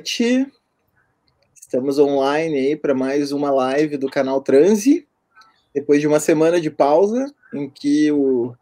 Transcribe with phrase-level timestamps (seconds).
[0.00, 0.50] Noite.
[1.54, 5.06] Estamos online aí para mais uma live do canal Transe.
[5.74, 8.56] Depois de uma semana de pausa, em que o,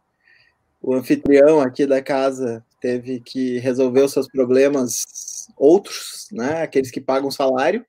[0.81, 6.61] o anfitrião aqui da casa teve que resolver os seus problemas outros, né?
[6.61, 7.85] Aqueles que pagam salário.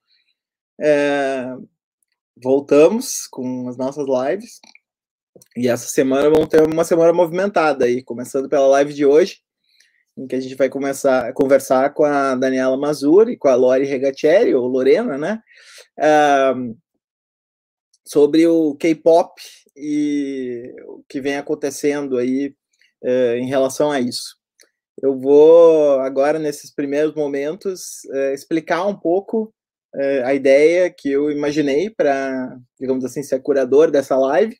[0.78, 1.52] É,
[2.40, 4.60] voltamos com as nossas lives.
[5.56, 9.40] E essa semana vamos ter uma semana movimentada aí, começando pela live de hoje
[10.20, 13.54] em que a gente vai começar a conversar com a Daniela Mazur e com a
[13.54, 15.40] Lori Regatieri, ou Lorena, né?
[15.98, 16.76] Uh,
[18.06, 19.40] sobre o K-pop
[19.76, 22.54] e o que vem acontecendo aí
[23.02, 24.36] uh, em relação a isso.
[25.02, 29.54] Eu vou agora, nesses primeiros momentos, uh, explicar um pouco
[29.94, 34.56] eh, a ideia que eu imaginei para, digamos assim, ser curador dessa live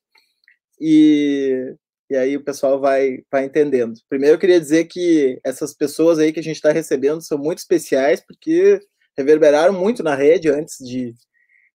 [0.81, 1.77] e
[2.11, 3.94] e aí o pessoal vai, vai entendendo.
[4.08, 7.58] Primeiro, eu queria dizer que essas pessoas aí que a gente está recebendo são muito
[7.58, 8.80] especiais, porque
[9.16, 11.14] reverberaram muito na rede antes de,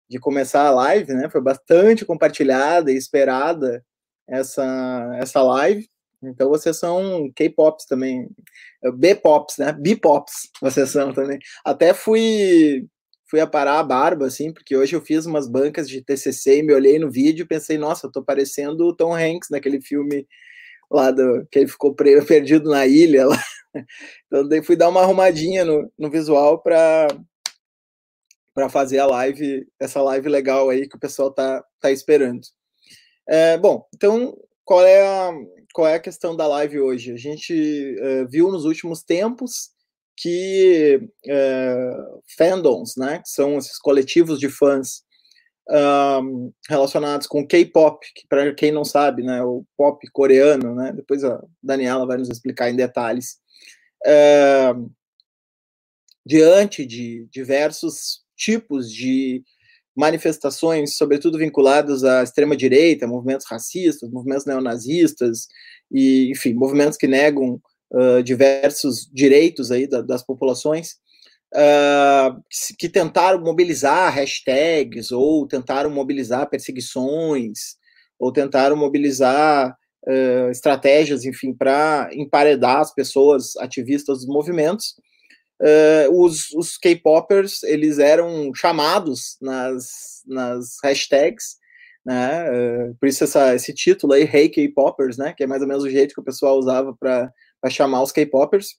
[0.10, 1.30] de começar a live, né?
[1.30, 3.82] Foi bastante compartilhada e esperada
[4.28, 5.88] essa, essa live.
[6.22, 8.28] Então vocês são K-pops também,
[8.96, 9.72] B-pops, né?
[9.72, 11.40] B-pops vocês são também.
[11.64, 12.88] Até fui
[13.28, 16.74] fui aparar a barba, assim, porque hoje eu fiz umas bancas de TCC e me
[16.74, 20.28] olhei no vídeo e pensei, nossa, eu tô parecendo o Tom Hanks naquele filme
[20.90, 21.96] lá do, que ele ficou
[22.28, 23.38] perdido na ilha lá.
[24.28, 27.08] Então daí fui dar uma arrumadinha no, no visual para
[28.54, 32.40] para fazer a live, essa live legal aí que o pessoal tá, tá esperando.
[33.28, 34.34] É, bom, então
[34.64, 35.34] qual é a
[35.74, 37.12] qual é a questão da live hoje?
[37.12, 39.75] A gente é, viu nos últimos tempos
[40.18, 45.04] que uh, fandoms, né, que são esses coletivos de fãs
[45.70, 51.24] um, relacionados com K-pop, que para quem não sabe, né, o pop coreano, né, depois
[51.24, 53.38] a Daniela vai nos explicar em detalhes,
[56.26, 59.44] diante de diversos tipos de
[59.96, 65.48] manifestações, sobretudo vinculadas à extrema direita, movimentos racistas, movimentos neonazistas
[65.92, 67.62] e, enfim, movimentos que negam
[67.96, 70.96] uh, diversos direitos aí da, das populações,
[71.54, 72.42] uh,
[72.78, 77.78] que, tentaram mobilizar hashtags, ou tentaram mobilizar perseguições,
[78.20, 79.76] ou tentaram mobilizar
[80.08, 84.96] uh, estratégias, enfim, para emparedar as pessoas ativistas dos movimentos.
[86.12, 91.58] os, os K-popers, eles eram chamados nas, nas hashtags,
[92.06, 92.46] né?
[92.52, 95.34] Uh, por isso essa, esse título aí, Hey K-Poppers, né?
[95.36, 98.12] Que é mais ou menos o jeito que o pessoal usava para para chamar os
[98.12, 98.76] K-popers.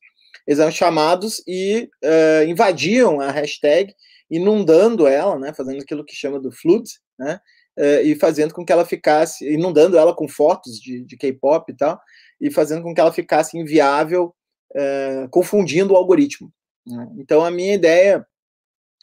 [0.46, 3.92] Eles eram chamados e uh, invadiam a hashtag,
[4.30, 6.88] inundando ela, né, fazendo aquilo que chama do flood,
[7.18, 7.40] né,
[7.78, 11.76] uh, e fazendo com que ela ficasse, inundando ela com fotos de, de K-pop e
[11.76, 12.00] tal,
[12.40, 14.34] e fazendo com que ela ficasse inviável,
[14.72, 16.52] uh, confundindo o algoritmo.
[16.86, 17.08] Né?
[17.18, 18.24] Então, a minha ideia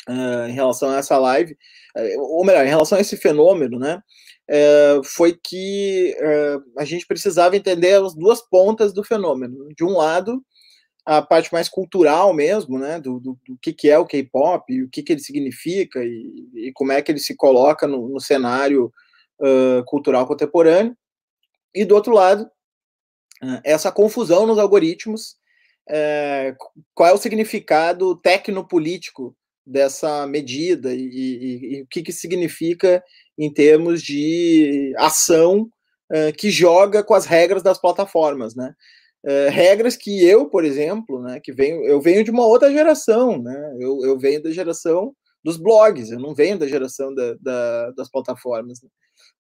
[0.09, 1.58] em relação a essa live,
[2.18, 4.02] ou melhor, em relação a esse fenômeno, né,
[4.48, 9.70] é, foi que é, a gente precisava entender as duas pontas do fenômeno.
[9.76, 10.44] De um lado,
[11.06, 14.90] a parte mais cultural mesmo, né, do, do, do que, que é o K-pop, o
[14.90, 18.92] que, que ele significa e, e, como é que ele se coloca no, no cenário
[19.40, 20.96] uh, cultural contemporâneo.
[21.74, 22.44] E do outro lado,
[23.44, 25.42] uh, essa confusão nos algoritmos,
[26.96, 33.03] qual é o significado tecnopolítico dessa medida e, e, e o que, que significa
[33.38, 35.69] em termos de ação
[36.12, 38.73] uh, que joga com as regras das plataformas, né?
[39.26, 43.41] Uh, regras que eu, por exemplo, né, que venho, eu venho de uma outra geração,
[43.41, 43.78] né?
[43.79, 48.09] Eu, eu venho da geração dos blogs, eu não venho da geração da, da, das
[48.09, 48.82] plataformas.
[48.82, 48.90] Né?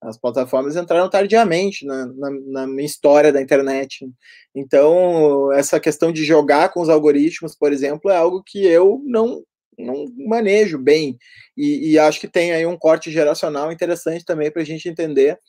[0.01, 4.05] As plataformas entraram tardiamente na, na, na, minha história da internet.
[4.53, 9.41] Então, essa questão de jogar com os algoritmos, por exemplo, é algo que eu não
[9.77, 11.17] não manejo bem.
[11.57, 15.39] E, e, acho que tem aí um corte geracional interessante também para a gente entender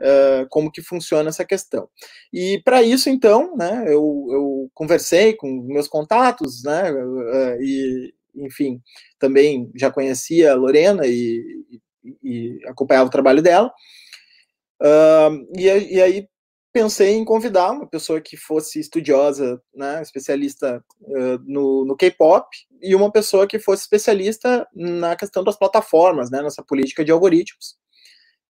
[0.00, 1.88] uh, como que funciona essa questão.
[2.32, 8.80] E para isso, então, né, eu, eu, conversei com meus contatos, né, uh, e, enfim,
[9.18, 11.42] também já conhecia a Lorena e,
[12.22, 13.72] e, acompanhava o trabalho dela.
[14.80, 16.28] Uh, e, e aí
[16.72, 22.48] pensei em convidar uma pessoa que fosse estudiosa, né, especialista uh, no, no K-pop,
[22.80, 27.76] e uma pessoa que fosse especialista na questão das plataformas, né, nessa política de algoritmos.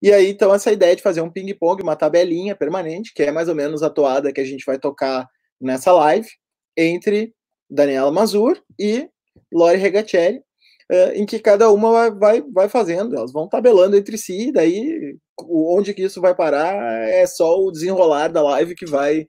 [0.00, 3.48] E aí, então, essa ideia de fazer um ping-pong, uma tabelinha permanente, que é mais
[3.48, 5.28] ou menos a toada que a gente vai tocar
[5.60, 6.28] nessa live,
[6.76, 7.34] entre
[7.68, 9.08] Daniela Mazur e
[9.52, 14.16] Lori Regatieri, uh, em que cada uma vai, vai, vai fazendo, elas vão tabelando entre
[14.16, 15.16] si, daí
[15.48, 19.26] onde que isso vai parar é só o desenrolar da live que vai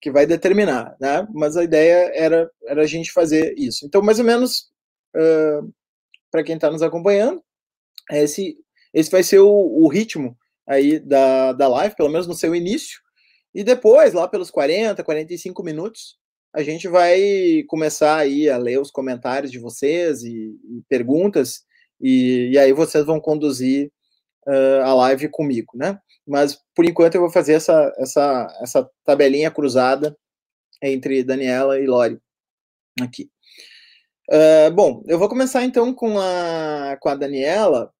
[0.00, 1.26] que vai determinar, né?
[1.32, 3.84] Mas a ideia era, era a gente fazer isso.
[3.84, 4.70] Então, mais ou menos
[5.14, 5.70] uh,
[6.30, 7.42] para quem está nos acompanhando.
[8.10, 8.56] Esse,
[8.94, 10.36] esse vai ser o, o, ritmo
[10.66, 12.98] aí da, da live, pelo menos no seu início.
[13.54, 16.16] E depois, lá pelos 40, 45 minutos,
[16.52, 21.62] a gente vai começar aí a ler os comentários de vocês e, e perguntas,
[22.00, 23.92] e, e, aí vocês vão conduzir
[24.50, 25.98] uh, a live comigo, né?
[26.26, 30.16] Mas por enquanto eu vou fazer essa, essa, essa tabelinha cruzada
[30.82, 32.18] entre Daniela e Lori
[33.00, 33.30] aqui.
[34.28, 37.92] Uh, bom, eu vou começar então com a, com a Daniela.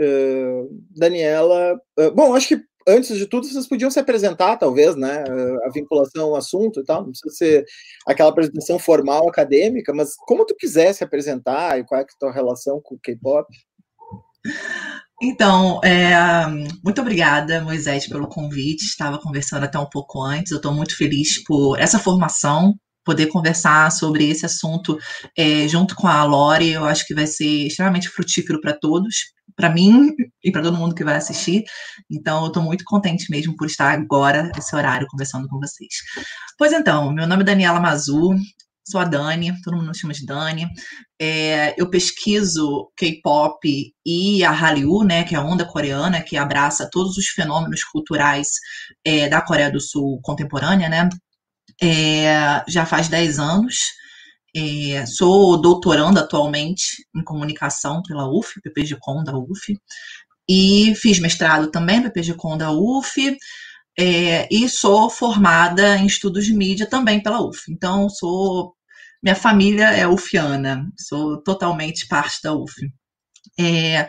[0.00, 1.80] Uh, Daniela,
[2.14, 5.24] bom, acho que antes de tudo vocês podiam se apresentar, talvez, né?
[5.64, 7.64] A vinculação ao assunto e tal, não precisa ser
[8.06, 12.18] aquela apresentação formal acadêmica, mas como tu quiser se apresentar e qual é, é a
[12.18, 13.46] tua relação com o K-pop.
[15.22, 16.14] Então, é,
[16.82, 18.84] muito obrigada, Moisés, pelo convite.
[18.84, 20.50] Estava conversando até um pouco antes.
[20.50, 24.98] Eu estou muito feliz por essa formação, poder conversar sobre esse assunto
[25.36, 26.70] é, junto com a Lore.
[26.70, 29.16] Eu acho que vai ser extremamente frutífero para todos,
[29.54, 30.08] para mim
[30.42, 31.64] e para todo mundo que vai assistir.
[32.10, 35.92] Então, eu estou muito contente mesmo por estar agora, esse horário, conversando com vocês.
[36.56, 38.30] Pois então, meu nome é Daniela Mazu,
[38.90, 40.66] sou a Dani, todo mundo me chama de Dani.
[41.20, 43.58] É, eu pesquiso K-pop
[44.04, 48.48] e a Hallyu, né, que é a onda coreana, que abraça todos os fenômenos culturais
[49.04, 51.08] é, da Coreia do Sul contemporânea, né?
[51.82, 53.76] É, já faz 10 anos.
[54.54, 59.78] É, sou doutoranda atualmente em comunicação pela UF, PPG-Com da UF,
[60.48, 63.36] e fiz mestrado também, PPG-Com da UF,
[63.98, 67.70] é, e sou formada em estudos de mídia também pela UF.
[67.70, 68.74] Então, sou
[69.22, 72.72] minha família é ufiana, sou totalmente parte da UF.
[73.58, 74.08] É,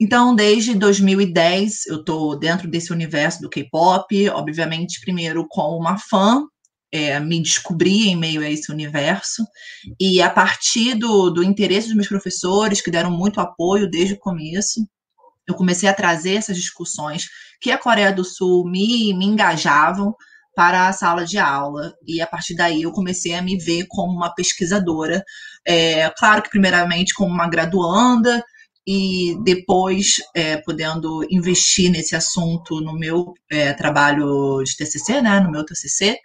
[0.00, 6.42] então, desde 2010, eu estou dentro desse universo do K-pop, obviamente, primeiro como uma fã,
[6.92, 9.44] é, me descobri em meio a esse universo,
[10.00, 14.18] e a partir do, do interesse dos meus professores, que deram muito apoio desde o
[14.18, 14.86] começo,
[15.46, 17.28] eu comecei a trazer essas discussões
[17.60, 20.14] que a Coreia do Sul me, me engajavam
[20.56, 21.92] para a sala de aula.
[22.06, 25.22] E a partir daí eu comecei a me ver como uma pesquisadora.
[25.66, 28.42] É, claro que, primeiramente, como uma graduanda,
[28.88, 35.50] e depois é, podendo investir nesse assunto no meu é, trabalho de TCC, né, no
[35.50, 36.16] meu TCC,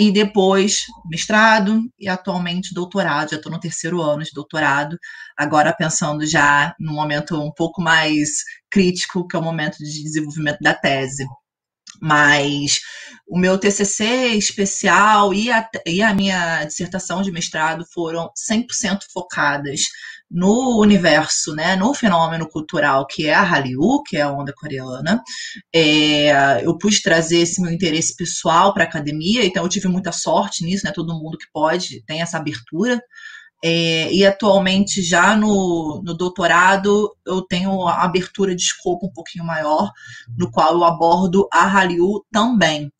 [0.00, 4.96] e depois mestrado e atualmente doutorado, já estou no terceiro ano de doutorado,
[5.36, 8.30] agora pensando já num momento um pouco mais
[8.70, 11.26] crítico, que é o momento de desenvolvimento da tese.
[12.00, 12.80] Mas
[13.28, 19.80] o meu TCC especial e a, e a minha dissertação de mestrado foram 100% focadas
[20.30, 25.22] no universo, né, no fenômeno cultural que é a Hallyu, que é a onda coreana.
[25.74, 30.10] É, eu pude trazer esse meu interesse pessoal para a academia, então eu tive muita
[30.10, 32.98] sorte nisso, né, todo mundo que pode tem essa abertura.
[33.64, 39.44] É, e atualmente, já no, no doutorado, eu tenho a abertura de escopo um pouquinho
[39.44, 39.92] maior,
[40.36, 42.90] no qual eu abordo a Hallyu também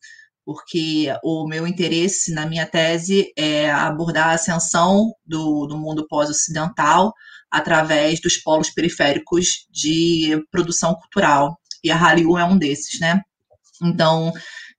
[0.45, 7.13] porque o meu interesse na minha tese é abordar a ascensão do, do mundo pós-ocidental
[7.49, 11.57] através dos polos periféricos de produção cultural.
[11.83, 13.21] E a Hallyu é um desses, né?
[13.81, 14.33] Então,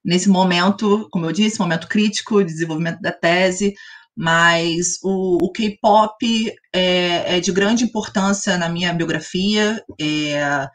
[0.04, 3.74] nesse momento, como eu disse, momento crítico, de desenvolvimento da tese,
[4.16, 9.82] mas o, o K-pop é, é, de grande importância na minha biografia.
[10.00, 10.68] É,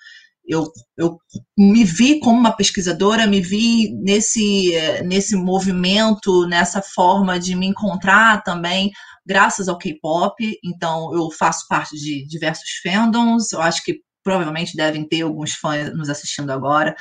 [0.48, 0.66] eu,
[0.98, 1.18] eu
[1.58, 4.74] me vi como uma pesquisadora, me vi nesse,
[5.06, 8.90] nesse movimento, nessa forma de me encontrar também,
[9.26, 10.36] graças ao K-pop.
[10.64, 15.96] Então, eu faço parte de diversos fandoms, eu acho que provavelmente devem ter alguns fãs
[15.96, 16.96] nos assistindo agora.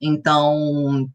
[0.00, 1.06] Então,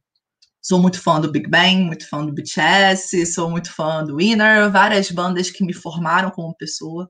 [0.70, 4.70] sou muito fã do Big Bang, muito fã do BTS, sou muito fã do Winner,
[4.72, 7.10] várias bandas que me formaram como pessoa.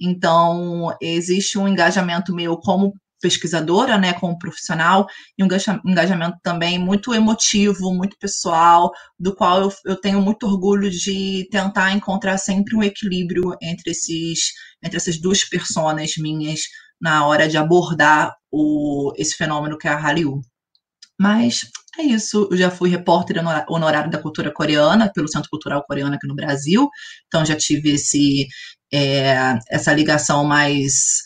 [0.00, 5.48] Então, existe um engajamento meu como pesquisadora, né, como profissional, e um
[5.84, 11.92] engajamento também muito emotivo, muito pessoal, do qual eu, eu tenho muito orgulho de tentar
[11.92, 14.52] encontrar sempre um equilíbrio entre esses
[14.82, 16.60] entre essas duas personas minhas
[17.00, 20.40] na hora de abordar o, esse fenômeno que é a Hallyu.
[21.20, 23.36] Mas é isso, eu já fui repórter
[23.68, 26.88] honorário da cultura coreana pelo Centro Cultural Coreano aqui no Brasil,
[27.26, 28.48] então já tive esse,
[28.90, 31.20] é, essa ligação mais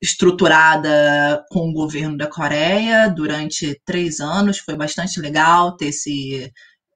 [0.00, 4.58] estruturada com o governo da Coreia durante três anos.
[4.58, 6.52] Foi bastante legal ter esse,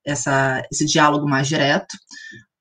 [0.06, 1.96] essa, esse diálogo mais direto.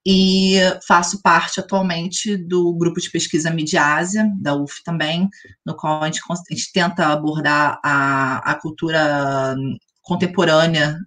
[0.06, 0.56] E
[0.88, 5.30] faço parte atualmente do grupo de pesquisa Midiásia, da UF também,
[5.66, 9.56] no qual a gente, a gente tenta abordar a, a cultura
[10.02, 10.98] contemporânea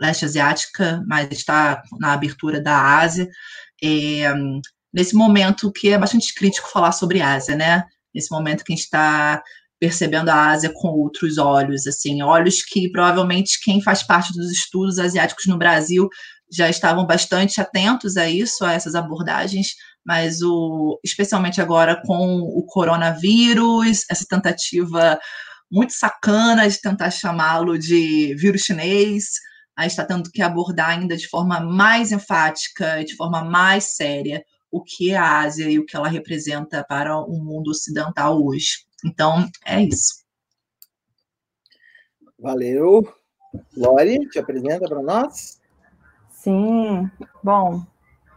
[0.00, 3.28] leste asiática, mas está na abertura da Ásia.
[3.82, 4.32] É,
[4.92, 7.84] nesse momento que é bastante crítico falar sobre Ásia, né?
[8.14, 9.42] Nesse momento que a gente está
[9.78, 14.98] percebendo a Ásia com outros olhos, assim, olhos que provavelmente quem faz parte dos estudos
[14.98, 16.08] asiáticos no Brasil
[16.50, 19.74] já estavam bastante atentos a isso, a essas abordagens,
[20.04, 25.18] mas o, especialmente agora com o coronavírus, essa tentativa
[25.70, 29.30] muito sacana de tentar chamá-lo de vírus chinês,
[29.76, 34.44] a gente está tendo que abordar ainda de forma mais enfática, de forma mais séria,
[34.70, 38.86] o que é a Ásia e o que ela representa para o mundo ocidental hoje.
[39.04, 40.24] Então, é isso.
[42.38, 43.06] Valeu.
[43.76, 45.60] Lori, te apresenta para nós?
[46.46, 47.10] Sim,
[47.42, 47.82] bom,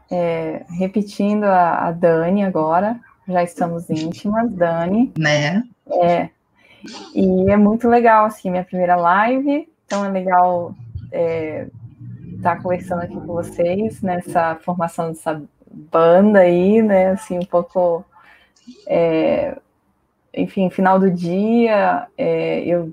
[0.10, 5.13] é, repetindo a, a, Dani agora, já estamos íntimas, Dani.
[5.16, 5.62] Né?
[6.01, 6.30] É,
[7.13, 10.74] e é muito legal, assim, minha primeira live, então é legal
[11.12, 11.68] é,
[12.36, 15.39] estar tá conversando aqui com vocês nessa formação dessa
[15.70, 18.04] banda aí, né, assim, um pouco,
[18.88, 19.56] é,
[20.34, 22.92] enfim, final do dia, é, eu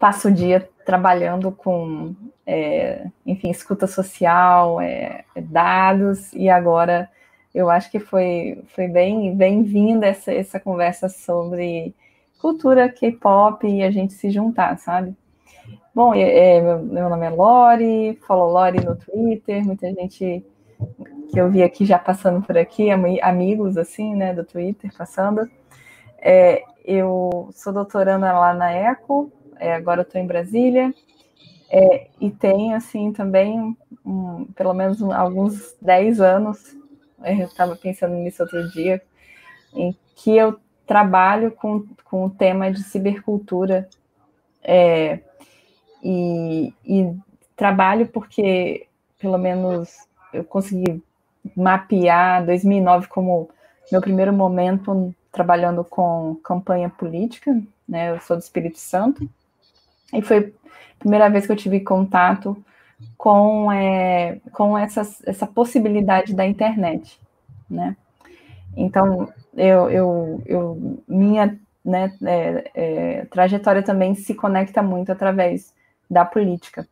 [0.00, 2.12] passo o dia trabalhando com,
[2.46, 7.10] é, enfim, escuta social, é, dados, e agora
[7.54, 11.94] eu acho que foi, foi bem bem-vinda essa, essa conversa sobre
[12.40, 15.16] cultura K-pop e a gente se juntar, sabe?
[15.94, 20.44] Bom, é, meu, meu, nome é Lori, follow Lori no Twitter, muita gente
[21.30, 25.50] que eu vi aqui já passando por aqui, amigos assim, né, do Twitter passando.
[26.18, 30.94] É, eu sou doutoranda lá na ECO, é, agora estou em Brasília,
[31.68, 36.76] é, e tenho, assim, também, um, pelo menos alguns 10 anos,
[37.22, 39.02] é, eu estava pensando nisso outro dia,
[39.74, 43.88] em que eu trabalho com, com o tema de cibercultura,
[44.62, 45.20] é,
[46.02, 47.16] e, e
[47.56, 48.86] trabalho porque,
[49.18, 49.96] pelo menos,
[50.32, 51.02] eu consegui
[51.56, 53.48] mapear 2009 como
[53.90, 58.10] meu primeiro momento trabalhando com campanha política, né?
[58.10, 59.28] Eu sou do Espírito Santo
[60.12, 62.56] e foi a primeira vez que eu tive contato
[63.16, 67.20] com é, com essa, essa possibilidade da internet,
[67.68, 67.96] né?
[68.76, 75.72] Então eu, eu, eu minha né, é, é, trajetória também se conecta muito através
[76.10, 76.86] da política,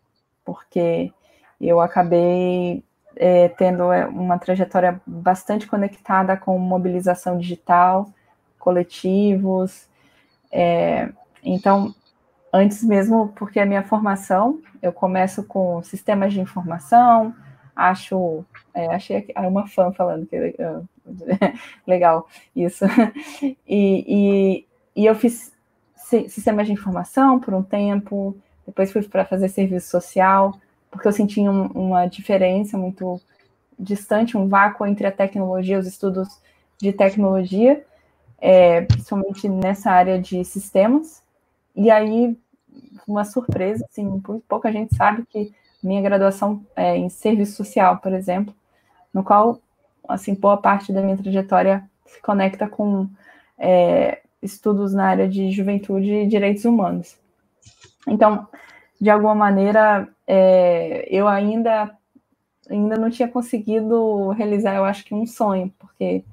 [0.44, 1.12] porque
[1.60, 2.84] eu acabei
[3.16, 8.08] é, tendo é, uma trajetória bastante conectada com mobilização digital,
[8.58, 9.88] coletivos.
[10.50, 11.10] É,
[11.42, 11.94] então,
[12.54, 17.34] antes mesmo, porque a minha formação, eu começo com sistemas de informação,
[17.74, 20.88] acho, é, achei uma fã falando que uh,
[21.84, 22.84] legal isso,
[23.42, 25.52] e, e, e eu fiz
[26.28, 30.56] sistemas de informação por um tempo, depois fui para fazer serviço social,
[30.92, 33.20] porque eu senti um, uma diferença muito
[33.76, 36.28] distante, um vácuo entre a tecnologia, os estudos
[36.80, 37.84] de tecnologia,
[38.38, 41.20] é, principalmente nessa área de sistemas.
[41.74, 42.38] E aí,
[43.06, 48.54] uma surpresa, assim, pouca gente sabe que minha graduação é em serviço social, por exemplo,
[49.12, 49.58] no qual,
[50.08, 53.08] assim, boa parte da minha trajetória se conecta com
[53.58, 57.16] é, estudos na área de juventude e direitos humanos.
[58.06, 58.46] Então,
[59.00, 61.94] de alguma maneira, é, eu ainda
[62.70, 66.24] ainda não tinha conseguido realizar, eu acho que um sonho, porque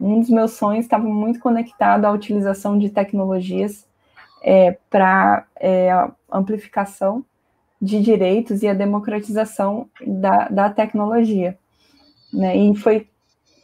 [0.00, 3.86] um dos meus sonhos estava muito conectado à utilização de tecnologias
[4.42, 5.90] é, para é,
[6.30, 7.24] amplificação
[7.80, 11.58] de direitos e a democratização da, da tecnologia.
[12.32, 12.56] Né?
[12.56, 13.08] E foi,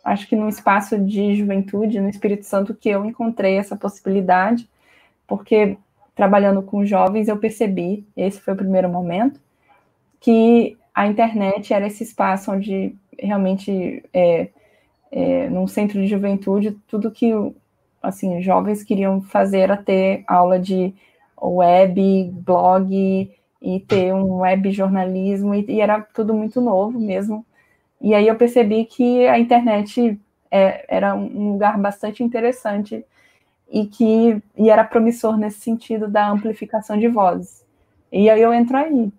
[0.05, 4.69] acho que no espaço de juventude, no Espírito Santo, que eu encontrei essa possibilidade,
[5.27, 5.77] porque
[6.15, 9.39] trabalhando com jovens, eu percebi, esse foi o primeiro momento,
[10.19, 14.49] que a internet era esse espaço onde realmente, é,
[15.13, 17.31] é, num centro de juventude, tudo que
[18.07, 20.95] assim jovens queriam fazer ter aula de
[21.41, 27.45] web, blog e ter um web jornalismo e, e era tudo muito novo mesmo.
[28.01, 30.19] E aí eu percebi que a internet
[30.51, 33.05] é, era um lugar bastante interessante
[33.71, 37.65] e que e era promissor nesse sentido da amplificação de vozes.
[38.13, 39.13] E aí eu entro aí,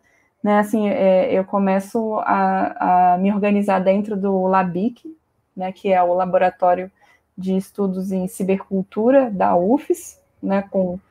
[0.43, 0.59] né?
[0.59, 5.15] Assim, é, eu começo a, a, me organizar dentro do LABIC,
[5.55, 5.71] né?
[5.71, 6.91] Que é o Laboratório
[7.37, 10.63] de Estudos em Cibercultura da UFES, né?
[10.63, 11.01] Com o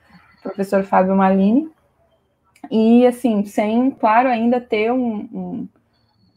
[0.42, 1.70] professor Fábio Malini.
[2.70, 5.68] E assim, sem, claro, ainda ter um, um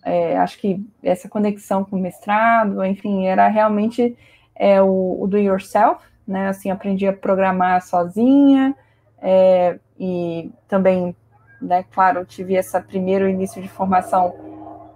[0.04, 4.16] é, acho que essa conexão com o mestrado, enfim, era realmente
[4.56, 6.48] é, o, o do yourself, né?
[6.48, 8.76] Assim, aprendi a programar sozinha
[9.22, 11.16] é, e também,
[11.62, 11.84] né?
[11.92, 14.34] Claro, tive esse primeiro início de formação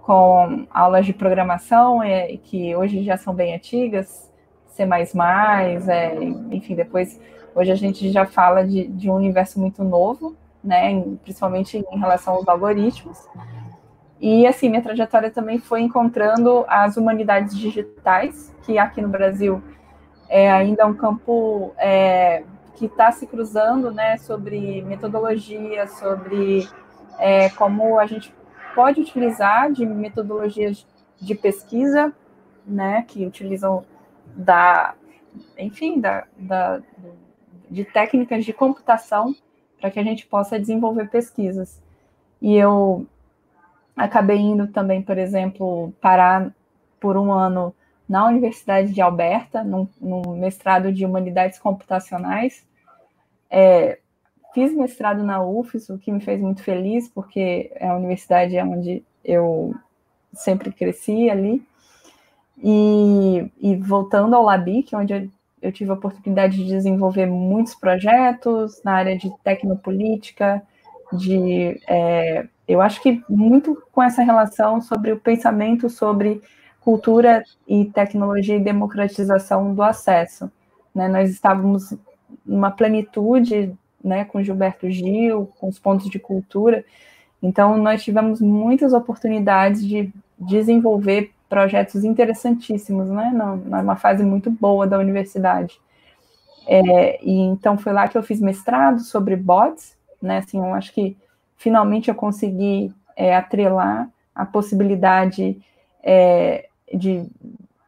[0.02, 4.30] com aulas de programação, é, que hoje já são bem antigas,
[4.74, 4.82] C++,
[5.88, 6.14] é,
[6.50, 7.20] enfim, depois,
[7.54, 12.34] hoje a gente já fala de, de um universo muito novo, né, principalmente em relação
[12.34, 13.28] aos algoritmos.
[14.20, 19.62] E, assim, minha trajetória também foi encontrando as humanidades digitais, que aqui no Brasil
[20.28, 22.42] é ainda um campo é,
[22.74, 26.68] que está se cruzando, né, sobre metodologia, sobre
[27.18, 28.34] é, como a gente
[28.74, 30.84] pode utilizar de metodologias
[31.20, 32.12] de pesquisa,
[32.66, 33.84] né, que utilizam
[34.34, 34.94] da,
[35.58, 36.80] enfim, da, da
[37.70, 39.34] de técnicas de computação
[39.80, 41.82] para que a gente possa desenvolver pesquisas.
[42.40, 43.06] E eu
[43.96, 46.54] acabei indo também, por exemplo, parar
[47.00, 47.74] por um ano
[48.08, 49.88] na Universidade de Alberta, no,
[50.36, 52.66] mestrado de Humanidades Computacionais.
[53.50, 53.98] É,
[54.54, 59.02] Fiz mestrado na UFES, o que me fez muito feliz, porque é a universidade onde
[59.24, 59.74] eu
[60.32, 61.60] sempre cresci ali.
[62.62, 65.28] E, e voltando ao LABIC, onde eu,
[65.62, 70.62] eu tive a oportunidade de desenvolver muitos projetos na área de tecnopolítica,
[71.12, 76.40] de é, eu acho que muito com essa relação sobre o pensamento sobre
[76.80, 80.50] cultura e tecnologia e democratização do acesso.
[80.94, 81.08] Né?
[81.08, 81.94] Nós estávamos
[82.44, 86.84] numa plenitude né, com Gilberto Gil, com os pontos de cultura.
[87.42, 93.30] Então, nós tivemos muitas oportunidades de desenvolver projetos interessantíssimos, né,
[93.64, 95.80] numa fase muito boa da universidade.
[96.66, 100.92] É, e então foi lá que eu fiz mestrado sobre bots, né, assim, eu acho
[100.92, 101.16] que
[101.56, 105.56] finalmente eu consegui é, atrelar a possibilidade
[106.02, 107.24] é, de,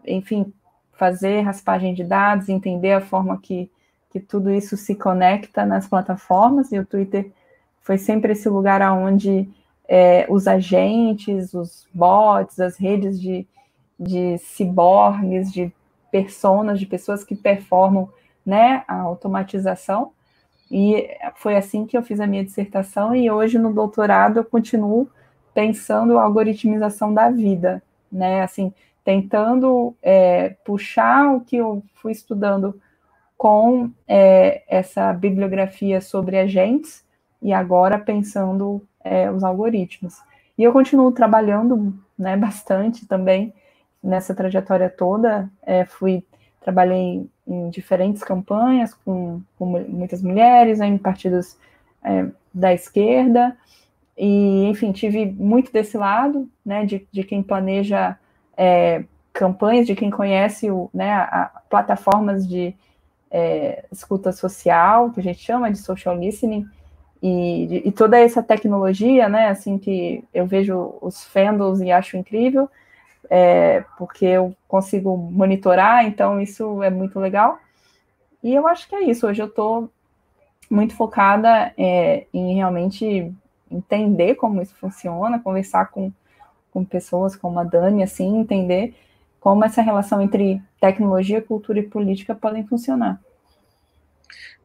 [0.07, 0.53] enfim,
[0.93, 3.69] fazer raspagem de dados, entender a forma que
[4.09, 7.31] que tudo isso se conecta nas plataformas, e o Twitter
[7.83, 9.47] foi sempre esse lugar onde
[9.87, 13.47] é, os agentes, os bots, as redes de,
[13.99, 15.73] de ciborgues, de
[16.11, 18.09] personas, de pessoas que performam
[18.45, 20.13] né, a automatização.
[20.71, 25.09] E foi assim que eu fiz a minha dissertação, e hoje no doutorado eu continuo
[25.55, 28.43] pensando a algoritmização da vida, né?
[28.43, 32.79] Assim, tentando é, puxar o que eu fui estudando
[33.37, 37.05] com é, essa bibliografia sobre agentes
[37.41, 40.17] e agora pensando é, os algoritmos.
[40.59, 43.53] E eu continuo trabalhando né, bastante também
[44.03, 45.49] nessa trajetória toda.
[45.63, 46.25] É, fui
[46.61, 51.57] trabalhei em diferentes campanhas com, com muitas mulheres em partidos
[52.03, 53.57] é, da esquerda
[54.19, 58.19] e enfim tive muito desse lado, né, de, de quem planeja
[58.57, 62.75] é, campanhas, de quem conhece o, né, a, a plataformas de
[63.31, 66.67] é, escuta social, que a gente chama de social listening,
[67.23, 72.69] e, e, toda essa tecnologia, né, assim, que eu vejo os fandoms e acho incrível,
[73.31, 77.59] é, porque eu consigo monitorar, então isso é muito legal.
[78.43, 79.91] E eu acho que é isso, hoje eu estou
[80.71, 83.33] muito focada é, em realmente
[83.71, 86.13] entender como isso funciona, conversar com,
[86.71, 88.95] com pessoas como a Dani, assim, entender
[89.41, 93.21] como essa relação entre tecnologia, cultura e política podem funcionar.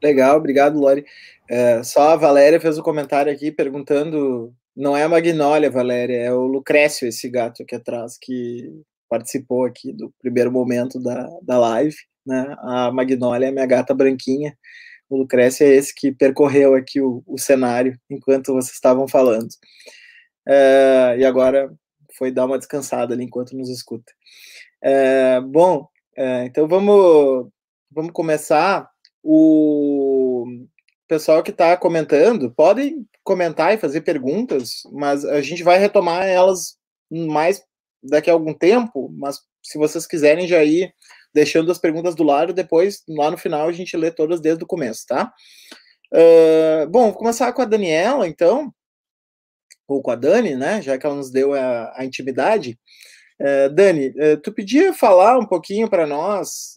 [0.02, 1.06] Legal, obrigado, Lori.
[1.48, 4.54] É, só a Valéria fez um comentário aqui perguntando.
[4.76, 9.92] Não é a Magnólia, Valéria, é o Lucrécio, esse gato aqui atrás, que participou aqui
[9.92, 11.96] do primeiro momento da, da live.
[12.26, 12.56] Né?
[12.60, 14.58] A Magnólia é minha gata branquinha.
[15.10, 19.50] O Lucrécio é esse que percorreu aqui o, o cenário enquanto vocês estavam falando.
[20.48, 21.70] É, e agora
[22.18, 24.12] foi dar uma descansada ali enquanto nos escuta.
[24.82, 27.50] É, bom, é, então vamos,
[27.92, 28.90] vamos começar.
[29.24, 30.46] O
[31.12, 36.78] pessoal que está comentando podem comentar e fazer perguntas, mas a gente vai retomar elas
[37.12, 37.62] mais
[38.02, 39.14] daqui a algum tempo.
[39.20, 40.94] Mas se vocês quiserem já ir
[41.34, 44.68] deixando as perguntas do lado, depois lá no final a gente lê todas desde o
[44.68, 45.34] começo, tá?
[46.14, 48.74] Uh, bom, vou começar com a Daniela, então,
[49.90, 50.82] ou com a Dani, né?
[50.82, 52.80] Já que ela nos deu a, a intimidade.
[53.38, 56.76] Uh, Dani, uh, tu podia falar um pouquinho para nós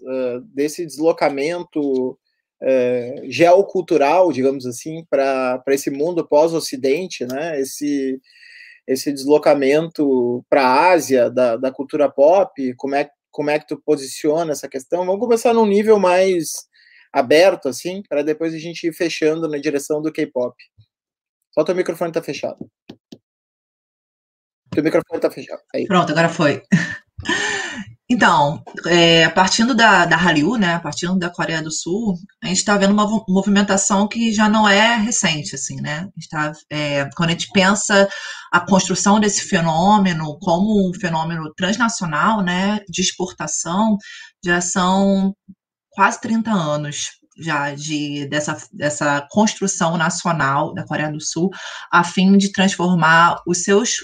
[0.53, 2.19] desse deslocamento
[2.67, 7.61] é, geocultural, digamos assim, para esse mundo pós-Ocidente, né?
[7.61, 8.19] Esse,
[8.87, 13.81] esse deslocamento para a Ásia da, da cultura pop, como é, como é que tu
[13.85, 15.05] posiciona essa questão?
[15.05, 16.67] Vamos começar num nível mais
[17.13, 20.57] aberto, assim, para depois a gente ir fechando na direção do K-pop.
[21.53, 22.67] Só teu microfone está fechado.
[24.71, 25.63] Teu microfone está fechado.
[25.73, 25.87] Aí.
[25.87, 26.63] Pronto, agora foi.
[28.09, 32.77] Então, é, partindo da, da Hallyu, né, partindo da Coreia do Sul, a gente está
[32.77, 36.07] vendo uma movimentação que já não é recente, assim, né?
[36.33, 38.07] A tá, é, quando a gente pensa
[38.53, 43.97] a construção desse fenômeno como um fenômeno transnacional, né, de exportação,
[44.45, 45.35] já são
[45.91, 51.51] quase 30 anos já de, dessa, dessa construção nacional da Coreia do Sul,
[51.91, 53.97] a fim de transformar os seus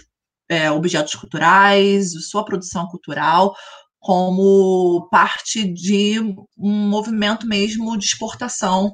[0.49, 3.55] é, objetos culturais, sua produção cultural,
[4.01, 6.19] como parte de
[6.59, 8.93] um movimento mesmo de exportação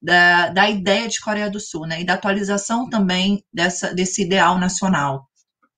[0.00, 2.00] da, da ideia de Coreia do Sul, né?
[2.00, 5.28] E da atualização também dessa, desse ideal nacional.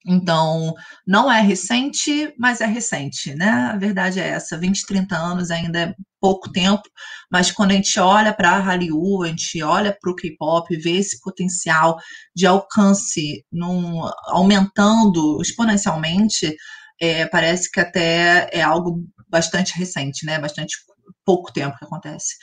[0.06, 0.74] Então,
[1.06, 3.50] não é recente, mas é recente, né?
[3.72, 6.82] A verdade é essa, 20, 30 anos ainda é pouco tempo,
[7.30, 10.92] mas quando a gente olha para a Hallyu, a gente olha para o K-pop, vê
[10.92, 11.98] esse potencial
[12.34, 16.56] de alcance num, aumentando exponencialmente,
[17.00, 20.38] é, parece que até é algo bastante recente, né?
[20.38, 20.76] Bastante
[21.24, 22.36] pouco tempo que acontece.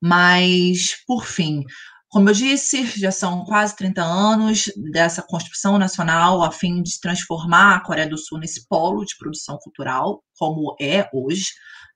[0.00, 1.64] Mas, por fim,
[2.08, 7.76] como eu disse, já são quase 30 anos dessa construção nacional a fim de transformar
[7.76, 11.46] a Coreia do Sul nesse polo de produção cultural, como é hoje.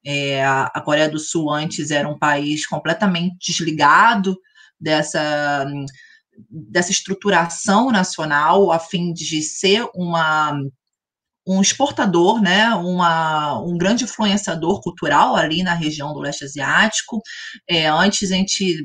[0.05, 4.37] É, a Coreia do Sul antes era um país completamente desligado
[4.79, 5.65] dessa,
[6.51, 10.59] dessa estruturação nacional a fim de ser uma
[11.47, 17.21] um exportador, né, uma, um grande influenciador cultural ali na região do leste asiático.
[17.69, 18.77] É, antes a gente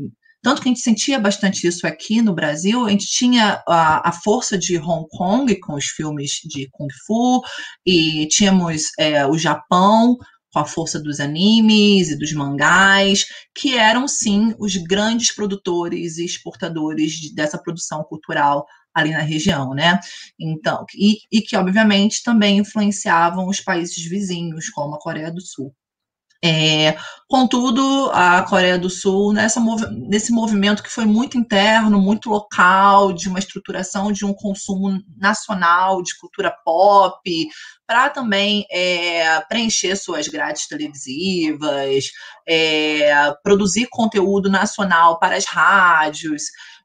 [0.42, 4.12] tanto que a gente sentia bastante isso aqui no Brasil, a gente tinha a, a
[4.14, 7.42] força de Hong Kong com os filmes de Kung Fu,
[7.86, 10.16] e tínhamos é, o Japão
[10.54, 16.26] com a força dos animes e dos mangás, que eram sim os grandes produtores e
[16.26, 18.66] exportadores de, dessa produção cultural
[18.98, 20.00] ali na região, né?
[20.40, 25.74] Então, e, e que obviamente também influenciavam os países vizinhos, como a Coreia do Sul.
[26.44, 26.96] É,
[27.28, 29.60] contudo, a Coreia do Sul, nessa,
[29.92, 36.02] nesse movimento que foi muito interno, muito local, de uma estruturação de um consumo nacional
[36.04, 37.20] de cultura pop,
[37.88, 42.06] para também é, preencher suas grades televisivas,
[42.48, 46.44] é, produzir conteúdo nacional para as rádios,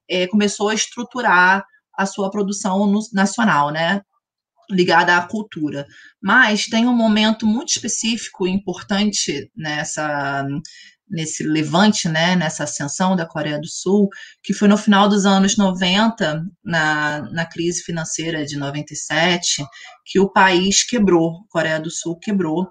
[0.09, 1.63] é, começou a estruturar
[1.97, 4.01] a sua produção nacional, né?
[4.71, 5.87] ligada à cultura.
[6.23, 10.47] Mas tem um momento muito específico e importante nessa
[11.13, 14.09] nesse levante, né, nessa ascensão da Coreia do Sul,
[14.43, 19.63] que foi no final dos anos 90, na, na crise financeira de 97,
[20.07, 22.67] que o país quebrou, Coreia do Sul quebrou,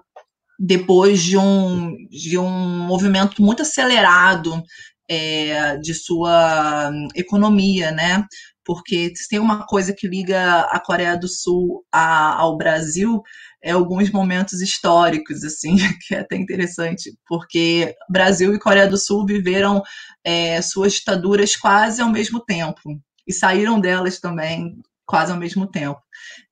[0.58, 4.60] depois de um, de um movimento muito acelerado
[5.08, 8.24] é, de sua economia, né?
[8.64, 13.22] Porque se tem uma coisa que liga a Coreia do Sul a, ao Brasil,
[13.62, 19.26] é alguns momentos históricos, assim, que é até interessante, porque Brasil e Coreia do Sul
[19.26, 19.82] viveram
[20.24, 22.80] é, suas ditaduras quase ao mesmo tempo,
[23.26, 26.00] e saíram delas também quase ao mesmo tempo.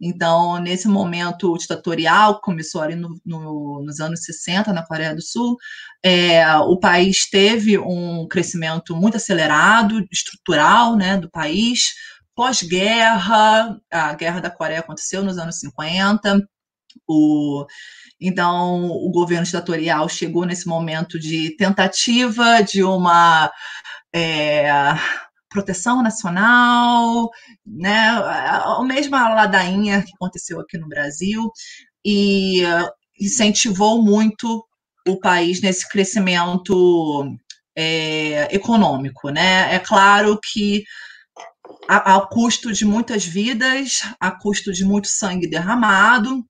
[0.01, 5.57] Então, nesse momento ditatorial, começou ali no, no, nos anos 60 na Coreia do Sul,
[6.03, 11.95] é, o país teve um crescimento muito acelerado, estrutural, né, do país.
[12.35, 16.41] Pós-guerra, a Guerra da Coreia aconteceu nos anos 50,
[17.07, 17.67] o,
[18.21, 23.51] então, o governo ditatorial chegou nesse momento de tentativa de uma
[24.15, 24.71] é,
[25.51, 27.29] proteção nacional,
[27.67, 31.51] né, a mesma ladainha que aconteceu aqui no Brasil,
[32.05, 32.63] e
[33.21, 34.65] incentivou muito
[35.07, 37.37] o país nesse crescimento
[37.77, 39.29] é, econômico.
[39.29, 39.75] Né?
[39.75, 40.85] É claro que
[41.89, 46.45] a custo de muitas vidas, a custo de muito sangue derramado,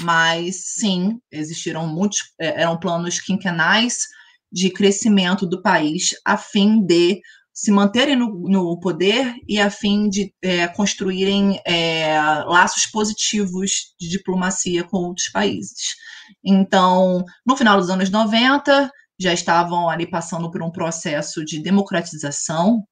[0.00, 4.06] mas sim, existiram muitos, é, eram planos quinquenais
[4.50, 7.20] de crescimento do país a fim de
[7.58, 12.16] se manterem no, no poder e a fim de é, construírem é,
[12.46, 15.96] laços positivos de diplomacia com outros países.
[16.44, 22.84] Então, no final dos anos 90, já estavam ali passando por um processo de democratização.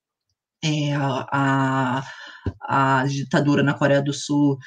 [0.65, 2.03] É, a,
[2.63, 4.59] a ditadura na Coreia do Sul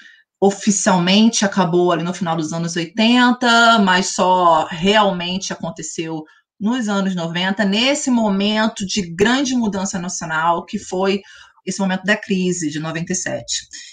[0.41, 6.23] oficialmente acabou ali no final dos anos 80, mas só realmente aconteceu
[6.59, 11.21] nos anos 90, nesse momento de grande mudança nacional, que foi
[11.65, 13.45] esse momento da crise de 97.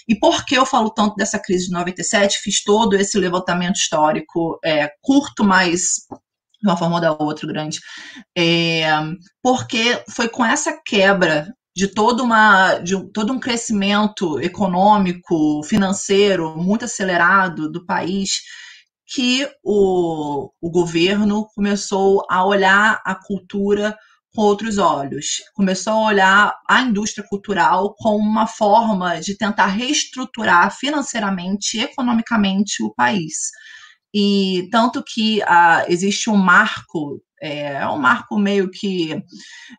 [0.07, 2.39] E por que eu falo tanto dessa crise de 97?
[2.39, 6.05] Fiz todo esse levantamento histórico é, curto, mas
[6.61, 7.79] de uma forma ou da outra grande,
[8.35, 8.87] é,
[9.43, 16.85] porque foi com essa quebra de todo, uma, de todo um crescimento econômico, financeiro muito
[16.85, 18.41] acelerado do país
[19.07, 23.97] que o, o governo começou a olhar a cultura
[24.35, 25.41] com outros olhos.
[25.55, 32.83] Começou a olhar a indústria cultural como uma forma de tentar reestruturar financeiramente e economicamente
[32.83, 33.49] o país.
[34.13, 39.15] E tanto que uh, existe um marco, é, é, um marco meio que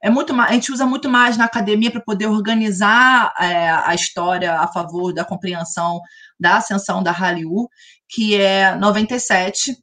[0.02, 3.94] é muito mais, a gente usa muito mais na academia para poder organizar é, a
[3.94, 6.00] história a favor da compreensão
[6.38, 7.68] da ascensão da Hallyu,
[8.08, 9.76] que é 97,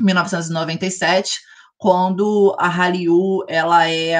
[0.00, 1.40] 1997
[1.84, 4.14] quando a Hallyu ela é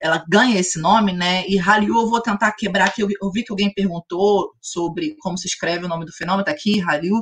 [0.00, 1.42] ela ganha esse nome, né?
[1.48, 3.00] E Hallyu eu vou tentar quebrar aqui.
[3.00, 6.80] Eu, vi que alguém perguntou sobre como se escreve o nome do fenômeno, tá aqui,
[6.80, 7.18] Hallyu.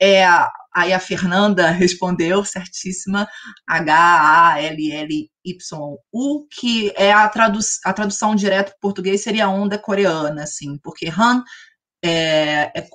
[0.00, 0.26] É,
[0.74, 3.28] aí a Fernanda respondeu, certíssima,
[3.64, 5.28] H-A-L-L-Y-U,
[6.50, 11.44] que é a, tradu a tradução direta para português seria onda coreana, assim, porque Han
[12.04, 12.88] é, é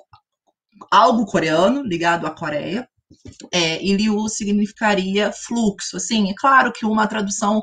[0.91, 2.87] algo coreano ligado à Coreia,
[3.51, 5.97] é, e Liu significaria fluxo.
[5.97, 7.61] Assim, é claro que uma tradução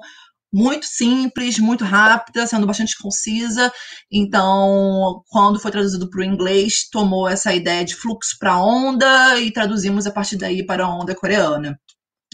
[0.53, 3.73] muito simples, muito rápida, sendo bastante concisa.
[4.11, 9.53] Então, quando foi traduzido para o inglês, tomou essa ideia de fluxo para onda e
[9.53, 11.77] traduzimos a partir daí para a onda coreana.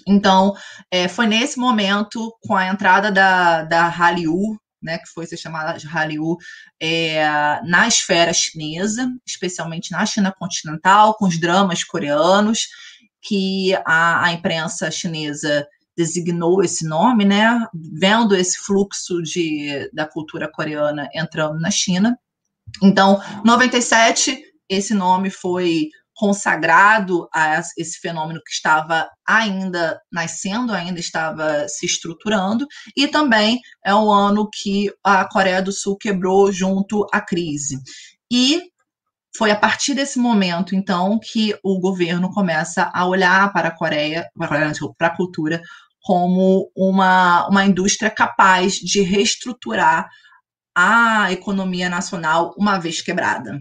[0.07, 0.55] Então,
[0.91, 4.37] é, foi nesse momento, com a entrada da, da Hallyu,
[4.83, 6.37] né, que foi ser chamada de Hallyu,
[6.81, 7.23] é,
[7.65, 12.69] na esfera chinesa, especialmente na China continental, com os dramas coreanos,
[13.21, 15.67] que a, a imprensa chinesa
[15.97, 22.19] designou esse nome, né, vendo esse fluxo de, da cultura coreana entrando na China.
[22.83, 25.91] Então, 97, esse nome foi
[26.21, 33.95] consagrado a esse fenômeno que estava ainda nascendo, ainda estava se estruturando, e também é
[33.95, 37.79] o ano que a Coreia do Sul quebrou junto à crise.
[38.31, 38.61] E
[39.35, 44.29] foi a partir desse momento, então, que o governo começa a olhar para a Coreia,
[44.37, 45.63] para a cultura,
[46.03, 50.07] como uma, uma indústria capaz de reestruturar
[50.77, 53.59] a economia nacional uma vez quebrada.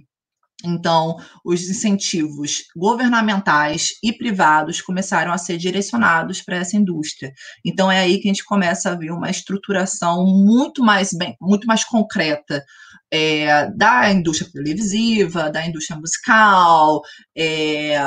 [0.63, 7.31] Então, os incentivos governamentais e privados começaram a ser direcionados para essa indústria.
[7.65, 11.65] Então, é aí que a gente começa a ver uma estruturação muito mais bem, muito
[11.65, 12.63] mais concreta
[13.11, 17.01] é, da indústria televisiva, da indústria musical,
[17.35, 17.97] é,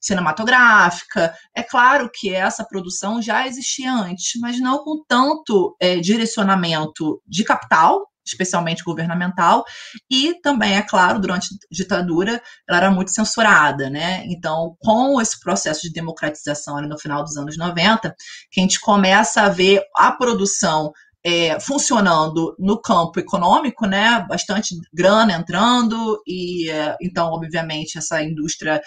[0.00, 1.34] cinematográfica.
[1.54, 7.42] É claro que essa produção já existia antes, mas não com tanto é, direcionamento de
[7.42, 9.64] capital especialmente governamental,
[10.10, 14.24] e também, é claro, durante a ditadura, ela era muito censurada, né?
[14.26, 18.14] Então, com esse processo de democratização ali no final dos anos 90,
[18.50, 20.92] que a gente começa a ver a produção
[21.24, 24.24] é, funcionando no campo econômico, né?
[24.28, 28.80] Bastante grana entrando, e é, então, obviamente, essa indústria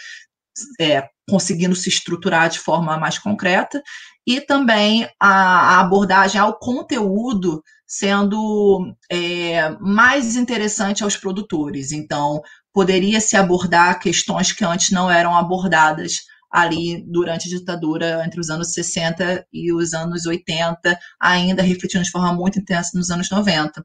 [0.79, 3.81] é, conseguindo se estruturar de forma mais concreta,
[4.25, 11.91] e também a, a abordagem ao conteúdo sendo é, mais interessante aos produtores.
[11.91, 12.39] Então,
[12.71, 16.19] poderia se abordar questões que antes não eram abordadas
[16.51, 22.11] ali durante a ditadura entre os anos 60 e os anos 80, ainda refletindo de
[22.11, 23.83] forma muito intensa nos anos 90.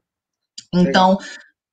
[0.73, 1.17] Então,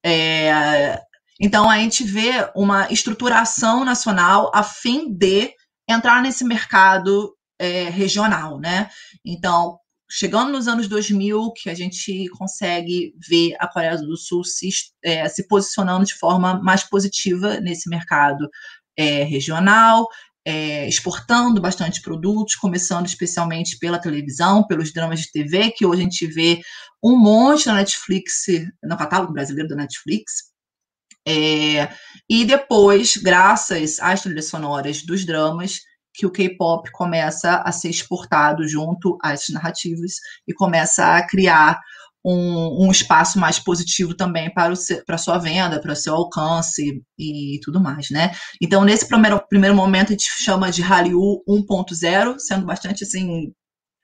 [0.04, 0.98] é,
[1.38, 5.52] então a gente vê uma estruturação nacional a fim de
[5.88, 8.88] entrar nesse mercado é, regional, né?
[9.24, 9.78] Então,
[10.14, 14.68] chegando nos anos 2000, que a gente consegue ver a Coreia do Sul se,
[15.02, 18.46] é, se posicionando de forma mais positiva nesse mercado
[18.94, 20.06] é, regional,
[20.44, 26.04] é, exportando bastante produtos, começando especialmente pela televisão, pelos dramas de TV, que hoje a
[26.04, 26.60] gente vê
[27.02, 28.44] um monte na Netflix,
[28.82, 30.52] no catálogo brasileiro da Netflix.
[31.26, 31.88] É,
[32.28, 35.80] e depois, graças às trilhas sonoras dos dramas,
[36.12, 40.12] que o K-pop começa a ser exportado junto às narrativas
[40.46, 41.80] e começa a criar
[42.24, 46.14] um, um espaço mais positivo também para, o para a sua venda, para o seu
[46.14, 48.32] alcance e tudo mais, né?
[48.60, 53.52] Então, nesse primeiro, primeiro momento, a gente chama de Hallyu 1.0, sendo bastante, assim,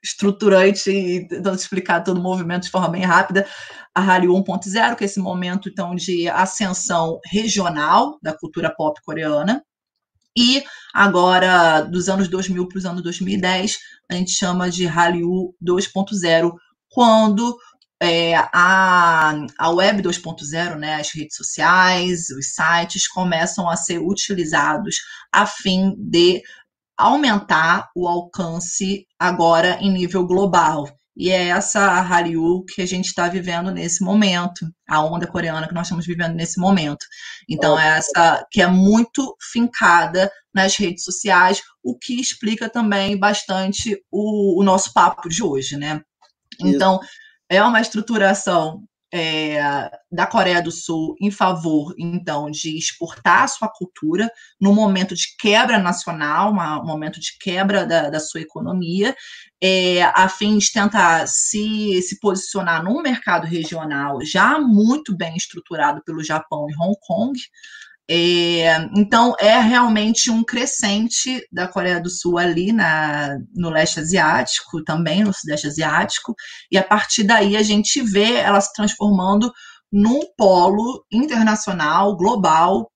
[0.03, 3.45] estruturante e tentando explicar todo o movimento de forma bem rápida,
[3.93, 9.63] a Hallyu 1.0, que é esse momento, então, de ascensão regional da cultura pop coreana,
[10.37, 10.63] e
[10.93, 13.77] agora, dos anos 2000 para os anos 2010,
[14.09, 16.53] a gente chama de Hallyu 2.0,
[16.89, 17.57] quando
[18.01, 24.95] é, a, a web 2.0, né, as redes sociais, os sites começam a ser utilizados
[25.31, 26.41] a fim de
[26.97, 30.87] aumentar o alcance agora em nível global.
[31.19, 35.73] E é essa Hallyu que a gente está vivendo nesse momento, a onda coreana que
[35.73, 37.05] nós estamos vivendo nesse momento.
[37.49, 44.01] Então, é essa que é muito fincada nas redes sociais, o que explica também bastante
[44.09, 46.01] o, o nosso papo de hoje, né?
[46.61, 47.01] Então,
[47.49, 48.81] é uma estruturação
[49.13, 55.15] é, da Coreia do Sul em favor, então, de exportar a sua cultura no momento
[55.15, 59.15] de quebra nacional, um momento de quebra da, da sua economia,
[59.61, 66.01] é, a fim de tentar se, se posicionar num mercado regional já muito bem estruturado
[66.05, 67.37] pelo Japão e Hong Kong,
[68.11, 74.83] é, então, é realmente um crescente da Coreia do Sul ali na, no leste asiático,
[74.83, 76.33] também no sudeste asiático,
[76.71, 79.51] e a partir daí a gente vê ela se transformando
[79.91, 82.91] num polo internacional, global,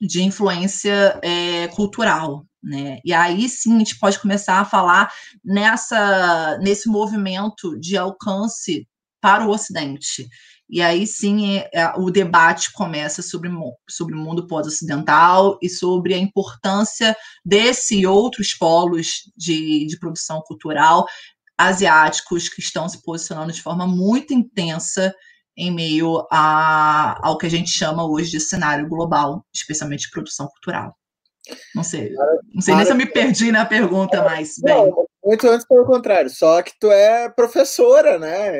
[0.00, 2.44] de influência é, cultural.
[2.62, 2.98] Né?
[3.04, 5.12] E aí sim a gente pode começar a falar
[5.44, 8.86] nessa, nesse movimento de alcance
[9.20, 10.28] para o Ocidente.
[10.70, 13.50] E aí sim é, é, o debate começa sobre,
[13.88, 20.40] sobre o mundo pós-ocidental e sobre a importância desse e outros polos de, de produção
[20.46, 21.04] cultural
[21.58, 25.14] asiáticos que estão se posicionando de forma muito intensa
[25.56, 30.48] em meio a, ao que a gente chama hoje de cenário global, especialmente de produção
[30.48, 30.96] cultural.
[31.74, 32.12] Não sei,
[32.54, 34.74] não sei nem se eu me perdi na pergunta, mas bem.
[34.74, 38.52] Não, muito antes pelo contrário, só que tu é professora, né?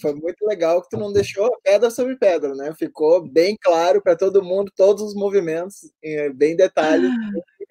[0.00, 2.74] Foi muito legal que tu não deixou pedra sobre pedra, né?
[2.78, 5.90] Ficou bem claro para todo mundo, todos os movimentos,
[6.34, 7.10] bem detalhes.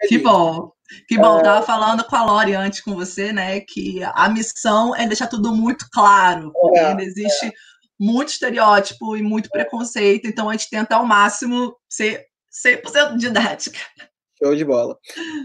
[0.07, 0.71] Que bom,
[1.07, 1.39] que bom.
[1.39, 1.43] É...
[1.43, 3.59] Tava falando com a Lori antes com você, né?
[3.61, 7.51] Que a missão é deixar tudo muito claro, porque é, existe é.
[7.99, 12.25] muito estereótipo e muito preconceito, então a gente tenta ao máximo ser
[12.65, 13.79] 100% didática.
[14.37, 14.97] Show de bola.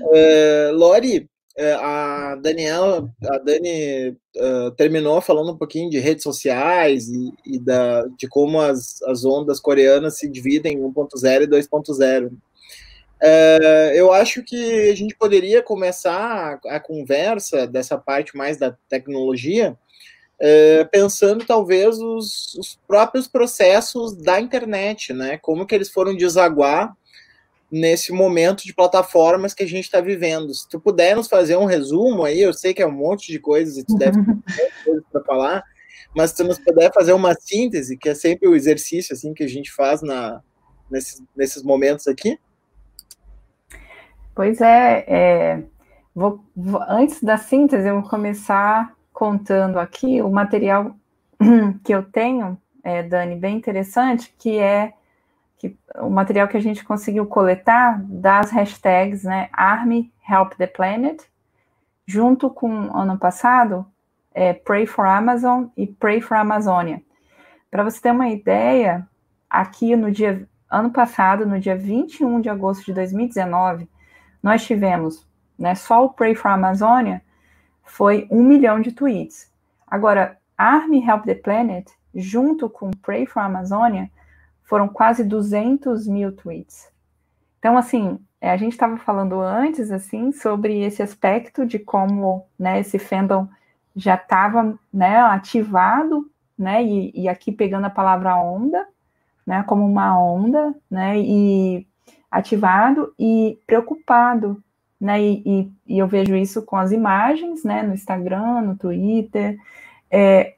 [0.02, 7.08] Uh, Lori, é, a Daniela, a Dani uh, terminou falando um pouquinho de redes sociais
[7.08, 12.28] e, e da, de como as, as ondas coreanas se dividem em 1.0 e 2.0.
[12.28, 18.74] Uh, eu acho que a gente poderia começar a, a conversa dessa parte mais da
[18.88, 19.76] tecnologia
[20.40, 25.36] uh, pensando talvez os, os próprios processos da internet, né?
[25.36, 26.96] Como que eles foram desaguar
[27.70, 30.52] nesse momento de plataformas que a gente está vivendo.
[30.52, 33.38] Se tu puder nos fazer um resumo aí, eu sei que é um monte de
[33.38, 35.64] coisas e tu deve ter coisas para falar,
[36.14, 39.44] mas se tu nos puder fazer uma síntese, que é sempre o exercício assim que
[39.44, 40.42] a gente faz na,
[40.90, 42.38] nesses, nesses momentos aqui.
[44.34, 45.62] Pois é, é
[46.14, 50.96] vou, vou, antes da síntese, eu vou começar contando aqui o material
[51.84, 54.94] que eu tenho, é, Dani, bem interessante, que é
[55.60, 61.22] que, o material que a gente conseguiu coletar das hashtags né, Army Help the Planet,
[62.06, 63.84] junto com ano passado,
[64.32, 67.02] é, Pray for Amazon e Pray for Amazônia.
[67.70, 69.06] Para você ter uma ideia,
[69.50, 73.86] aqui no dia ano passado, no dia 21 de agosto de 2019,
[74.42, 77.20] nós tivemos, né, só o Pray for Amazônia
[77.84, 79.52] foi um milhão de tweets.
[79.86, 84.10] Agora, Army Help the Planet, junto com Pray for Amazônia,
[84.70, 86.88] foram quase 200 mil tweets.
[87.58, 92.78] Então, assim, é, a gente estava falando antes, assim, sobre esse aspecto de como, né,
[92.78, 93.48] esse fandom
[93.96, 98.86] já estava, né, ativado, né, e, e, aqui pegando a palavra onda,
[99.44, 101.84] né, como uma onda, né, e
[102.30, 104.62] ativado e preocupado,
[105.00, 109.58] né, e, e, e eu vejo isso com as imagens, né, no Instagram, no Twitter,
[110.08, 110.54] é,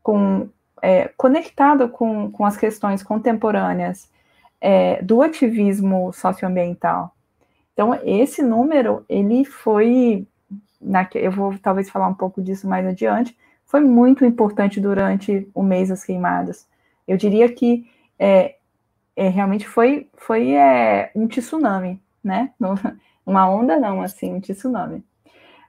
[0.00, 0.48] com
[0.82, 4.08] é, conectado com, com as questões contemporâneas
[4.60, 7.14] é, do ativismo socioambiental.
[7.72, 10.26] Então, esse número, ele foi,
[10.80, 15.62] na, eu vou talvez falar um pouco disso mais adiante, foi muito importante durante o
[15.62, 16.66] mês das queimadas.
[17.06, 18.56] Eu diria que é,
[19.14, 22.52] é realmente foi, foi é, um tsunami, né?
[23.24, 25.04] Uma onda não, assim, um tsunami.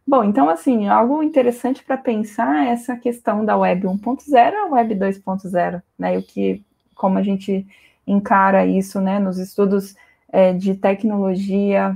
[0.10, 4.96] Bom, então, assim, algo interessante para pensar é essa questão da Web 1.0 a Web
[4.96, 6.16] 2.0, né?
[6.16, 7.64] E o que, como a gente
[8.08, 9.96] encara isso, né, nos estudos
[10.30, 11.96] é, de tecnologia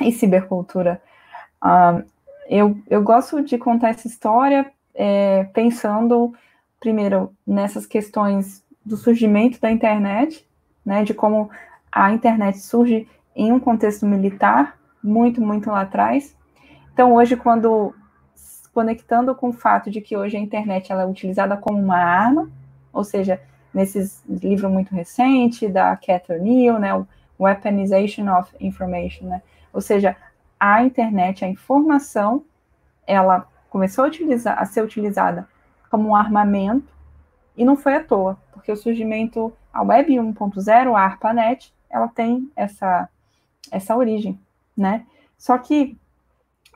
[0.00, 1.00] e cibercultura.
[1.62, 2.04] Uh,
[2.48, 6.34] eu, eu gosto de contar essa história é, pensando,
[6.80, 10.44] primeiro, nessas questões do surgimento da internet,
[10.84, 11.48] né, de como
[11.92, 16.36] a internet surge em um contexto militar, muito, muito lá atrás,
[16.98, 17.94] então, hoje, quando
[18.74, 22.50] conectando com o fato de que hoje a internet ela é utilizada como uma arma,
[22.92, 23.40] ou seja,
[23.72, 27.06] nesses livro muito recente da Catherine Neal, né,
[27.38, 29.42] Weaponization of Information, né,
[29.72, 30.16] ou seja,
[30.58, 32.44] a internet, a informação,
[33.06, 35.48] ela começou a, utilizar, a ser utilizada
[35.88, 36.92] como um armamento,
[37.56, 42.50] e não foi à toa, porque o surgimento, a Web 1.0, a ARPANET, ela tem
[42.56, 43.08] essa,
[43.70, 44.36] essa origem,
[44.76, 45.06] né?
[45.38, 45.96] Só que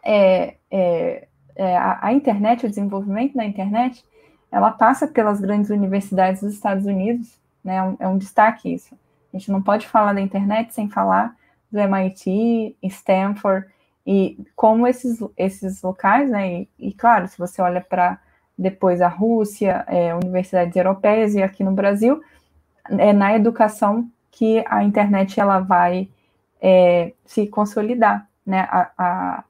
[0.04, 4.04] é, é, é, a, a, internet, o desenvolvimento da internet,
[4.50, 7.76] ela passa pelas grandes universidades dos Estados Unidos, né?
[7.76, 8.94] É um, é um destaque isso.
[9.32, 11.34] A gente não pode falar da internet sem falar
[11.70, 13.66] do MIT, Stanford,
[14.06, 16.62] e como esses, esses locais, né?
[16.62, 18.18] E, e claro, se você olha para
[18.58, 22.20] depois a Rússia, é, universidades europeias e aqui no Brasil,
[22.90, 26.08] é na educação que a internet ela vai
[26.60, 28.68] é, se consolidar, né?
[28.70, 29.44] A, a,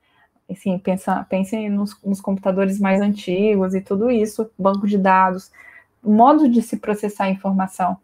[0.52, 5.50] assim, pensa, pense nos, nos, computadores mais antigos e tudo isso, banco de dados,
[6.02, 7.96] modo de se processar a informação.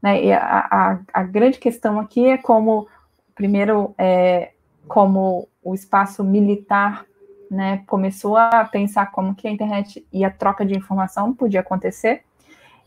[0.00, 0.24] Né?
[0.24, 2.88] E a, a, a grande questão aqui é como,
[3.34, 4.52] primeiro, é,
[4.88, 7.04] como o espaço militar
[7.50, 12.22] né, começou a pensar como que a internet e a troca de informação podia acontecer,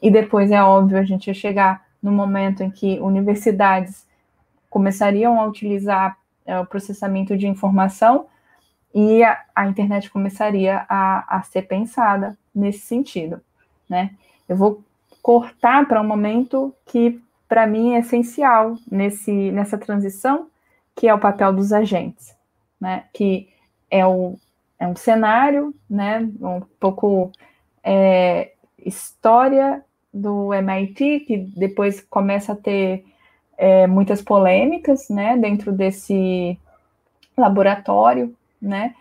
[0.01, 4.05] e depois, é óbvio, a gente ia chegar no momento em que universidades
[4.69, 8.27] começariam a utilizar é, o processamento de informação
[8.95, 13.41] e a, a internet começaria a, a, ser pensada nesse sentido,
[13.89, 14.11] né?
[14.47, 14.81] Eu vou
[15.21, 20.47] cortar para um momento que, para mim, é essencial nesse, nessa transição,
[20.95, 22.33] que é o papel dos agentes,
[22.79, 23.03] né?
[23.13, 23.49] Que
[23.91, 24.39] é, o,
[24.79, 26.19] é um cenário, né?
[26.39, 27.33] Um pouco
[27.83, 29.83] é, história
[30.13, 33.03] do MIT, que depois começa a ter
[33.57, 36.57] é, muitas polêmicas, né, dentro desse
[37.37, 38.33] laboratório,
[38.65, 38.95] né,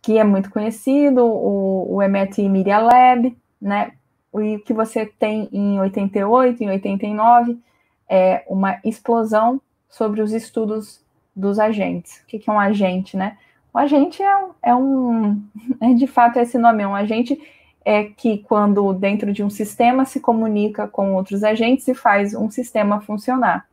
[0.00, 3.92] que é muito conhecido, o, o MIT Media Lab, né,
[4.32, 7.58] o que você tem em 88, em 89,
[8.08, 11.00] é uma explosão sobre os estudos
[11.34, 12.20] dos agentes.
[12.22, 13.36] O que, que é um agente, né?
[13.72, 15.42] O agente é, é um,
[15.80, 17.40] é de fato esse nome, é um agente
[17.84, 22.50] é que quando dentro de um sistema se comunica com outros agentes e faz um
[22.50, 23.66] sistema funcionar.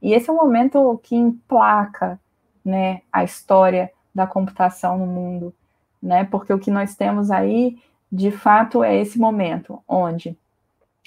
[0.00, 2.18] E esse é o momento que emplaca
[2.64, 5.54] né, a história da computação no mundo,
[6.02, 6.24] né?
[6.24, 7.78] Porque o que nós temos aí,
[8.10, 10.36] de fato, é esse momento onde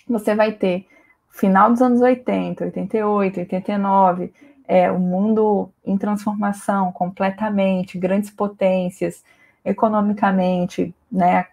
[0.07, 0.87] você vai ter
[1.29, 4.33] final dos anos 80, 88, 89,
[4.67, 9.23] é, o mundo em transformação completamente, grandes potências,
[9.63, 11.47] economicamente, né,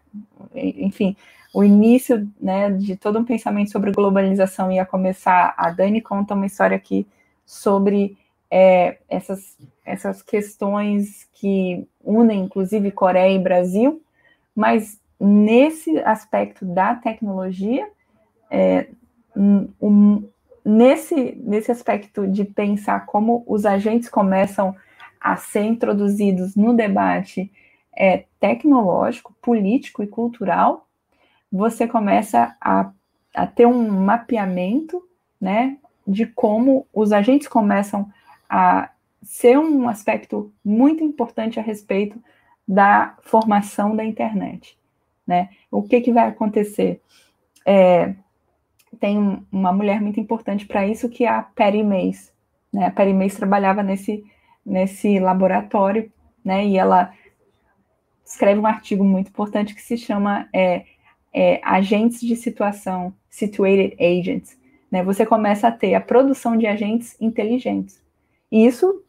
[0.55, 1.17] enfim,
[1.53, 5.55] o início né, de todo um pensamento sobre globalização ia começar.
[5.57, 7.07] A Dani conta uma história aqui
[7.45, 8.17] sobre
[8.55, 14.03] é, essas, essas questões que unem, inclusive, Coreia e Brasil,
[14.55, 17.89] mas nesse aspecto da tecnologia,
[18.51, 18.89] é,
[19.35, 20.29] um,
[20.63, 24.77] nesse, nesse aspecto de pensar como os agentes começam
[25.19, 27.51] a ser introduzidos no debate
[27.97, 30.87] é, tecnológico, político e cultural,
[31.51, 32.91] você começa a,
[33.35, 35.03] a ter um mapeamento
[35.41, 38.13] né, de como os agentes começam
[38.53, 38.91] a
[39.23, 42.23] ser um aspecto muito importante a respeito
[42.69, 44.79] da formação da internet.
[45.27, 45.49] Né?
[45.71, 47.01] O que, que vai acontecer?
[47.65, 48.15] É,
[49.01, 52.31] tem uma mulher muito importante para isso, que é a Perry Mays.
[52.71, 52.85] Né?
[52.85, 54.23] A Perry Mays trabalhava nesse,
[54.67, 56.13] nesse laboratório,
[56.45, 56.67] né?
[56.67, 57.11] e ela
[58.23, 60.85] escreve um artigo muito importante que se chama é,
[61.33, 64.59] é, Agentes de Situação, Situated Agents.
[64.91, 65.03] Né?
[65.03, 68.02] Você começa a ter a produção de agentes inteligentes.
[68.53, 69.03] Isso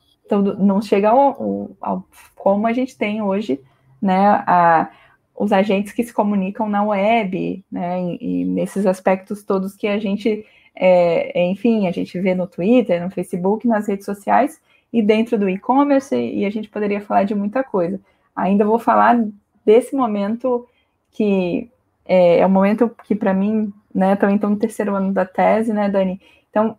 [0.58, 3.60] não chega ao, ao como a gente tem hoje
[4.02, 4.89] né, a,
[5.36, 10.00] os agentes que se comunicam na web, né, e, e nesses aspectos todos que a
[10.00, 14.60] gente, é, enfim, a gente vê no Twitter, no Facebook, nas redes sociais
[14.91, 18.00] e dentro do e-commerce, e a gente poderia falar de muita coisa
[18.36, 19.24] ainda vou falar
[19.66, 20.68] desse momento
[21.12, 21.70] que
[22.06, 25.72] é, é um momento que para mim, né, também estou no terceiro ano da tese,
[25.72, 26.20] né, Dani?
[26.50, 26.78] Então,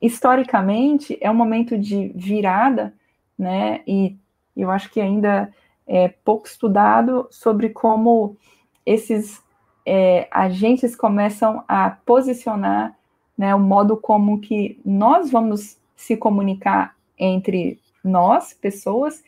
[0.00, 2.94] historicamente, é um momento de virada,
[3.38, 4.16] né, e
[4.56, 5.52] eu acho que ainda
[5.86, 8.36] é pouco estudado sobre como
[8.84, 9.42] esses
[9.84, 12.96] é, agentes começam a posicionar
[13.36, 19.22] né, o modo como que nós vamos se comunicar entre nós, pessoas,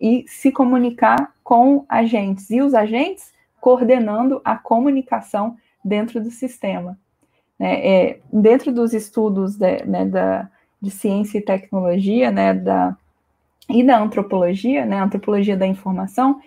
[0.00, 6.98] e se comunicar com agentes, e os agentes coordenando a comunicação dentro do sistema.
[7.58, 10.50] É, é, dentro dos estudos de, né, da,
[10.80, 12.96] de ciência e tecnologia, né, da,
[13.68, 16.40] e da antropologia, né, antropologia da informação,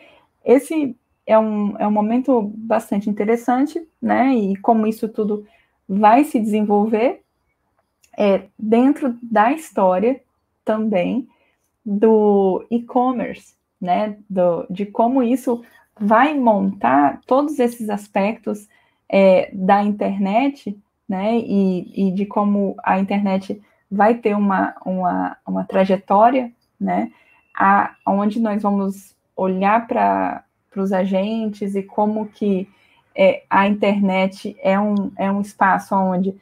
[0.44, 0.96] esse
[1.26, 5.46] é um, é um momento bastante interessante, né, e como isso tudo
[5.88, 7.22] vai se desenvolver
[8.18, 10.22] é, dentro da história
[10.66, 11.28] também,
[11.86, 14.18] do e-commerce, né?
[14.30, 15.64] Do, de como isso
[15.98, 18.68] vai montar todos esses aspectos
[19.08, 20.78] é, da internet,
[21.08, 27.12] né, e, e, de como a internet vai ter uma, uma, uma trajetória, né,
[27.56, 30.44] a, onde nós vamos olhar para
[30.76, 32.68] os agentes e como que
[33.16, 36.36] é, a internet é um, é um espaço onde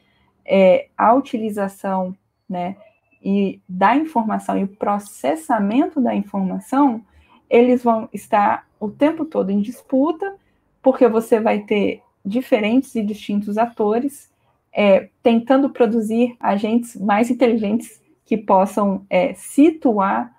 [0.44, 2.16] é, a utilização,
[2.50, 2.76] né,
[3.24, 7.02] e da informação e o processamento da informação,
[7.50, 10.36] eles vão estar o tempo todo em disputa,
[10.82, 14.30] porque você vai ter diferentes e distintos atores
[14.76, 20.36] é, tentando produzir agentes mais inteligentes que possam é, situar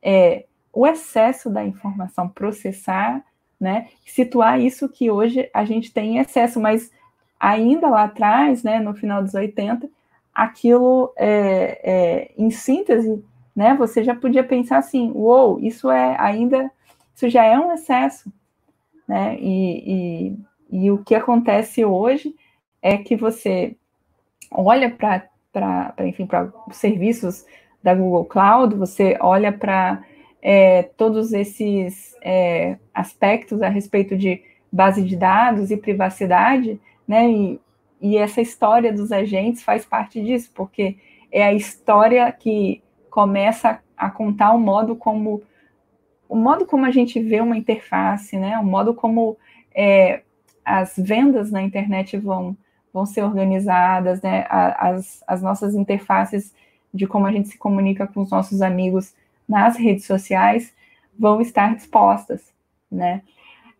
[0.00, 3.24] é, o excesso da informação, processar,
[3.58, 6.92] né, situar isso que hoje a gente tem em excesso, mas
[7.38, 9.90] ainda lá atrás, né, no final dos 80,
[10.32, 13.22] aquilo é, é, em síntese,
[13.56, 16.70] né, você já podia pensar assim, uou, isso é ainda,
[17.14, 18.32] isso já é um excesso,
[19.08, 20.36] né, e,
[20.70, 22.34] e, e o que acontece hoje
[22.80, 23.76] é que você
[24.50, 27.44] olha para, enfim, para os serviços
[27.82, 30.02] da Google Cloud, você olha para
[30.42, 37.60] é, todos esses é, aspectos a respeito de base de dados e privacidade, né, e
[38.00, 40.96] e essa história dos agentes faz parte disso, porque
[41.30, 45.42] é a história que começa a contar o modo como
[46.28, 48.56] o modo como a gente vê uma interface, né?
[48.58, 49.36] O modo como
[49.74, 50.22] é,
[50.64, 52.56] as vendas na internet vão,
[52.92, 54.46] vão ser organizadas, né?
[54.48, 56.54] As, as nossas interfaces
[56.92, 59.14] de como a gente se comunica com os nossos amigos
[59.48, 60.72] nas redes sociais
[61.18, 62.52] vão estar dispostas,
[62.90, 63.22] né?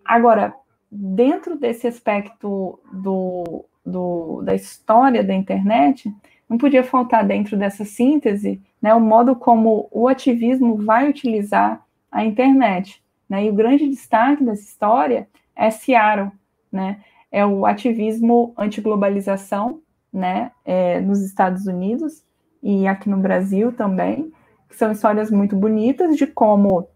[0.04, 0.54] Agora,
[0.90, 6.12] dentro desse aspecto do, do, da história da internet,
[6.48, 12.24] não podia faltar dentro dessa síntese né, o modo como o ativismo vai utilizar a
[12.24, 13.02] internet.
[13.28, 13.44] Né?
[13.44, 16.32] E o grande destaque dessa história é Seattle,
[16.72, 17.00] né?
[17.30, 19.80] É o ativismo anti-globalização
[20.12, 22.24] né, é, nos Estados Unidos
[22.62, 24.32] e aqui no Brasil também,
[24.68, 26.88] que são histórias muito bonitas de como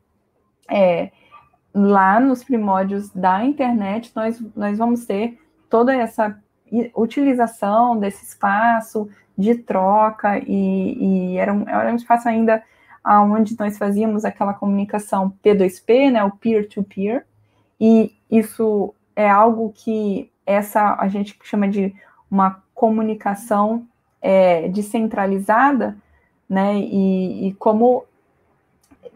[0.70, 1.10] é,
[1.72, 6.38] lá nos primórdios da internet nós, nós vamos ter toda essa
[6.96, 12.62] utilização desse espaço de troca e, e era, um, era um espaço ainda
[13.04, 17.24] onde nós fazíamos aquela comunicação P2P, né, o peer-to-peer, -peer,
[17.78, 21.94] e isso é algo que essa a gente chama de
[22.30, 23.86] uma comunicação
[24.20, 25.96] é, descentralizada,
[26.48, 28.04] né, e, e como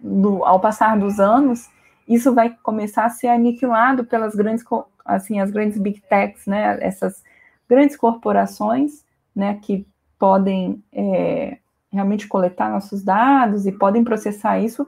[0.00, 1.68] do, ao passar dos anos
[2.06, 4.64] isso vai começar a ser aniquilado pelas grandes
[5.04, 7.22] assim as grandes big techs, né, essas
[7.68, 9.86] grandes corporações, né, que
[10.18, 11.58] podem é,
[11.92, 14.86] realmente coletar nossos dados e podem processar isso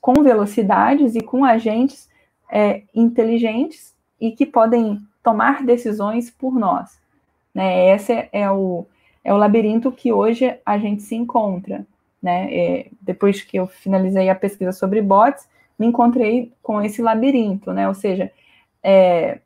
[0.00, 2.08] com velocidades e com agentes
[2.50, 6.98] é, inteligentes e que podem tomar decisões por nós.
[7.54, 7.94] Né?
[7.94, 8.86] Esse é o,
[9.24, 11.86] é o labirinto que hoje a gente se encontra.
[12.22, 12.54] Né?
[12.54, 15.48] É, depois que eu finalizei a pesquisa sobre bots,
[15.78, 17.86] me encontrei com esse labirinto, né?
[17.86, 18.32] Ou seja,
[18.82, 19.40] é,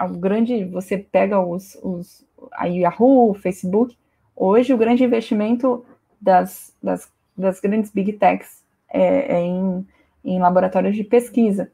[0.00, 3.96] o grande, você pega os, os a Yahoo, o Facebook,
[4.34, 5.84] hoje o grande investimento
[6.20, 9.86] das, das, das grandes big techs é, é em,
[10.24, 11.70] em laboratórios de pesquisa.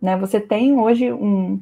[0.00, 0.16] Né?
[0.16, 1.60] Você tem hoje um,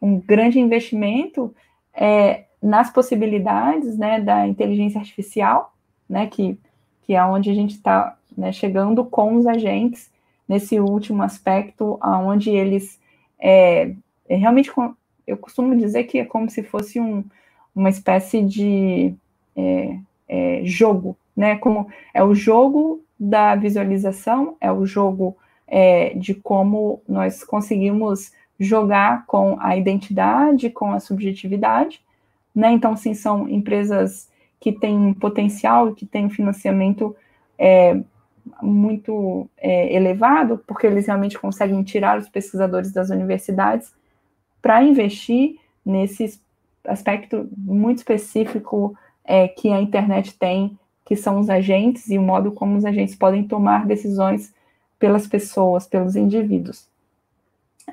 [0.00, 1.54] um grande investimento
[1.94, 5.74] é, nas possibilidades né, da inteligência artificial,
[6.08, 6.58] né, que,
[7.02, 10.10] que é onde a gente está né, chegando com os agentes
[10.48, 12.98] nesse último aspecto, onde eles
[13.38, 13.94] é,
[14.28, 14.70] realmente
[15.26, 17.22] eu costumo dizer que é como se fosse um,
[17.74, 19.14] uma espécie de
[19.54, 21.56] é, é, jogo, né?
[21.56, 25.36] Como é o jogo da visualização, é o jogo
[25.68, 32.00] é, de como nós conseguimos jogar com a identidade, com a subjetividade,
[32.54, 32.72] né?
[32.72, 37.14] Então, sim, são empresas que têm potencial, que têm financiamento
[37.56, 38.00] é,
[38.60, 43.92] muito é, elevado, porque eles realmente conseguem tirar os pesquisadores das universidades
[44.60, 46.40] para investir nesse
[46.84, 52.50] aspecto muito específico é, que a internet tem, que são os agentes e o modo
[52.50, 54.52] como os agentes podem tomar decisões
[54.98, 56.88] pelas pessoas, pelos indivíduos.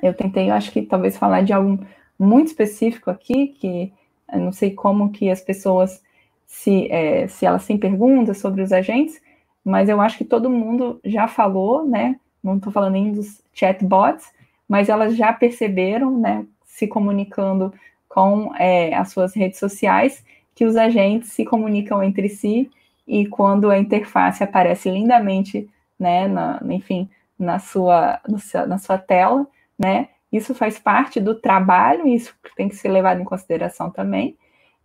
[0.02, 1.78] Eu tentei, acho que talvez falar de algo
[2.18, 3.92] muito específico aqui, que
[4.32, 6.02] eu não sei como que as pessoas
[6.46, 9.20] se, é, se elas têm perguntas sobre os agentes,
[9.64, 12.18] mas eu acho que todo mundo já falou, né?
[12.42, 14.26] Não estou falando nem dos chatbots,
[14.68, 16.46] mas elas já perceberam, né?
[16.76, 17.72] se comunicando
[18.06, 20.22] com é, as suas redes sociais,
[20.54, 22.70] que os agentes se comunicam entre si
[23.08, 25.66] e quando a interface aparece lindamente,
[25.98, 28.20] né, na, enfim, na sua,
[28.66, 29.46] na sua tela,
[29.78, 34.36] né, isso faz parte do trabalho, isso tem que ser levado em consideração também,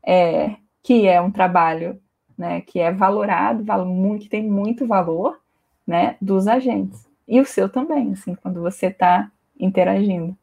[0.05, 1.99] é, que é um trabalho
[2.38, 3.64] né, que é valorado,
[4.20, 5.39] que tem muito valor
[5.86, 7.07] né, dos agentes.
[7.28, 10.36] E o seu também, assim, quando você está interagindo.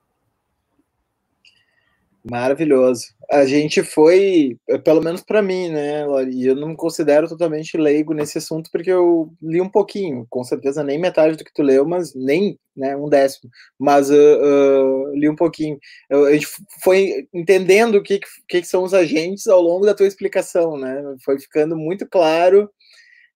[2.30, 3.06] Maravilhoso.
[3.30, 8.12] A gente foi, pelo menos para mim, né, Lori, eu não me considero totalmente leigo
[8.12, 11.86] nesse assunto porque eu li um pouquinho, com certeza nem metade do que tu leu,
[11.86, 15.78] mas nem né, um décimo, mas uh, uh, li um pouquinho.
[16.08, 16.46] Eu, a gente
[16.82, 21.02] foi entendendo o que, que, que são os agentes ao longo da tua explicação, né?
[21.24, 22.70] Foi ficando muito claro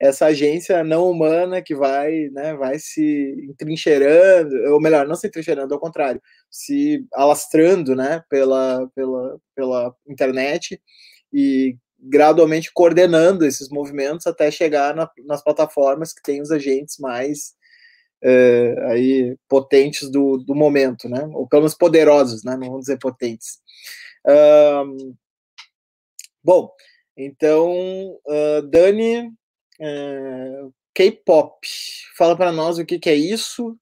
[0.02, 5.72] essa agência não humana que vai, né, vai se entrincheirando, ou melhor, não se entrincheirando,
[5.72, 10.82] ao contrário, se alastrando, né, pela, pela, pela internet
[11.32, 17.54] e gradualmente coordenando esses movimentos até chegar na, nas plataformas que têm os agentes mais
[18.20, 22.98] é, aí potentes do, do momento, né, ou pelo menos poderosos, né, não vamos dizer
[22.98, 23.60] potentes.
[24.26, 25.14] Um,
[26.42, 26.72] bom,
[27.16, 27.72] então,
[28.26, 29.30] uh, Dani,
[29.82, 31.58] é, K-pop.
[32.16, 33.76] Fala para nós o que, que é isso,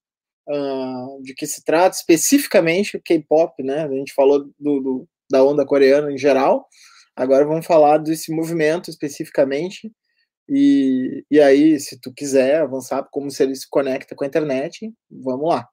[0.49, 3.85] uh, de que se trata especificamente o K-pop, né?
[3.85, 6.67] A gente falou do, do, da onda coreana em geral,
[7.15, 9.93] agora vamos falar desse movimento especificamente.
[10.49, 14.93] E, e aí, se tu quiser avançar como se ele se conecta com a internet,
[15.09, 15.69] vamos lá.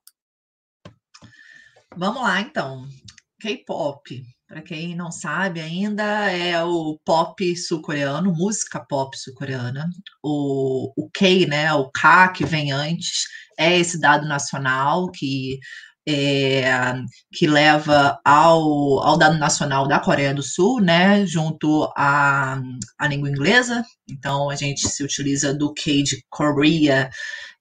[1.96, 2.86] Vamos lá, então.
[3.40, 9.90] K-pop para quem não sabe ainda, é o pop sul-coreano, música pop sul-coreana.
[10.24, 13.26] O, o K, né, o K que vem antes,
[13.60, 15.60] é esse dado nacional que,
[16.08, 16.94] é,
[17.34, 22.58] que leva ao, ao dado nacional da Coreia do Sul, né, junto à,
[22.98, 23.84] à língua inglesa.
[24.10, 27.10] Então, a gente se utiliza do K de Korea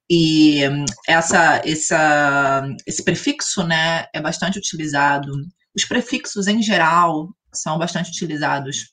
[0.09, 0.61] e
[1.05, 5.33] essa, essa, esse prefixo né, é bastante utilizado
[5.77, 8.91] os prefixos, em geral, são bastante utilizados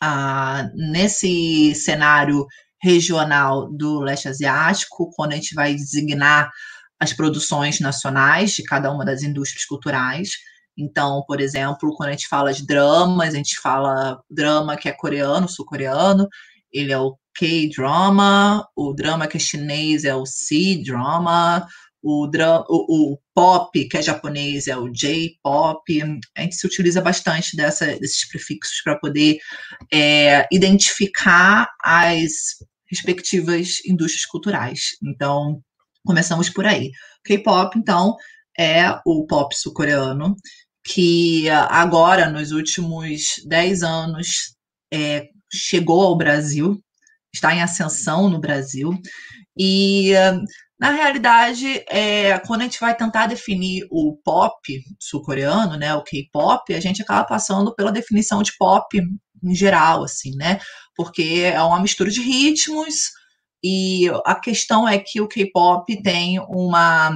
[0.00, 2.46] ah, nesse cenário
[2.80, 6.50] regional do leste asiático, quando a gente vai designar
[7.00, 10.30] as produções nacionais de cada uma das indústrias culturais.
[10.76, 14.92] Então, por exemplo, quando a gente fala de dramas, a gente fala drama que é
[14.92, 16.28] coreano, sul-coreano,
[16.72, 21.66] ele é o K-drama, o drama que é chinês é o C-drama,
[22.04, 26.02] o, o, o, pop, que é japonês, é o J-pop.
[26.36, 29.38] A gente se utiliza bastante dessa, desses prefixos para poder
[29.90, 32.32] é, identificar as
[32.86, 34.90] respectivas indústrias culturais.
[35.02, 35.62] Então,
[36.04, 36.90] começamos por aí.
[37.24, 38.14] K-pop, então,
[38.58, 40.36] é o pop sul-coreano,
[40.84, 44.54] que agora, nos últimos 10 anos,
[44.92, 46.78] é, chegou ao Brasil,
[47.32, 48.92] está em ascensão no Brasil.
[49.56, 50.12] E
[50.84, 54.60] na realidade, é, quando a gente vai tentar definir o pop
[55.00, 59.00] sul-coreano, né, o K-pop, a gente acaba passando pela definição de pop
[59.42, 60.60] em geral, assim, né?
[60.94, 63.12] Porque é uma mistura de ritmos
[63.64, 67.10] e a questão é que o K-pop tem uma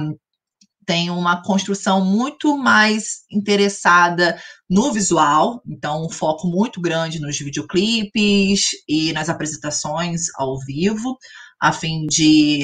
[0.83, 8.69] tem uma construção muito mais interessada no visual, então um foco muito grande nos videoclipes
[8.87, 11.15] e nas apresentações ao vivo,
[11.61, 12.63] a fim de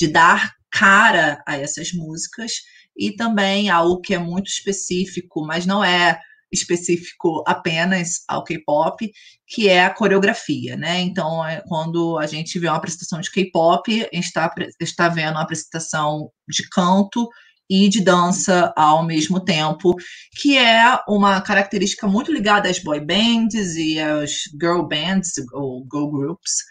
[0.00, 2.52] de dar cara a essas músicas
[2.96, 6.18] e também algo que é muito específico, mas não é
[6.52, 9.08] específico apenas ao K-pop,
[9.46, 11.00] que é a coreografia, né?
[11.00, 15.32] Então, é quando a gente vê uma apresentação de K-pop, a gente está, está vendo
[15.32, 17.28] uma apresentação de canto
[17.68, 19.94] e de dança ao mesmo tempo,
[20.40, 26.10] que é uma característica muito ligada às boy bands e às girl bands ou girl
[26.10, 26.64] groups,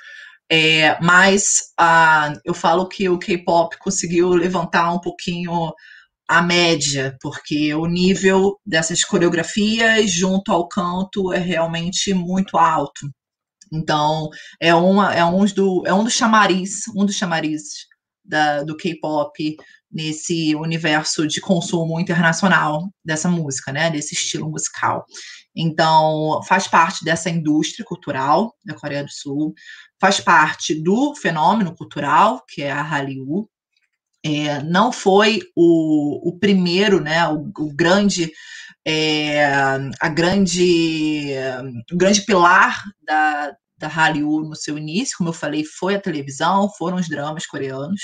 [0.51, 5.73] é, mas ah, eu falo que o K-pop conseguiu levantar um pouquinho
[6.27, 13.09] a média, porque o nível dessas coreografias junto ao canto é realmente muito alto.
[13.71, 14.29] Então,
[14.59, 17.87] é, uma, é, um, do, é um dos chamariz, um dos chamarizes
[18.23, 19.55] da, do K-pop
[19.91, 25.05] nesse universo de consumo internacional dessa música, né, desse estilo musical.
[25.55, 29.53] Então, faz parte dessa indústria cultural da Coreia do Sul,
[29.99, 33.49] faz parte do fenômeno cultural, que é a Hallyu.
[34.23, 38.31] É, não foi o, o primeiro, né, o, o grande,
[38.85, 39.45] é,
[39.99, 41.29] a grande,
[41.91, 46.69] o grande pilar da, da Hallyu no seu início, como eu falei, foi a televisão,
[46.77, 48.01] foram os dramas coreanos,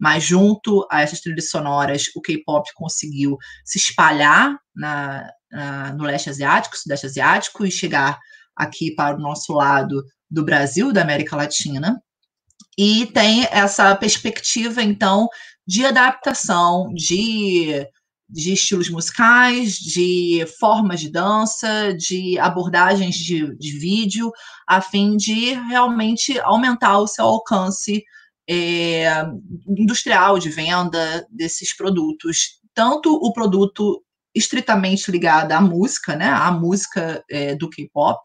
[0.00, 6.30] mas junto a essas trilhas sonoras, o K-pop conseguiu se espalhar na, na, no leste
[6.30, 8.18] asiático, sudeste asiático, e chegar
[8.56, 12.02] aqui para o nosso lado do Brasil, da América Latina,
[12.76, 15.28] e tem essa perspectiva, então,
[15.66, 17.84] de adaptação, de,
[18.28, 24.30] de estilos musicais, de formas de dança, de abordagens de, de vídeo,
[24.66, 28.04] a fim de realmente aumentar o seu alcance
[28.48, 29.24] é,
[29.66, 32.60] industrial de venda desses produtos.
[32.72, 34.02] Tanto o produto
[34.38, 38.20] estritamente ligado à música, né, à música é, do K-pop,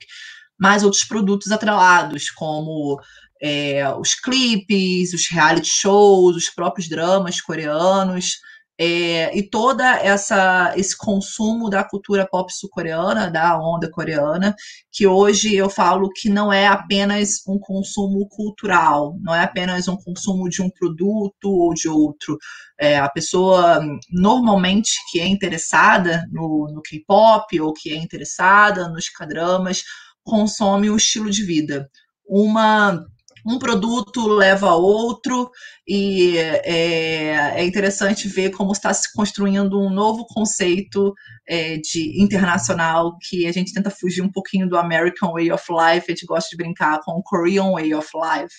[0.59, 2.99] mas outros produtos atrelados, como
[3.41, 8.37] é, os clipes, os reality shows, os próprios dramas coreanos,
[8.79, 14.55] é, e toda essa esse consumo da cultura pop sul-coreana, da onda coreana,
[14.91, 19.95] que hoje eu falo que não é apenas um consumo cultural, não é apenas um
[19.95, 22.37] consumo de um produto ou de outro.
[22.79, 23.79] É, a pessoa
[24.11, 29.83] normalmente que é interessada no, no K-pop ou que é interessada nos K-dramas
[30.23, 31.89] consome o estilo de vida.
[32.27, 33.05] Uma
[33.45, 35.51] um produto leva a outro,
[35.87, 41.13] e é, é interessante ver como está se construindo um novo conceito
[41.47, 46.05] é, de internacional que a gente tenta fugir um pouquinho do American Way of Life,
[46.07, 48.55] a gente gosta de brincar com o Korean Way of Life,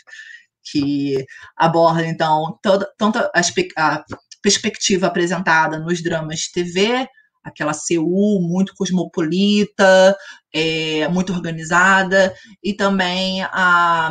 [0.62, 1.24] que
[1.56, 3.32] aborda, então, toda, tanto a,
[3.76, 4.04] a
[4.42, 7.08] perspectiva apresentada nos dramas de TV,
[7.42, 10.16] aquela Seul muito cosmopolita,
[10.52, 14.10] é, muito organizada, e também a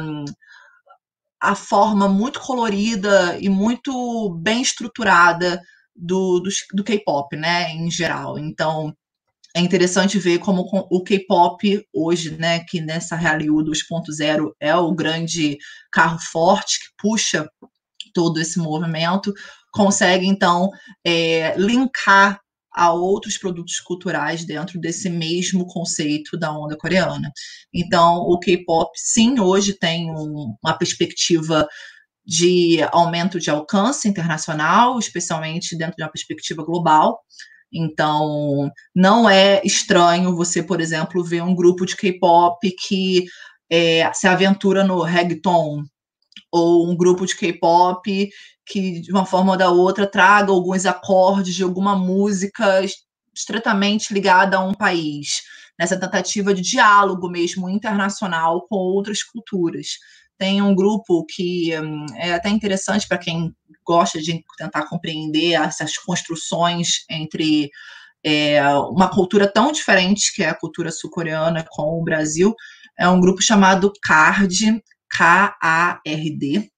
[1.43, 5.61] a forma muito colorida e muito bem estruturada
[5.93, 8.39] do, do, do K-pop, né, em geral.
[8.39, 8.95] Então,
[9.53, 15.57] é interessante ver como o K-pop hoje, né, que nessa Hallyu 2.0 é o grande
[15.91, 17.45] carro forte que puxa
[18.13, 19.33] todo esse movimento,
[19.73, 20.69] consegue então
[21.05, 22.39] é, linkar
[22.73, 27.31] a outros produtos culturais dentro desse mesmo conceito da onda coreana.
[27.73, 31.67] Então, o K-pop, sim, hoje tem um, uma perspectiva
[32.25, 37.19] de aumento de alcance internacional, especialmente dentro de uma perspectiva global.
[37.71, 42.57] Então, não é estranho você, por exemplo, ver um grupo de K-pop
[42.87, 43.25] que
[43.69, 45.83] é, se aventura no reggaeton,
[46.53, 48.29] ou um grupo de K-pop
[48.63, 52.81] que, de uma forma ou da outra, traga alguns acordes de alguma música
[53.35, 55.41] estritamente ligada a um país,
[55.77, 59.97] nessa tentativa de diálogo mesmo internacional com outras culturas.
[60.37, 63.51] Tem um grupo que hum, é até interessante para quem
[63.83, 67.71] gosta de tentar compreender essas construções entre
[68.23, 72.55] é, uma cultura tão diferente que é a cultura sul-coreana com o Brasil.
[72.97, 74.81] É um grupo chamado CARD,
[75.17, 76.69] K-A-R-D,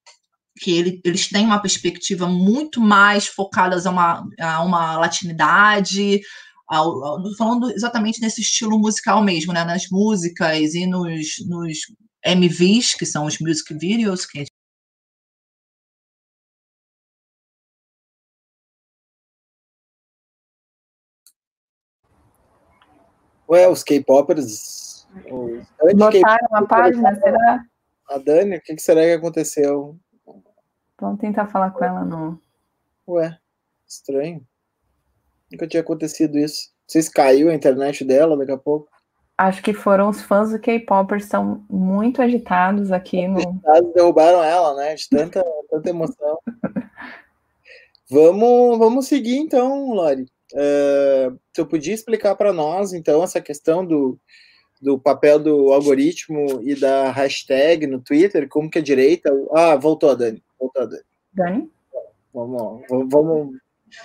[0.57, 6.21] que ele, eles têm uma perspectiva muito mais focada a uma, a uma latinidade,
[6.67, 9.63] ao, ao, falando exatamente nesse estilo musical mesmo, né?
[9.63, 11.79] nas músicas e nos, nos
[12.25, 14.45] MVs, que são os music videos, que
[23.47, 25.07] Ué, os K-popers.
[25.95, 27.63] Botaram uma página, será?
[28.07, 29.97] A Dani, o que será que aconteceu?
[30.99, 32.39] Vamos tentar falar com ela no.
[33.07, 33.37] Ué,
[33.87, 34.45] estranho.
[35.51, 36.71] Nunca tinha acontecido isso.
[36.87, 38.89] Se caiu a internet dela daqui a pouco.
[39.37, 43.39] Acho que foram os fãs do K-Pop, estão muito agitados aqui no.
[43.39, 44.95] Agitados derrubaram ela, né?
[44.95, 46.39] De tanta, tanta emoção.
[48.09, 50.25] vamos, vamos seguir então, Lori.
[50.53, 54.17] Uh, você podia explicar para nós, então, essa questão do,
[54.81, 59.31] do papel do algoritmo e da hashtag no Twitter, como que a direita.
[59.53, 60.43] Ah, voltou a Dani.
[60.59, 61.03] Voltou a Dani.
[61.33, 61.71] Dani?
[62.33, 63.57] Vamos, vamos.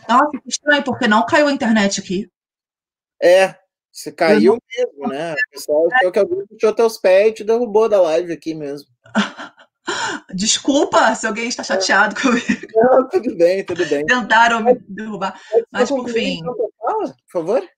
[0.09, 2.31] Nossa, que estranho, porque não caiu a internet aqui.
[3.21, 3.57] É,
[3.91, 4.61] você caiu não...
[4.77, 5.33] mesmo, né?
[5.33, 8.89] O pessoal achou que alguém puxou teus pés e te derrubou da live aqui mesmo.
[10.33, 12.67] Desculpa se alguém está chateado comigo.
[12.75, 14.07] Não, tudo bem, tudo bem.
[14.07, 15.39] Tentaram me derrubar.
[15.73, 16.41] Mas, por fim.
[16.45, 17.69] Por favor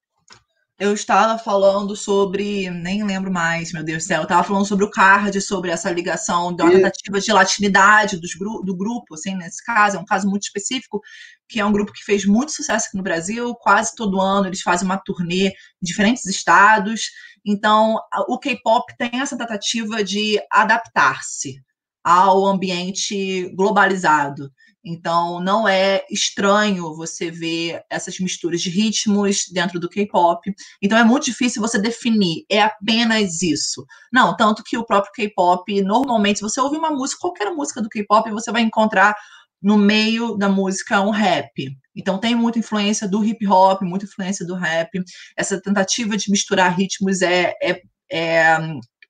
[0.79, 4.85] eu estava falando sobre, nem lembro mais, meu Deus do céu, eu estava falando sobre
[4.85, 9.97] o card, sobre essa ligação da tentativa de latinidade dos, do grupo, assim, nesse caso,
[9.97, 11.01] é um caso muito específico,
[11.49, 14.63] que é um grupo que fez muito sucesso aqui no Brasil, quase todo ano eles
[14.63, 17.11] fazem uma turnê em diferentes estados,
[17.45, 17.99] então
[18.29, 21.63] o K-pop tem essa tentativa de adaptar-se
[22.05, 24.51] ao ambiente globalizado.
[24.85, 30.53] Então, não é estranho você ver essas misturas de ritmos dentro do K-pop.
[30.83, 33.87] Então, é muito difícil você definir, é apenas isso.
[34.13, 37.89] Não, tanto que o próprio K-pop, normalmente, se você ouvir uma música, qualquer música do
[37.89, 39.15] K-pop, você vai encontrar
[39.63, 41.53] no meio da música um rap.
[41.95, 44.91] Então, tem muita influência do hip hop, muita influência do rap.
[45.37, 47.81] Essa tentativa de misturar ritmos é, é,
[48.11, 48.59] é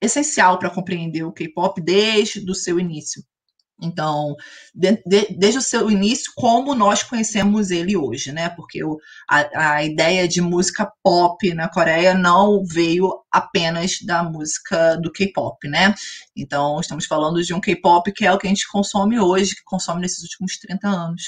[0.03, 3.23] essencial para compreender o K-pop desde o seu início.
[3.81, 4.35] Então,
[4.73, 8.49] de, de, desde o seu início, como nós conhecemos ele hoje, né?
[8.49, 8.97] Porque o,
[9.29, 15.67] a, a, ideia de música pop na Coreia não veio apenas da música do K-pop,
[15.67, 15.93] né?
[16.35, 19.63] Então, estamos falando de um K-pop que é o que a gente consome hoje, que
[19.65, 21.23] consome nesses últimos 30 anos.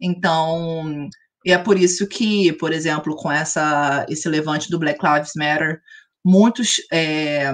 [0.00, 1.08] Então,
[1.46, 5.80] é por isso que, por exemplo, com essa, esse levante do Black Lives Matter,
[6.24, 6.76] muitos.
[6.92, 7.52] É,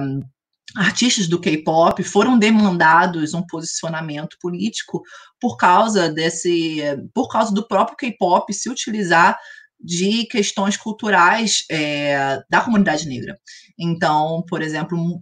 [0.75, 5.03] artistas do K-pop foram demandados um posicionamento político
[5.39, 6.81] por causa desse,
[7.13, 9.37] por causa do próprio K-pop se utilizar
[9.79, 13.37] de questões culturais é, da comunidade negra.
[13.77, 15.21] Então, por exemplo, um,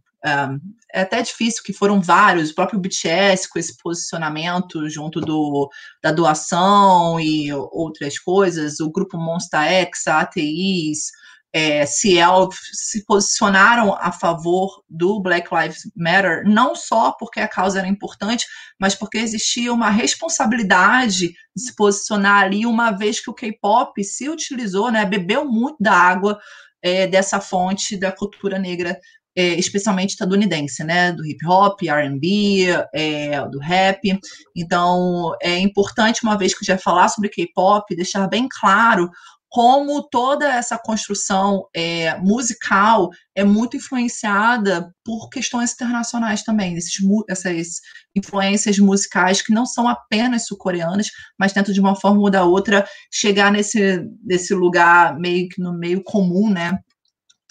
[0.94, 5.70] é até difícil que foram vários, o próprio BTS com esse posicionamento junto do,
[6.02, 11.12] da doação e outras coisas, o grupo Monsta X, a ATIs,
[11.54, 17.78] é, Ciel se posicionaram a favor do Black Lives Matter, não só porque a causa
[17.78, 18.48] era importante,
[18.80, 24.28] mas porque existia uma responsabilidade de se posicionar ali, uma vez que o K-pop se
[24.28, 26.40] utilizou, né, bebeu muito da água
[26.82, 28.98] é, dessa fonte da cultura negra,
[29.36, 34.20] é, especialmente estadunidense, né, do hip hop, R&B, é, do rap.
[34.56, 39.10] Então, é importante, uma vez que já falar sobre K-pop, deixar bem claro
[39.54, 46.96] como toda essa construção é, musical é muito influenciada por questões internacionais também, esses,
[47.30, 47.68] essas
[48.16, 52.84] influências musicais que não são apenas sul-coreanas, mas tentam de uma forma ou da outra
[53.14, 56.80] chegar nesse, nesse lugar meio que no meio comum, né?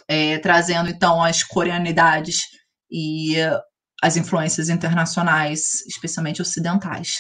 [0.08, 2.40] É, trazendo então as coreanidades
[2.90, 3.36] e
[4.02, 7.18] as influências internacionais, especialmente ocidentais.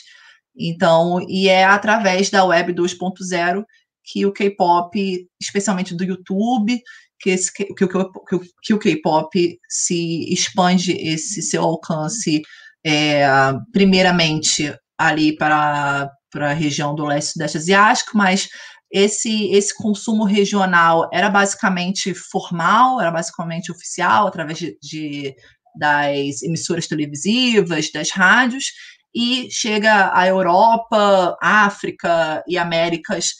[0.58, 3.64] Então, e é através da Web 2.0
[4.04, 6.80] que o K-pop, especialmente do YouTube,
[7.20, 12.42] que, esse, que, o K-pop se expande esse seu alcance,
[12.84, 13.24] é,
[13.72, 18.48] primeiramente ali para, para a região do leste sudeste asiático, mas
[18.90, 25.34] esse, esse consumo regional era basicamente formal, era basicamente oficial, através de, de
[25.74, 28.66] das emissoras televisivas, das rádios,
[29.14, 33.32] e chega à Europa, África e Américas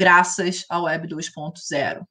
[0.00, 2.02] graças à Web 2.0.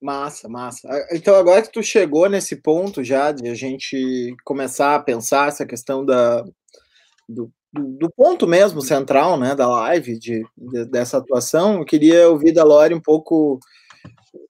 [0.00, 0.88] Massa, massa.
[1.12, 5.66] Então, agora que tu chegou nesse ponto já de a gente começar a pensar essa
[5.66, 6.42] questão da,
[7.28, 12.52] do, do ponto mesmo central né, da live, de, de, dessa atuação, eu queria ouvir
[12.52, 13.60] da Lore um pouco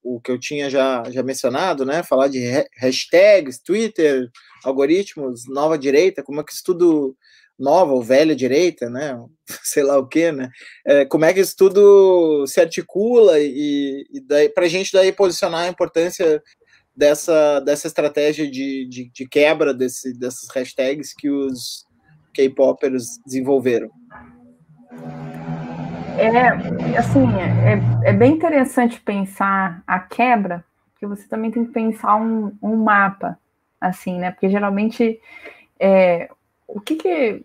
[0.05, 2.05] o que eu tinha já, já mencionado, né?
[2.05, 2.41] Falar de
[2.78, 4.30] hashtags, Twitter,
[4.64, 7.16] algoritmos, nova direita, como é que isso tudo
[7.63, 9.17] nova ou velha direita, né?
[9.63, 10.51] Sei lá o que, né?
[10.85, 15.63] É, como é que isso tudo se articula e, e para a gente daí posicionar
[15.63, 16.43] a importância
[16.95, 21.87] dessa, dessa estratégia de, de, de quebra desse, dessas hashtags que os
[22.35, 23.91] K-popers desenvolveram.
[26.19, 32.17] É, assim, é, é bem interessante pensar a quebra, porque você também tem que pensar
[32.17, 33.39] um, um mapa,
[33.81, 34.31] assim, né?
[34.31, 35.19] Porque geralmente
[35.81, 36.29] é,
[36.69, 37.45] o que, que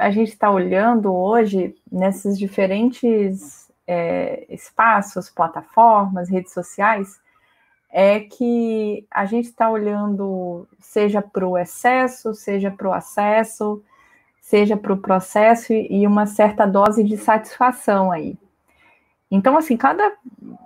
[0.00, 7.20] a gente está olhando hoje nesses diferentes é, espaços, plataformas, redes sociais,
[7.92, 13.82] é que a gente está olhando seja para o excesso, seja para o acesso,
[14.40, 18.38] seja para o processo e uma certa dose de satisfação aí.
[19.30, 20.12] Então, assim, cada,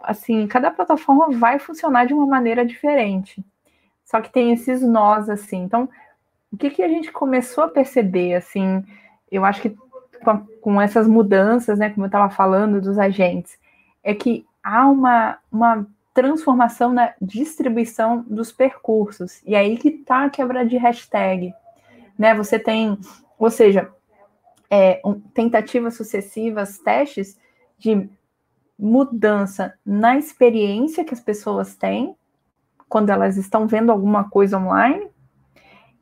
[0.03, 3.45] assim, cada plataforma vai funcionar de uma maneira diferente.
[4.05, 5.62] Só que tem esses nós, assim.
[5.62, 5.89] Então,
[6.53, 8.85] o que, que a gente começou a perceber, assim,
[9.37, 9.76] eu acho que
[10.24, 13.59] com, com essas mudanças, né, como eu estava falando dos agentes,
[14.03, 19.43] é que há uma, uma transformação na distribuição dos percursos.
[19.45, 21.53] E é aí que está a quebra de hashtag.
[22.18, 22.35] Né?
[22.35, 22.99] Você tem,
[23.39, 23.91] ou seja,
[24.70, 27.39] é, um, tentativas sucessivas, testes
[27.78, 28.09] de
[28.78, 32.16] mudança na experiência que as pessoas têm
[32.89, 35.09] quando elas estão vendo alguma coisa online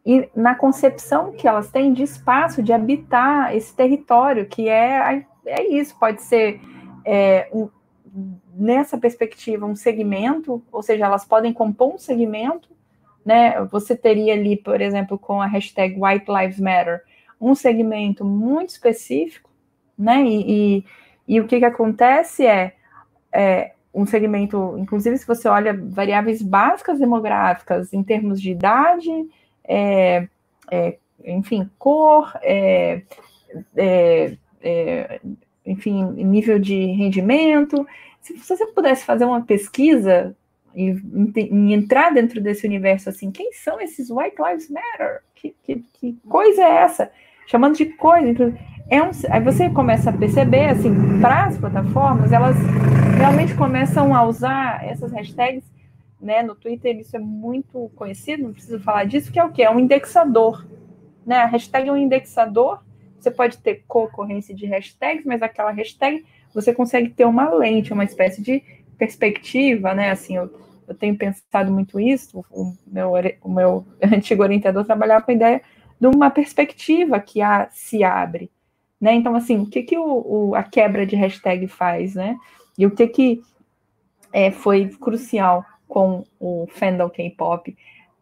[0.04, 5.68] e na concepção que elas têm de espaço, de habitar esse território, que é, é
[5.68, 6.60] isso, pode ser
[7.04, 7.68] é, um,
[8.54, 12.68] nessa perspectiva um segmento, ou seja, elas podem compor um segmento,
[13.24, 13.64] né?
[13.66, 17.02] Você teria ali, por exemplo, com a hashtag White Lives Matter,
[17.40, 19.48] um segmento muito específico,
[19.96, 20.22] né?
[20.24, 20.84] E, e,
[21.28, 22.74] e o que, que acontece é,
[23.32, 29.10] é um segmento, inclusive se você olha variáveis básicas demográficas em termos de idade,
[29.72, 30.28] é,
[30.70, 33.02] é, enfim, cor, é,
[33.76, 35.20] é, é,
[35.64, 37.86] enfim, nível de rendimento.
[38.20, 40.36] Se você pudesse fazer uma pesquisa
[40.74, 40.94] e,
[41.36, 45.22] e, entrar dentro desse universo assim, quem são esses White Lives Matter?
[45.34, 47.10] Que, que, que, coisa é essa?
[47.46, 48.54] chamando de coisa.
[48.88, 52.56] É um, aí você começa a perceber, assim, para as plataformas, elas
[53.16, 55.64] realmente começam a usar essas hashtags,
[56.22, 56.42] né?
[56.42, 59.62] No Twitter isso é muito conhecido, não preciso falar disso, que é o que?
[59.62, 60.64] É um indexador.
[61.26, 61.36] Né?
[61.36, 62.80] A hashtag é um indexador.
[63.18, 68.04] Você pode ter concorrência de hashtags, mas aquela hashtag você consegue ter uma lente, uma
[68.04, 68.62] espécie de
[68.98, 70.10] perspectiva, né?
[70.10, 70.50] Assim, eu,
[70.86, 72.44] eu tenho pensado muito isso.
[72.50, 73.12] O meu,
[73.42, 75.62] o meu antigo orientador trabalhava com a ideia
[76.00, 78.50] de uma perspectiva que a, se abre.
[79.00, 79.14] Né?
[79.14, 80.04] Então, assim, o que, que o,
[80.50, 82.36] o, a quebra de hashtag faz, né?
[82.78, 83.42] E o que, que
[84.32, 87.76] é, foi crucial com o fandom K-pop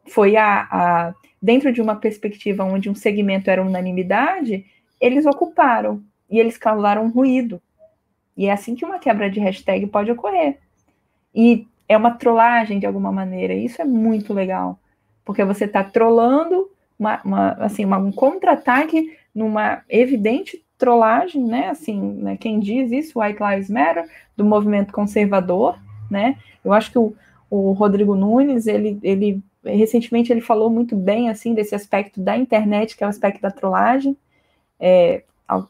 [0.09, 4.66] foi a, a, dentro de uma perspectiva onde um segmento era unanimidade,
[5.01, 7.62] eles ocuparam e eles causaram ruído.
[8.37, 10.59] E é assim que uma quebra de hashtag pode ocorrer.
[11.33, 13.55] E é uma trollagem de alguma maneira.
[13.55, 14.77] Isso é muito legal,
[15.25, 16.68] porque você está trollando
[16.99, 21.68] uma, uma, assim, uma, um contra-ataque numa evidente trollagem, né?
[21.68, 25.79] Assim, né, quem diz isso, White Lives Matter, do movimento conservador,
[26.11, 26.37] né?
[26.64, 27.14] Eu acho que o,
[27.51, 32.96] o Rodrigo Nunes, ele, ele recentemente ele falou muito bem assim desse aspecto da internet,
[32.96, 34.16] que é o aspecto da trollagem.
[34.78, 35.24] É,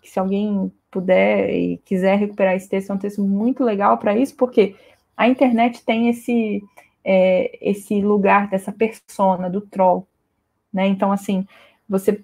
[0.04, 4.36] se alguém puder e quiser recuperar esse texto, é um texto muito legal para isso,
[4.36, 4.76] porque
[5.16, 6.62] a internet tem esse
[7.02, 10.06] é, esse lugar dessa persona do troll,
[10.72, 10.86] né?
[10.86, 11.46] Então assim,
[11.88, 12.22] você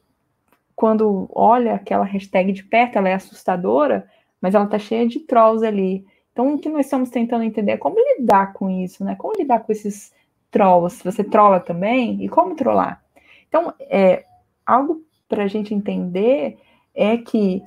[0.77, 4.07] quando olha aquela hashtag de perto, ela é assustadora,
[4.41, 6.05] mas ela tá cheia de trolls ali.
[6.37, 9.17] Então o que nós estamos tentando entender é como lidar com isso, né?
[9.17, 10.13] Como lidar com esses
[10.51, 11.03] trolls?
[11.03, 13.03] Você trola também e como trollar?
[13.49, 14.23] Então é
[14.67, 16.59] algo para a gente entender
[16.95, 17.63] é que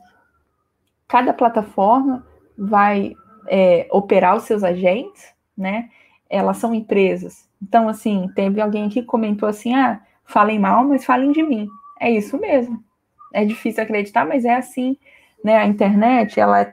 [1.07, 2.23] cada plataforma
[2.55, 3.15] vai
[3.47, 5.89] é, operar os seus agentes, né?
[6.29, 7.49] Elas são empresas.
[7.59, 11.67] Então, assim, teve alguém aqui que comentou assim: ah, falem mal, mas falem de mim.
[11.99, 12.83] É isso mesmo.
[13.33, 14.95] É difícil acreditar, mas é assim.
[15.43, 15.57] Né?
[15.57, 16.71] A internet, ela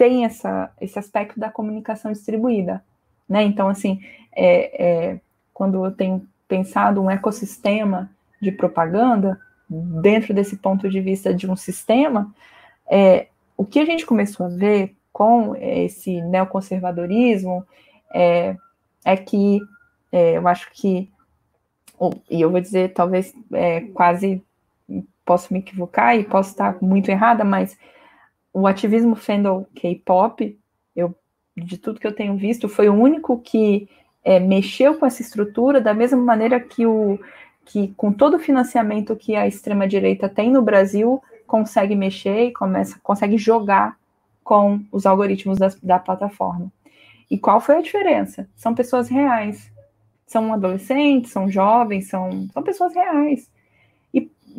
[0.00, 2.82] tem essa, esse aspecto da comunicação distribuída.
[3.28, 3.42] Né?
[3.42, 5.20] Então, assim, é, é,
[5.52, 9.38] quando eu tenho pensado um ecossistema de propaganda,
[9.68, 12.34] dentro desse ponto de vista de um sistema,
[12.90, 13.26] é,
[13.58, 17.62] o que a gente começou a ver com esse neoconservadorismo
[18.14, 18.56] é,
[19.04, 19.60] é que
[20.10, 21.10] é, eu acho que,
[22.30, 24.42] e eu vou dizer, talvez é, quase
[25.26, 27.76] posso me equivocar e posso estar muito errada, mas
[28.52, 30.58] o ativismo fandom K-pop,
[30.94, 31.14] eu
[31.56, 33.88] de tudo que eu tenho visto, foi o único que
[34.24, 37.18] é, mexeu com essa estrutura da mesma maneira que o
[37.64, 42.52] que com todo o financiamento que a extrema direita tem no Brasil consegue mexer e
[42.52, 43.96] começa consegue jogar
[44.42, 46.72] com os algoritmos da, da plataforma.
[47.30, 48.48] E qual foi a diferença?
[48.56, 49.70] São pessoas reais.
[50.26, 53.48] São adolescentes, são jovens, são, são pessoas reais.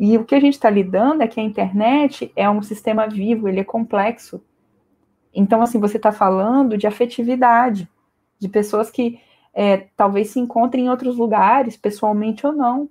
[0.04, 3.46] E, o que a gente está lidando é que a internet é um sistema vivo,
[3.46, 4.42] ele é complexo.
[5.32, 7.88] Então, assim, você está falando de afetividade,
[8.36, 9.20] de pessoas que
[9.54, 12.90] é, talvez se encontrem em outros lugares, pessoalmente ou não,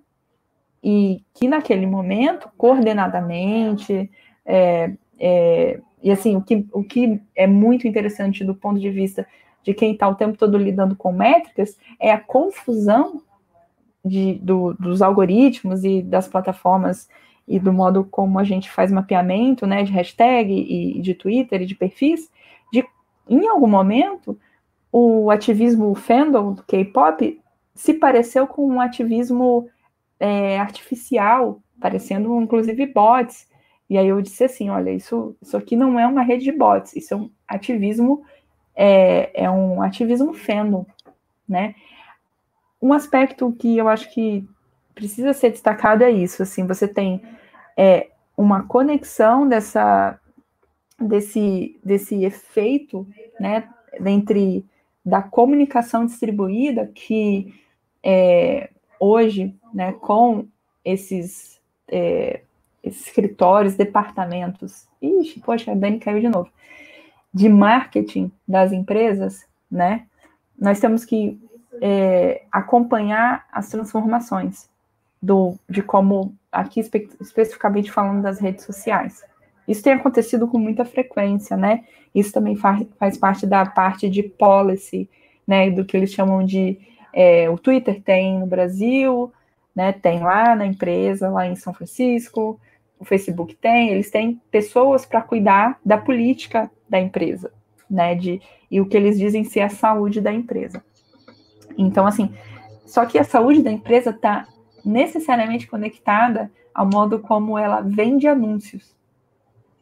[0.81, 4.09] e que naquele momento, coordenadamente,
[4.45, 9.27] é, é, e assim, o que, o que é muito interessante do ponto de vista
[9.61, 13.21] de quem está o tempo todo lidando com métricas é a confusão
[14.03, 17.07] de, do, dos algoritmos e das plataformas
[17.47, 21.65] e do modo como a gente faz mapeamento né, de hashtag e, de Twitter e
[21.65, 22.29] de perfis,
[22.71, 22.83] de
[23.29, 24.37] em algum momento
[24.91, 27.39] o ativismo fandom do K-pop
[27.73, 29.69] se pareceu com um ativismo
[30.19, 33.47] é, artificial, parecendo inclusive bots.
[33.89, 36.95] E aí eu disse assim, olha, isso, isso aqui não é uma rede de bots,
[36.95, 38.23] isso é um ativismo,
[38.75, 40.85] é, é um ativismo fandom,
[41.47, 41.75] né?
[42.81, 44.47] Um aspecto que eu acho que
[44.95, 47.21] precisa ser destacado é isso, assim, você tem
[47.77, 50.19] é, uma conexão dessa,
[50.99, 53.07] desse, desse efeito,
[53.39, 53.69] né,
[54.05, 54.65] entre
[55.03, 57.53] da comunicação distribuída que
[58.03, 58.69] é,
[58.99, 60.47] hoje né, com
[60.85, 62.41] esses, é,
[62.83, 66.49] escritórios, departamentos, ixi, poxa, a Dani caiu de novo,
[67.33, 70.05] de marketing das empresas, né,
[70.59, 71.39] nós temos que
[71.79, 74.69] é, acompanhar as transformações
[75.21, 79.23] do, de como, aqui espe especificamente falando das redes sociais.
[79.67, 81.83] Isso tem acontecido com muita frequência, né?
[82.13, 85.09] Isso também faz, faz parte da parte de policy,
[85.47, 85.69] né?
[85.69, 86.79] Do que eles chamam de
[87.13, 89.31] é, o Twitter tem no Brasil,
[89.75, 89.91] né?
[89.93, 92.59] Tem lá na empresa, lá em São Francisco,
[92.99, 97.51] o Facebook tem, eles têm pessoas para cuidar da política da empresa,
[97.89, 98.15] né?
[98.15, 100.83] De, e o que eles dizem ser a saúde da empresa.
[101.77, 102.33] Então, assim,
[102.85, 104.47] só que a saúde da empresa está
[104.83, 108.95] necessariamente conectada ao modo como ela vende anúncios.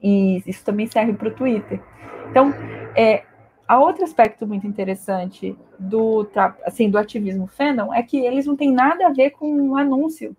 [0.02, 1.82] E isso também serve para o Twitter.
[2.30, 2.54] Então,
[2.96, 3.24] é,
[3.68, 6.28] a outro aspecto muito interessante do,
[6.66, 10.36] assim, do ativismo fandom é que eles não têm nada a ver com um anúncio,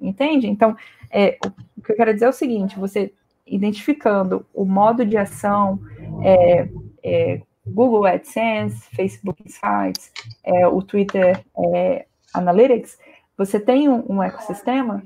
[0.00, 0.46] entende?
[0.46, 0.76] Então,
[1.10, 1.38] é,
[1.76, 3.12] o que eu quero dizer é o seguinte: você
[3.46, 5.80] identificando o modo de ação,
[6.22, 6.68] é,
[7.02, 7.42] é,
[7.72, 10.10] Google AdSense, Facebook Insights,
[10.44, 11.42] é, o Twitter
[11.74, 12.98] é, Analytics,
[13.36, 15.02] você tem um, um ecossistema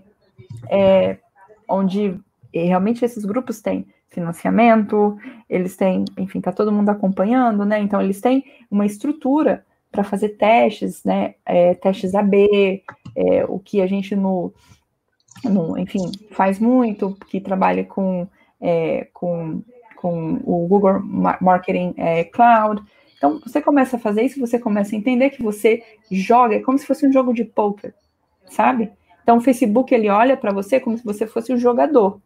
[0.69, 1.19] é,
[1.69, 2.19] onde
[2.53, 5.19] realmente esses grupos têm financiamento,
[5.51, 7.81] eles têm, enfim, tá todo mundo acompanhando, né?
[7.81, 11.35] Então eles têm uma estrutura para fazer testes, né?
[11.45, 12.83] É, testes AB,
[13.17, 14.53] é, o que a gente no,
[15.45, 18.27] no, enfim, faz muito, que trabalha com,
[18.61, 19.63] é, com,
[20.05, 21.01] com o Google
[21.41, 22.83] Marketing é, Cloud.
[23.17, 26.79] Então você começa a fazer isso, você começa a entender que você joga, é como
[26.79, 27.95] se fosse um jogo de poker,
[28.51, 28.93] sabe?
[29.23, 32.21] Então o Facebook ele olha para você como se você fosse um jogador.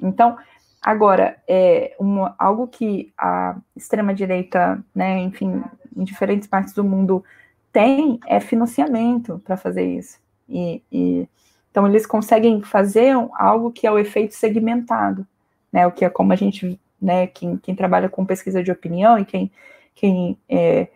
[0.00, 0.36] Então
[0.84, 5.64] Agora, é uma, algo que a extrema-direita, né, enfim,
[5.96, 7.24] em diferentes partes do mundo
[7.72, 10.18] tem é financiamento para fazer isso.
[10.46, 11.26] E, e,
[11.70, 15.26] então, eles conseguem fazer algo que é o efeito segmentado,
[15.72, 19.18] né, o que é como a gente, né, quem, quem trabalha com pesquisa de opinião
[19.18, 19.52] e quem,
[19.94, 20.88] quem é,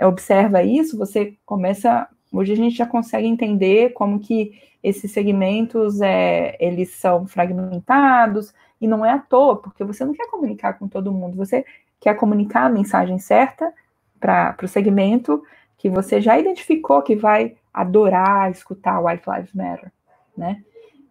[0.00, 6.56] observa isso, você começa, hoje a gente já consegue entender como que esses segmentos, é,
[6.58, 11.12] eles são fragmentados, e não é à toa, porque você não quer comunicar com todo
[11.12, 11.66] mundo, você
[12.00, 13.70] quer comunicar a mensagem certa
[14.18, 15.42] para o segmento
[15.76, 19.92] que você já identificou que vai adorar escutar White Lives Matter,
[20.34, 20.62] né?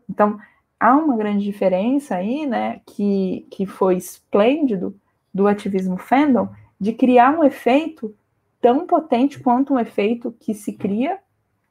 [0.10, 0.40] Então,
[0.80, 4.96] há uma grande diferença aí, né, que, que foi esplêndido
[5.34, 6.50] do ativismo fandom,
[6.80, 8.16] de criar um efeito
[8.62, 11.20] tão potente quanto um efeito que se cria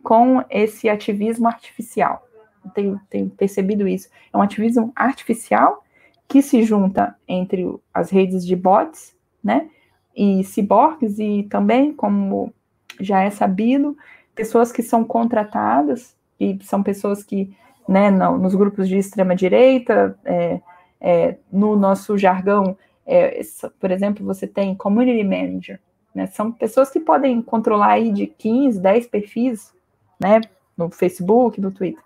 [0.02, 2.26] com esse ativismo artificial.
[2.74, 4.08] Tenho, tenho percebido isso.
[4.32, 5.82] É um ativismo artificial
[6.28, 9.70] que se junta entre as redes de bots, né,
[10.14, 12.52] e ciborgues, e também, como
[13.00, 13.96] já é sabido,
[14.34, 17.56] pessoas que são contratadas, e são pessoas que,
[17.88, 20.60] né, nos grupos de extrema-direita, é,
[21.00, 22.76] é, no nosso jargão,
[23.06, 23.40] é,
[23.80, 25.80] por exemplo, você tem community manager,
[26.14, 29.72] né, são pessoas que podem controlar aí de 15, 10 perfis,
[30.20, 30.42] né,
[30.76, 32.02] no Facebook, no Twitter.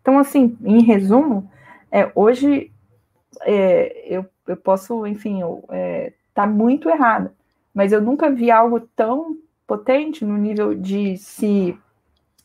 [0.00, 1.50] Então, assim, em resumo,
[1.90, 2.70] é, hoje
[3.42, 5.40] é, eu, eu posso, enfim,
[5.70, 7.34] é, tá muito errada,
[7.74, 9.36] mas eu nunca vi algo tão
[9.66, 11.76] potente no nível de se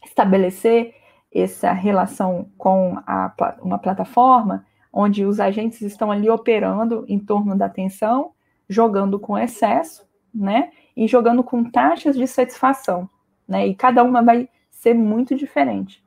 [0.03, 0.93] estabelecer
[1.41, 7.65] essa relação com a, uma plataforma onde os agentes estão ali operando em torno da
[7.65, 8.31] atenção,
[8.69, 13.09] jogando com excesso, né, e jogando com taxas de satisfação,
[13.45, 16.01] né, e cada uma vai ser muito diferente.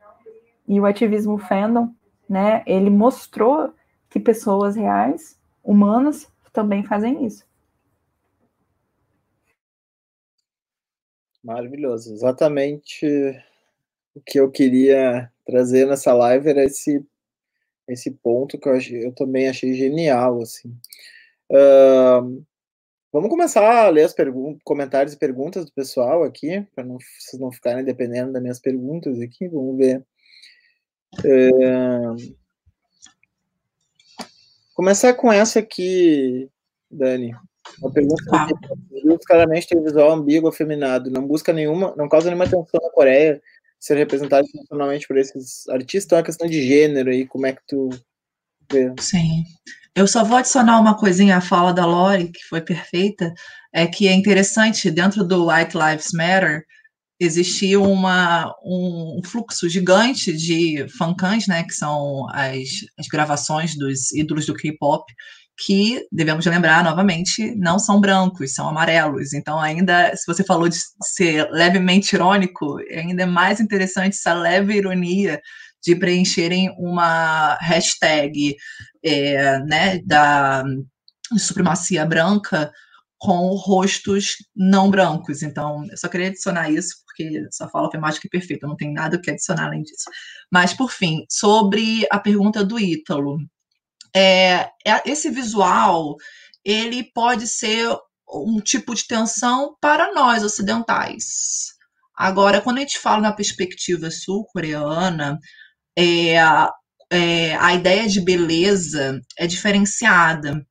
[0.66, 1.92] E o ativismo fandom,
[2.26, 3.72] né, ele mostrou
[4.08, 7.46] que pessoas reais, humanas, também fazem isso.
[11.44, 12.12] Maravilhoso.
[12.12, 13.06] Exatamente
[14.18, 17.04] o que eu queria trazer nessa live era esse,
[17.88, 20.42] esse ponto que eu, achei, eu também achei genial.
[20.42, 20.68] Assim.
[21.50, 22.44] Uh,
[23.12, 24.14] vamos começar a ler os
[24.64, 29.20] comentários e perguntas do pessoal aqui, para não, vocês não ficarem dependendo das minhas perguntas
[29.20, 29.48] aqui.
[29.48, 30.04] Vamos ver.
[31.24, 32.36] Uh,
[34.78, 36.48] Começar com essa aqui,
[36.88, 37.34] Dani.
[37.80, 38.46] Uma pergunta ah.
[38.46, 43.42] que claramente tem visual ambíguo afeminado, não busca nenhuma, não causa nenhuma tensão na Coreia
[43.80, 47.52] ser representado internacionalmente por esses artistas, então é uma questão de gênero aí, como é
[47.52, 47.90] que tu
[48.70, 48.92] vê?
[49.00, 49.44] Sim.
[49.94, 53.32] Eu só vou adicionar uma coisinha à fala da Lori, que foi perfeita,
[53.72, 56.64] é que é interessante, dentro do White Lives Matter,
[57.20, 64.46] existia uma, um fluxo gigante de fancams, né, que são as, as gravações dos ídolos
[64.46, 65.04] do K-pop,
[65.58, 69.32] que, devemos lembrar novamente, não são brancos, são amarelos.
[69.32, 74.74] Então, ainda, se você falou de ser levemente irônico, ainda é mais interessante essa leve
[74.76, 75.40] ironia
[75.84, 78.54] de preencherem uma hashtag
[79.04, 80.64] é, né, da
[81.36, 82.70] supremacia branca
[83.18, 85.42] com rostos não brancos.
[85.42, 88.92] Então, eu só queria adicionar isso, porque sua fala foi mágica e perfeita, não tem
[88.92, 90.08] nada que adicionar além disso.
[90.52, 93.38] Mas, por fim, sobre a pergunta do Ítalo.
[94.14, 96.16] É, é, esse visual,
[96.64, 97.88] ele pode ser
[98.30, 101.68] um tipo de tensão para nós ocidentais.
[102.16, 105.38] Agora, quando a gente fala na perspectiva sul-coreana,
[105.96, 106.34] é,
[107.10, 110.66] é, a ideia de beleza é diferenciada.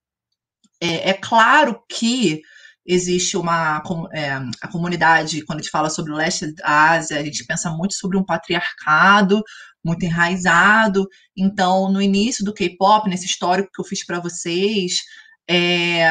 [0.82, 2.42] É, é claro que
[2.86, 3.82] existe uma
[4.14, 4.32] é,
[4.62, 7.96] a comunidade, quando a gente fala sobre o leste da Ásia, a gente pensa muito
[7.96, 9.44] sobre um patriarcado
[9.84, 11.08] muito enraizado.
[11.36, 15.02] Então, no início do K-pop, nesse histórico que eu fiz para vocês,
[15.49, 16.10] é,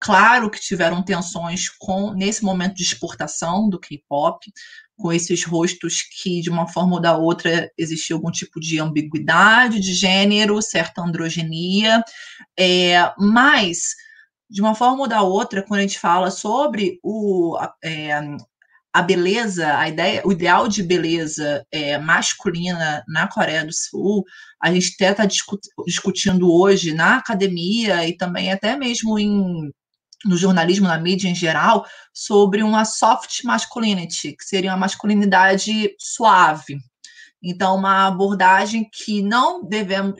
[0.00, 4.44] claro que tiveram tensões com nesse momento de exportação do K-pop,
[4.96, 9.80] com esses rostos que, de uma forma ou da outra, existia algum tipo de ambiguidade
[9.80, 12.02] de gênero, certa androgenia,
[12.58, 13.94] é, mas
[14.48, 18.20] de uma forma ou da outra, quando a gente fala sobre o, é,
[18.94, 24.22] a beleza, a ideia, o ideal de beleza é, masculina na Coreia do Sul,
[24.62, 25.26] a gente até está
[25.84, 29.68] discutindo hoje na academia e também até mesmo em,
[30.24, 36.78] no jornalismo, na mídia em geral, sobre uma soft masculinity, que seria uma masculinidade suave.
[37.42, 40.14] Então, uma abordagem que não devemos,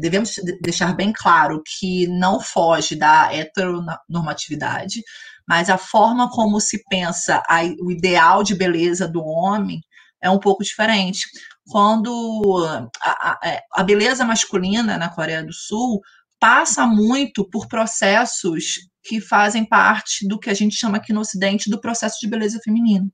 [0.00, 5.02] devemos deixar bem claro que não foge da heteronormatividade,
[5.46, 9.80] mas a forma como se pensa a, o ideal de beleza do homem
[10.20, 11.20] é um pouco diferente.
[11.68, 16.00] Quando a, a, é, a beleza masculina na Coreia do Sul
[16.40, 21.70] passa muito por processos que fazem parte do que a gente chama aqui no Ocidente
[21.70, 23.10] do processo de beleza feminino.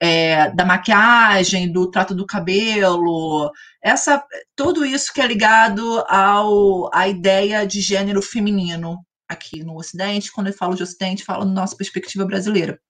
[0.00, 3.50] É, da maquiagem, do trato do cabelo,
[3.82, 4.22] essa,
[4.54, 8.98] tudo isso que é ligado ao, à ideia de gênero feminino
[9.28, 10.32] aqui no Ocidente.
[10.32, 12.80] Quando eu falo de Ocidente, falo na nossa perspectiva brasileira.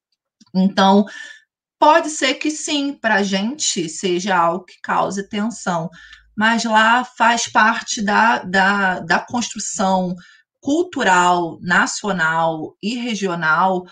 [0.55, 1.05] Então,
[1.79, 5.91] pode ser que sim, para a gente seja algo que cause tensão,
[6.37, 10.15] mas lá faz parte da, da, da construção
[10.61, 13.85] cultural, nacional e regional.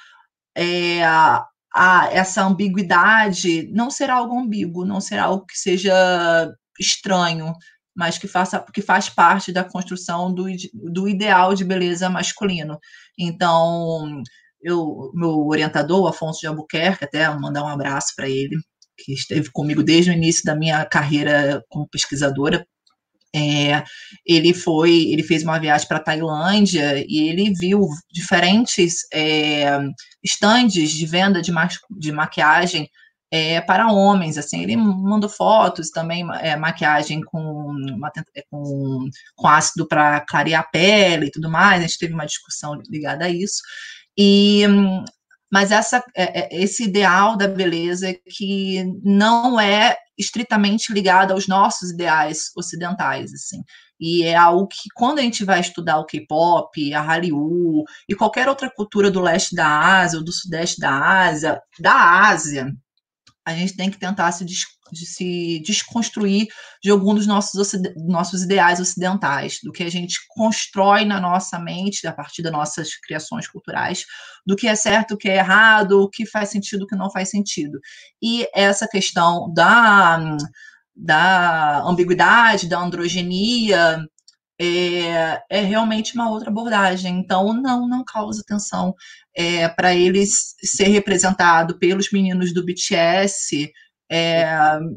[0.56, 7.52] É, a, a, essa ambiguidade não será algo ambíguo, não será algo que seja estranho,
[7.94, 12.78] mas que, faça, que faz parte da construção do, do ideal de beleza masculino.
[13.18, 14.22] Então,
[14.60, 18.56] eu, meu orientador, Afonso de Albuquerque, até mandar um abraço para ele,
[18.96, 22.66] que esteve comigo desde o início da minha carreira como pesquisadora.
[23.36, 23.82] É,
[24.24, 29.76] ele foi, ele fez uma viagem para Tailândia e ele viu diferentes é,
[30.22, 32.88] estandes de venda de, ma de maquiagem
[33.36, 37.74] é, para homens, assim, ele mandou fotos também, é, maquiagem com,
[38.32, 42.26] é, com, com ácido para clarear a pele e tudo mais, a gente teve uma
[42.26, 43.60] discussão ligada a isso,
[44.16, 44.62] e
[45.52, 51.90] mas essa, é, é, esse ideal da beleza que não é estritamente ligado aos nossos
[51.90, 53.62] ideais ocidentais, assim.
[54.00, 58.48] E é algo que, quando a gente vai estudar o K-pop, a Hallyu e qualquer
[58.48, 59.66] outra cultura do leste da
[60.02, 62.72] Ásia ou do sudeste da Ásia, da Ásia,
[63.46, 66.46] a gente tem que tentar se, de se desconstruir
[66.82, 72.06] de alguns dos nossos, nossos ideais ocidentais, do que a gente constrói na nossa mente,
[72.06, 74.04] a partir das nossas criações culturais,
[74.46, 77.10] do que é certo, o que é errado, o que faz sentido, o que não
[77.10, 77.78] faz sentido.
[78.22, 80.36] E essa questão da,
[80.96, 84.06] da ambiguidade, da androgenia,
[84.64, 87.18] é, é realmente uma outra abordagem.
[87.18, 88.94] Então, não, não causa tensão.
[89.36, 93.70] É, para eles ser representado pelos meninos do BTS
[94.16, 94.46] é,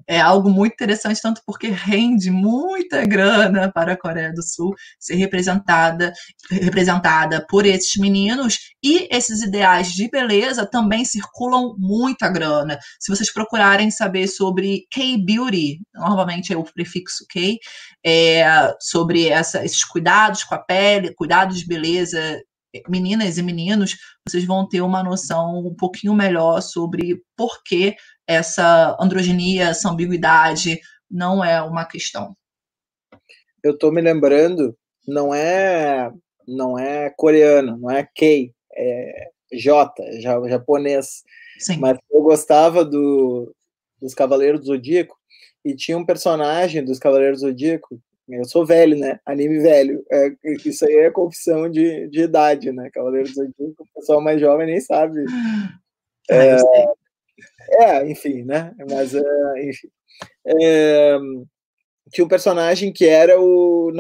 [0.06, 5.16] é algo muito interessante, tanto porque rende muita grana para a Coreia do Sul ser
[5.16, 6.14] representada,
[6.52, 12.78] representada por esses meninos, e esses ideais de beleza também circulam muita grana.
[13.00, 17.58] Se vocês procurarem saber sobre K-Beauty, normalmente é o prefixo K,
[18.06, 18.46] é,
[18.80, 22.40] sobre essa, esses cuidados com a pele, cuidados de beleza
[22.88, 27.96] meninas e meninos, vocês vão ter uma noção um pouquinho melhor sobre por que
[28.28, 30.80] essa androgenia, essa ambiguidade
[31.10, 32.36] não é uma questão.
[33.64, 34.78] Eu estou me lembrando,
[35.08, 36.12] não é
[36.48, 41.24] não é coreano, não é K, é J, é japonês.
[41.60, 41.78] Sim.
[41.78, 43.54] Mas eu gostava do,
[44.02, 45.18] dos Cavaleiros do Zodíaco
[45.66, 48.00] e tinha um personagem dos Cavaleiros do Zodíaco.
[48.30, 49.20] Eu sou velho, né?
[49.26, 50.06] Anime velho.
[50.12, 50.34] É,
[50.66, 52.90] isso aí é confissão de, de idade, né?
[52.94, 55.26] Cavaleiros do Zodíaco, o pessoal mais jovem nem sabe.
[56.30, 56.58] Ah, é,
[57.80, 58.74] é, enfim, né?
[58.90, 59.90] Mas, é, enfim.
[60.46, 61.18] É,
[62.12, 63.92] tinha um personagem que era o.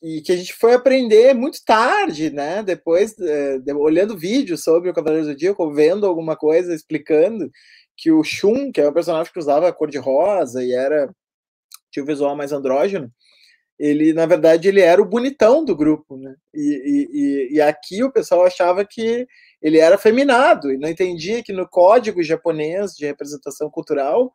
[0.00, 2.62] que, que a gente foi aprender muito tarde, né?
[2.62, 7.50] Depois, é, de, olhando vídeo sobre o Cavaleiro do Zodíaco, vendo alguma coisa explicando
[7.96, 11.10] que o Shun, que é um personagem que usava cor de rosa e era.
[11.90, 13.12] tinha o visual mais andrógeno,
[13.78, 16.34] ele, na verdade, ele era o bonitão do grupo, né?
[16.54, 19.26] E, e, e aqui o pessoal achava que
[19.60, 24.32] ele era afeminado e não entendia que no código japonês de representação cultural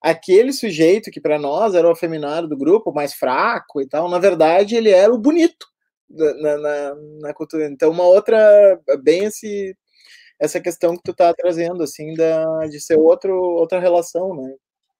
[0.00, 4.18] aquele sujeito que para nós era o afeminado do grupo, mais fraco e tal, na
[4.18, 5.66] verdade ele era o bonito
[6.10, 7.66] na, na, na cultura.
[7.66, 9.76] Então uma outra bem esse
[10.42, 14.52] essa questão que tu está trazendo, assim, da, de ser outro, outra relação, né?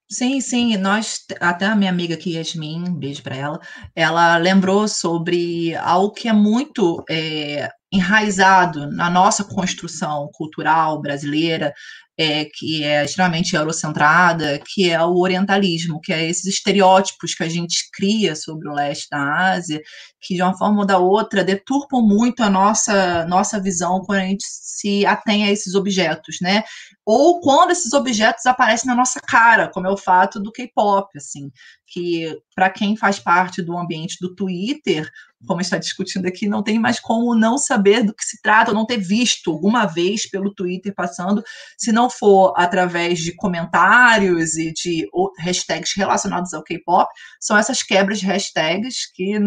[0.09, 3.61] Sim, sim, nós, até a minha amiga aqui, Yasmin, beijo para ela,
[3.97, 11.73] ela lembrou sobre algo que é muito é, enraizado na nossa construção cultural brasileira,
[12.19, 17.49] é, que é extremamente eurocentrada, que é o orientalismo, que é esses estereótipos que a
[17.49, 19.81] gente cria sobre o leste da Ásia,
[20.21, 24.25] que de uma forma ou da outra deturpam muito a nossa, nossa visão quando a
[24.25, 26.63] gente se atém a esses objetos, né?
[27.05, 31.51] Ou quando esses objetos aparecem na nossa cara, como é o fato do K-pop, assim,
[31.93, 35.11] que para quem faz parte do ambiente do Twitter,
[35.47, 38.87] como está discutindo aqui, não tem mais como não saber do que se trata, não
[38.87, 41.43] ter visto alguma vez pelo Twitter passando,
[41.77, 45.07] se não for através de comentários e de
[45.39, 47.11] hashtags relacionados ao K-pop,
[47.41, 49.39] são essas quebras de hashtags que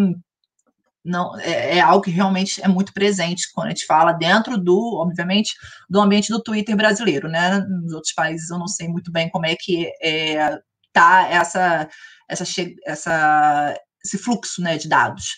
[1.03, 4.97] não é, é, algo que realmente é muito presente quando a gente fala dentro do,
[4.99, 5.53] obviamente,
[5.89, 7.59] do ambiente do Twitter brasileiro, né?
[7.59, 10.57] Nos outros países eu não sei muito bem como é que é,
[10.91, 11.87] tá essa,
[12.29, 12.43] essa,
[12.85, 15.35] essa, esse fluxo né, de dados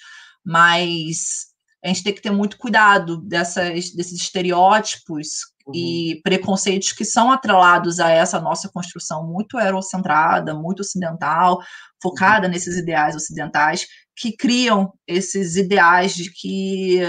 [0.47, 1.47] mas
[1.84, 5.27] a gente tem que ter muito cuidado dessas, desses estereótipos
[5.68, 5.76] uhum.
[5.76, 11.59] e preconceitos que são atrelados a essa nossa construção muito eurocentrada, muito ocidental,
[12.01, 12.53] focada uhum.
[12.53, 13.85] nesses ideais ocidentais,
[14.15, 17.01] que criam esses ideais de que,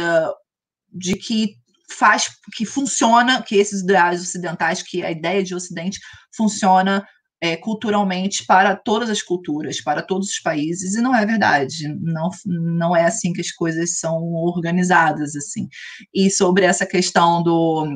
[0.93, 1.55] de que
[1.89, 6.01] faz que funciona, que esses ideais ocidentais, que a ideia de ocidente
[6.37, 7.07] funciona
[7.41, 11.89] é, culturalmente para todas as culturas, para todos os países, e não é verdade.
[12.01, 15.37] Não, não é assim que as coisas são organizadas.
[15.37, 15.69] assim.
[16.15, 17.87] E sobre essa questão do,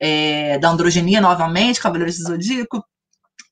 [0.00, 2.84] é, da androgenia, novamente, Cavaleiros do Zodíaco,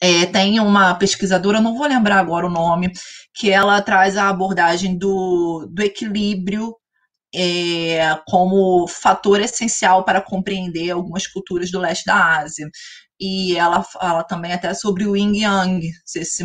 [0.01, 2.93] é, tem uma pesquisadora, não vou lembrar agora o nome,
[3.35, 6.74] que ela traz a abordagem do, do equilíbrio
[7.35, 12.69] é, como fator essencial para compreender algumas culturas do leste da Ásia
[13.20, 16.44] e ela fala também até sobre o yin yang, se, se,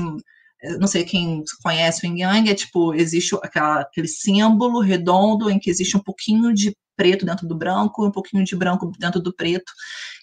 [0.80, 5.60] não sei quem conhece o yin yang, é tipo, existe aquela, aquele símbolo redondo em
[5.60, 9.34] que existe um pouquinho de preto dentro do branco, um pouquinho de branco dentro do
[9.34, 9.72] preto,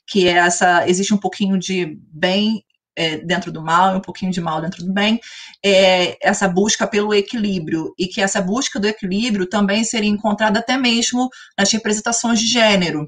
[0.07, 2.65] que é essa, existe um pouquinho de bem
[2.97, 5.21] é, dentro do mal, um pouquinho de mal dentro do bem,
[5.65, 10.77] é, essa busca pelo equilíbrio, e que essa busca do equilíbrio também seria encontrada até
[10.77, 11.29] mesmo
[11.59, 13.07] nas representações de gênero,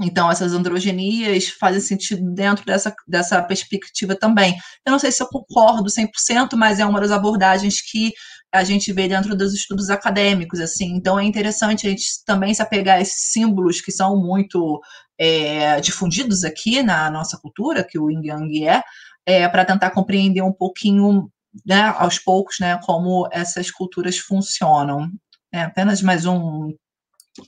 [0.00, 4.56] então, essas androgenias fazem sentido dentro dessa, dessa perspectiva também.
[4.86, 8.12] Eu não sei se eu concordo 100%, mas é uma das abordagens que
[8.52, 10.94] a gente vê dentro dos estudos acadêmicos, assim.
[10.94, 14.80] Então, é interessante a gente também se apegar a esses símbolos que são muito
[15.18, 18.82] é, difundidos aqui na nossa cultura, que o Yin Yang é,
[19.26, 21.28] é para tentar compreender um pouquinho,
[21.66, 25.10] né, aos poucos, né, como essas culturas funcionam.
[25.52, 26.72] É apenas mais um,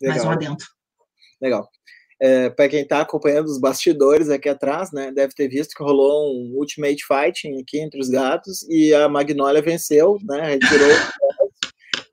[0.03, 0.17] Legal.
[0.17, 0.67] mais um adentro.
[1.41, 1.69] Legal.
[2.23, 6.35] É, para quem está acompanhando os bastidores aqui atrás, né, deve ter visto que rolou
[6.35, 10.89] um Ultimate Fighting aqui entre os gatos e a Magnolia venceu, né, retirou.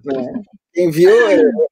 [0.05, 0.43] né.
[0.73, 1.11] Quem viu,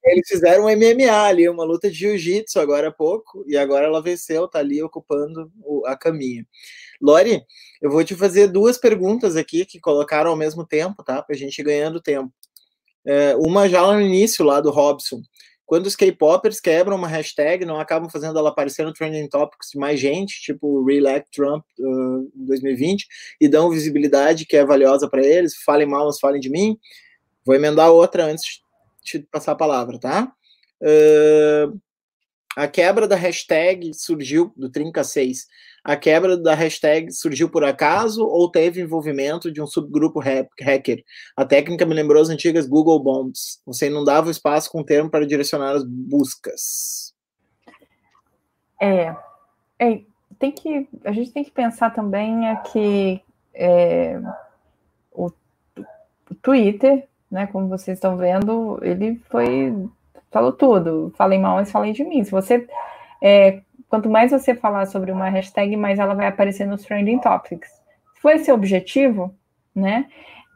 [0.03, 4.01] eles fizeram um MMA ali, uma luta de jiu-jitsu agora há pouco, e agora ela
[4.01, 5.51] venceu, tá ali ocupando
[5.85, 6.43] a caminha.
[6.99, 7.43] Lori,
[7.81, 11.21] eu vou te fazer duas perguntas aqui que colocaram ao mesmo tempo, tá?
[11.21, 12.33] Pra gente ir ganhando tempo.
[13.05, 15.21] É, uma já no início lá do Robson.
[15.65, 19.79] Quando os K-popers quebram uma hashtag, não acabam fazendo ela aparecer no Trending Topics de
[19.79, 23.07] mais gente, tipo Re-elect Trump uh, 2020,
[23.41, 26.77] e dão visibilidade que é valiosa para eles, falem mal, mas falem de mim.
[27.43, 28.61] Vou emendar outra antes
[29.03, 30.31] de passar a palavra, tá?
[30.81, 31.79] Uh,
[32.55, 35.47] a quebra da hashtag surgiu do Trinca 6
[35.85, 41.03] a quebra da hashtag surgiu por acaso ou teve envolvimento de um subgrupo hacker?
[41.37, 43.61] A técnica me lembrou as antigas Google Bombs.
[43.67, 47.13] Você inundava o espaço com o termo para direcionar as buscas.
[48.81, 49.15] É,
[49.77, 50.01] é
[50.39, 53.21] tem que, a gente tem que pensar também é que
[53.53, 54.19] é,
[55.11, 55.27] o,
[55.77, 59.87] o Twitter, né, como vocês estão vendo, ele foi
[60.31, 61.13] falou tudo.
[61.15, 62.23] Falei mal, mas falei de mim.
[62.23, 62.67] Se você
[63.21, 67.69] é, quanto mais você falar sobre uma hashtag, mais ela vai aparecer nos trending topics.
[68.13, 69.35] Se for esse o objetivo,
[69.73, 70.07] né,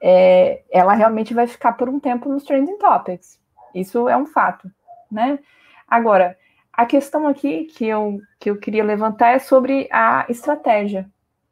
[0.01, 3.39] é, ela realmente vai ficar por um tempo nos trending topics.
[3.73, 4.69] Isso é um fato,
[5.11, 5.39] né?
[5.87, 6.37] Agora,
[6.71, 11.09] a questão aqui que eu, que eu queria levantar é sobre a estratégia,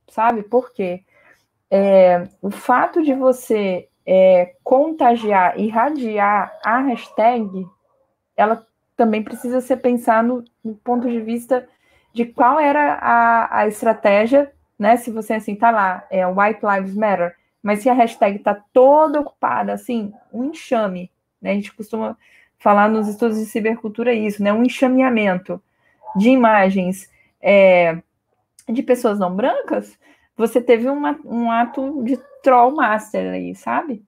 [0.07, 0.43] sabe?
[0.43, 1.03] Por quê?
[1.69, 7.67] É, o fato de você é, contagiar, irradiar a hashtag,
[8.37, 8.65] ela
[8.97, 11.69] também precisa ser pensado no ponto de vista
[12.11, 14.97] de qual era a, a estratégia, né?
[14.97, 19.19] Se você assim tá lá, é White Lives Matter, mas se a hashtag tá toda
[19.19, 21.51] ocupada, assim, um enxame, né?
[21.51, 22.17] A gente costuma
[22.57, 24.51] falar nos estudos de cibercultura isso, né?
[24.51, 25.61] Um enxameamento
[26.15, 27.07] de imagens
[27.39, 28.01] é,
[28.67, 29.97] de pessoas não brancas,
[30.35, 34.03] você teve uma, um ato de troll master aí, sabe?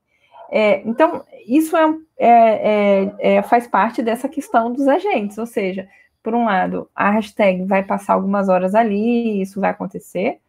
[0.51, 5.87] É, então, isso é, é, é, é, faz parte dessa questão dos agentes, ou seja,
[6.23, 10.39] por um lado, a hashtag vai passar algumas horas ali, isso vai acontecer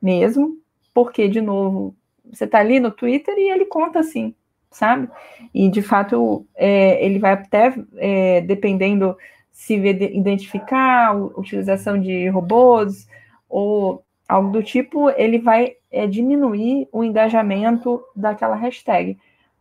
[0.00, 0.56] mesmo,
[0.94, 1.94] porque, de novo,
[2.32, 4.34] você está ali no Twitter e ele conta assim,
[4.70, 5.08] sabe?
[5.52, 9.16] E, de fato, é, ele vai até, é, dependendo
[9.52, 13.06] se identificar, utilização de robôs
[13.48, 19.18] ou algo do tipo, ele vai é, diminuir o engajamento daquela hashtag.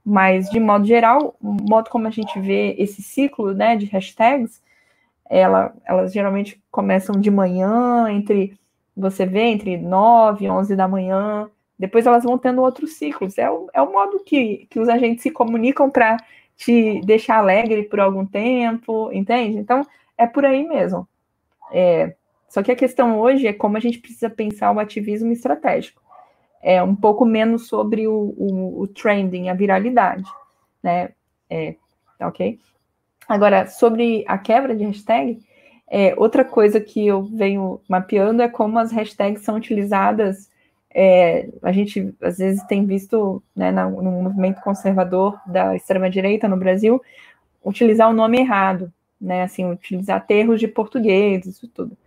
[0.09, 4.59] Mas, de modo geral, o modo como a gente vê esse ciclo né, de hashtags,
[5.29, 8.57] ela, elas geralmente começam de manhã, entre
[8.97, 13.37] você vê, entre 9 e 11 da manhã, depois elas vão tendo outros ciclos.
[13.37, 16.17] É o, é o modo que, que os agentes se comunicam para
[16.57, 19.59] te deixar alegre por algum tempo, entende?
[19.59, 19.85] Então,
[20.17, 21.07] é por aí mesmo.
[21.71, 22.15] É,
[22.49, 26.01] só que a questão hoje é como a gente precisa pensar o ativismo estratégico
[26.61, 30.29] é um pouco menos sobre o, o, o trending, a viralidade,
[30.83, 31.09] né?
[31.49, 31.75] É,
[32.21, 32.59] ok?
[33.27, 35.39] Agora, sobre a quebra de hashtag,
[35.87, 40.49] é, outra coisa que eu venho mapeando é como as hashtags são utilizadas.
[40.93, 46.57] É, a gente às vezes tem visto né, no, no movimento conservador da extrema-direita no
[46.57, 47.01] Brasil
[47.63, 49.43] utilizar o nome errado, né?
[49.43, 51.97] Assim, utilizar termos de português, isso tudo.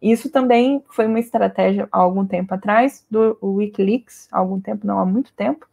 [0.00, 4.98] Isso também foi uma estratégia há algum tempo atrás do Wikileaks, há algum tempo, não
[4.98, 5.66] há muito tempo.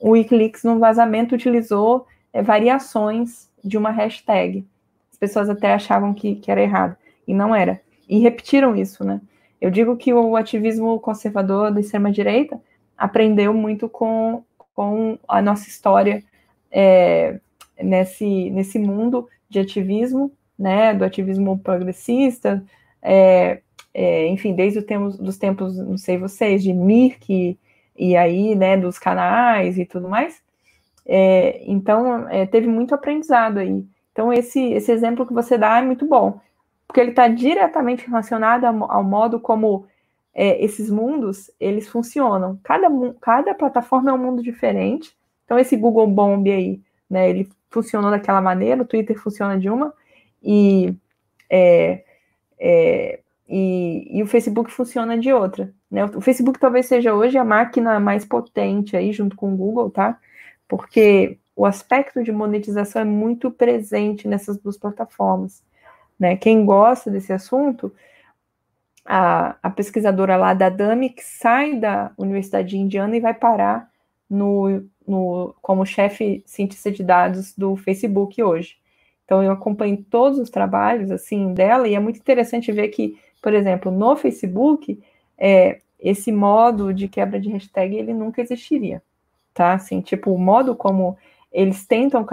[0.00, 4.66] O Wikileaks, no vazamento, utilizou é, variações de uma hashtag.
[5.12, 6.96] As pessoas até achavam que, que era errado,
[7.28, 7.80] e não era.
[8.08, 9.20] E repetiram isso, né?
[9.60, 12.58] Eu digo que o ativismo conservador da extrema-direita
[12.96, 14.42] aprendeu muito com,
[14.74, 16.24] com a nossa história
[16.70, 17.38] é,
[17.78, 22.64] nesse, nesse mundo de ativismo, né, do ativismo progressista,
[23.02, 23.60] é,
[23.92, 27.58] é, enfim, desde o tempos, dos tempos, não sei vocês, de Mirk
[27.96, 30.42] e aí, né, dos canais e tudo mais.
[31.06, 33.84] É, então, é, teve muito aprendizado aí.
[34.12, 36.40] Então, esse, esse exemplo que você dá é muito bom,
[36.86, 39.86] porque ele está diretamente relacionado ao, ao modo como
[40.34, 42.58] é, esses mundos, eles funcionam.
[42.62, 42.88] Cada,
[43.20, 45.16] cada plataforma é um mundo diferente.
[45.44, 49.92] Então, esse Google Bomb aí, né, ele funcionou daquela maneira, o Twitter funciona de uma,
[50.42, 50.94] e
[51.48, 52.04] é,
[52.60, 55.72] é, e, e, o Facebook funciona de outra.
[55.90, 56.04] Né?
[56.04, 60.18] O Facebook talvez seja hoje a máquina mais potente aí, junto com o Google, tá?
[60.68, 65.64] Porque o aspecto de monetização é muito presente nessas duas plataformas.
[66.18, 66.36] Né?
[66.36, 67.92] Quem gosta desse assunto,
[69.04, 73.90] a, a pesquisadora lá da DAMI, que sai da Universidade Indiana e vai parar
[74.28, 78.79] no, no, como chefe cientista de dados do Facebook hoje.
[79.30, 83.54] Então eu acompanho todos os trabalhos assim dela e é muito interessante ver que, por
[83.54, 85.00] exemplo, no Facebook,
[85.38, 89.00] é, esse modo de quebra de hashtag ele nunca existiria,
[89.54, 89.74] tá?
[89.74, 91.16] Assim, tipo o modo como
[91.52, 92.26] eles tentam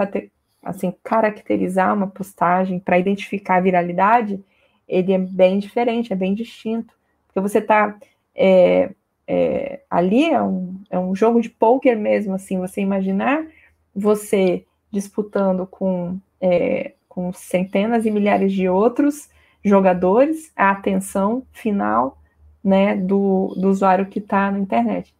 [0.60, 4.42] assim caracterizar uma postagem para identificar a viralidade,
[4.88, 6.92] ele é bem diferente, é bem distinto,
[7.28, 7.96] porque você está
[8.34, 8.90] é,
[9.24, 13.46] é, ali é um, é um jogo de poker mesmo, assim, você imaginar
[13.94, 19.28] você disputando com é, com centenas e milhares de outros
[19.64, 22.18] jogadores a atenção final
[22.62, 25.14] né, do, do usuário que está na internet.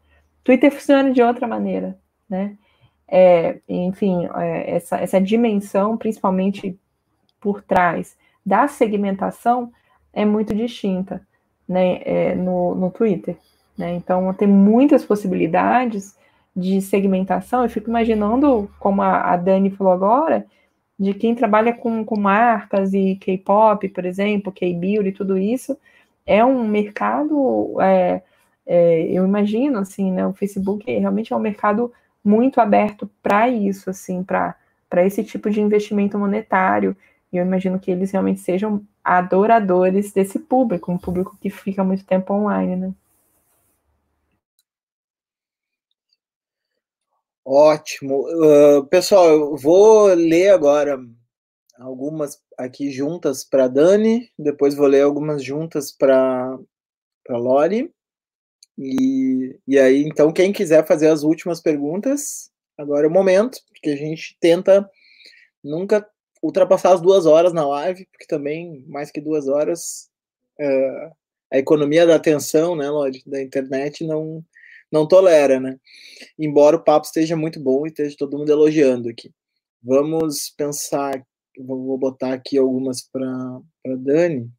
[0.45, 2.57] Twitter funciona de outra maneira, né?
[3.11, 6.79] É, enfim, é, essa, essa dimensão, principalmente
[7.41, 9.73] por trás da segmentação,
[10.13, 11.27] é muito distinta
[11.67, 13.37] né, é, no, no Twitter.
[13.77, 13.95] Né?
[13.95, 16.17] Então, tem muitas possibilidades
[16.55, 17.63] de segmentação.
[17.63, 20.47] Eu fico imaginando, como a, a Dani falou agora,
[20.99, 25.79] de quem trabalha com, com marcas e K-pop, por exemplo, K-beauty, tudo isso,
[26.27, 28.23] é um mercado, é,
[28.67, 31.93] é, eu imagino, assim, né, o Facebook realmente é um mercado
[32.25, 34.57] muito aberto para isso, assim, para
[35.07, 36.97] esse tipo de investimento monetário,
[37.33, 42.05] e eu imagino que eles realmente sejam adoradores desse público, um público que fica muito
[42.05, 42.93] tempo online, né.
[47.51, 48.27] Ótimo.
[48.29, 50.99] Uh, pessoal, eu vou ler agora
[51.79, 56.59] algumas aqui juntas para Dani, depois vou ler algumas juntas para
[57.31, 57.91] Lori.
[58.77, 63.89] E, e aí, então, quem quiser fazer as últimas perguntas, agora é o momento, porque
[63.89, 64.87] a gente tenta
[65.65, 66.07] nunca
[66.43, 70.11] ultrapassar as duas horas na live, porque também, mais que duas horas,
[70.61, 71.17] uh,
[71.51, 74.45] a economia da atenção, né, Lori, da internet não
[74.91, 75.79] não tolera, né?
[76.39, 79.33] Embora o papo esteja muito bom e esteja todo mundo elogiando aqui.
[79.83, 81.25] Vamos pensar,
[81.59, 83.61] vou botar aqui algumas para
[83.99, 84.51] Dani.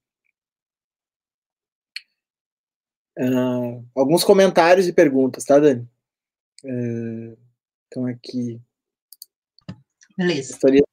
[3.17, 5.85] Uh, alguns comentários e perguntas, tá, Dani?
[6.63, 7.37] Uh,
[7.87, 8.61] então, aqui.
[10.17, 10.53] Beleza.
[10.53, 10.83] Gostaria,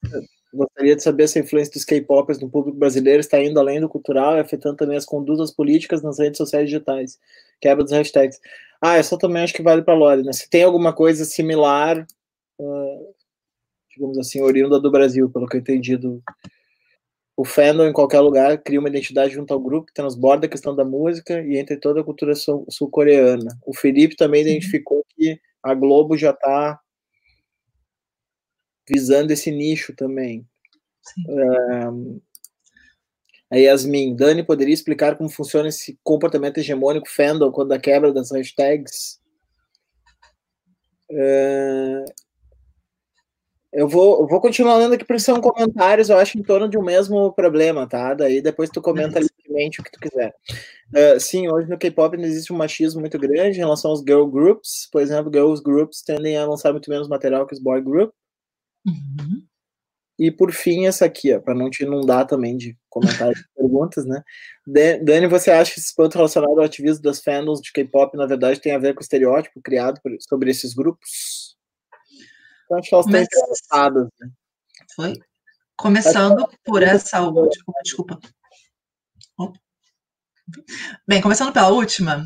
[0.57, 3.89] gostaria de saber se a influência dos K-popers no público brasileiro está indo além do
[3.89, 7.19] cultural e afetando também as condutas políticas nas redes sociais digitais.
[7.61, 8.41] Quebra dos hashtags.
[8.81, 10.33] Ah, essa também acho que vale para a Lore, né?
[10.33, 12.07] Se tem alguma coisa similar,
[12.59, 13.15] uh,
[13.95, 16.23] digamos assim, oriunda do Brasil, pelo que eu entendi do,
[17.37, 20.75] o fandom em qualquer lugar cria uma identidade junto ao grupo que transborda a questão
[20.75, 23.59] da música e entre toda a cultura sul-coreana.
[23.67, 24.49] O Felipe também uhum.
[24.49, 26.81] identificou que a Globo já está
[28.89, 30.47] visando esse nicho também.
[31.29, 32.21] Um,
[33.51, 38.33] a Yasmin, Dani, poderia explicar como funciona esse comportamento hegemônico fandom quando a quebra das
[38.33, 39.21] hashtags?
[41.11, 42.05] Uh,
[43.73, 46.79] eu vou, eu vou continuar lendo aqui porque são comentários, eu acho, em torno de
[46.79, 48.15] um mesmo problema, tá?
[48.15, 50.35] Daí depois tu comenta livremente o que tu quiser.
[50.95, 54.89] Uh, sim, hoje no K-pop existe um machismo muito grande em relação aos girl groups.
[54.91, 58.13] Por exemplo, girls groups tendem a lançar muito menos material que os boy group.
[58.87, 59.47] Uhum.
[60.19, 64.23] E por fim, essa aqui, para não te inundar também de comentários e perguntas, né?
[65.03, 68.61] Dani, você acha que esse ponto relacionado ao ativismo das fandoms de K-pop, na verdade,
[68.61, 71.55] tem a ver com o estereótipo criado por, sobre esses grupos?
[72.71, 74.31] Eu acho que elas estão interessadas, né?
[74.95, 75.13] Foi?
[75.77, 78.19] Começando por essa última, desculpa.
[81.07, 82.25] Bem, começando pela última,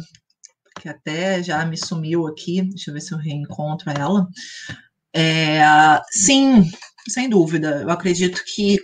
[0.81, 4.29] que até já me sumiu aqui, deixa eu ver se eu reencontro ela.
[5.15, 5.61] É,
[6.13, 6.65] sim,
[7.09, 7.83] sem dúvida.
[7.83, 8.79] Eu acredito que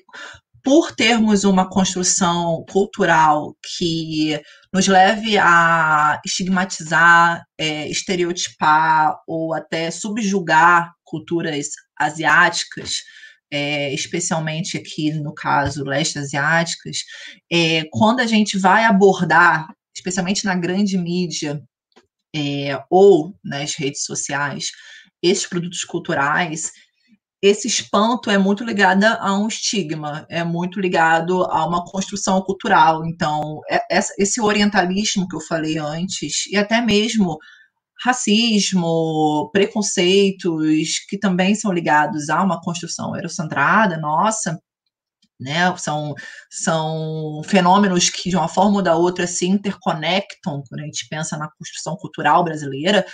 [0.67, 4.37] por termos uma construção cultural que
[4.73, 12.97] nos leve a estigmatizar, é, estereotipar ou até subjugar culturas asiáticas,
[13.49, 16.99] é, especialmente aqui no caso leste asiáticas,
[17.51, 21.63] é, quando a gente vai abordar, especialmente na grande mídia
[22.35, 24.71] é, ou nas redes sociais,
[25.23, 26.73] esses produtos culturais,
[27.43, 33.05] esse espanto é muito ligado a um estigma, é muito ligado a uma construção cultural.
[33.07, 33.81] Então, é,
[34.19, 37.39] esse orientalismo que eu falei antes, e até mesmo
[38.05, 44.59] racismo, preconceitos, que também são ligados a uma construção eurocentrada nossa,
[45.39, 45.75] né?
[45.77, 46.15] São,
[46.51, 51.37] são fenômenos que, de uma forma ou da outra, se interconectam quando a gente pensa
[51.37, 53.05] na construção cultural brasileira.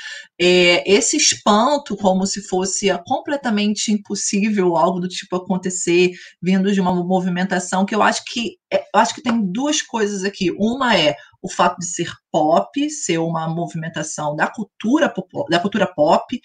[0.40, 6.93] É, esse espanto, como se fosse completamente impossível algo do tipo acontecer, vindo de uma
[6.94, 10.51] movimentação que eu acho que é, eu acho que tem duas coisas aqui.
[10.53, 15.12] Uma é o fato de ser pop, ser uma movimentação da cultura,
[15.51, 16.40] da cultura pop,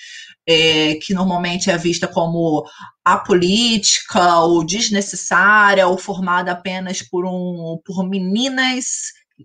[0.47, 2.67] é, que normalmente é vista como
[3.05, 8.85] apolítica ou desnecessária ou formada apenas por um por meninas,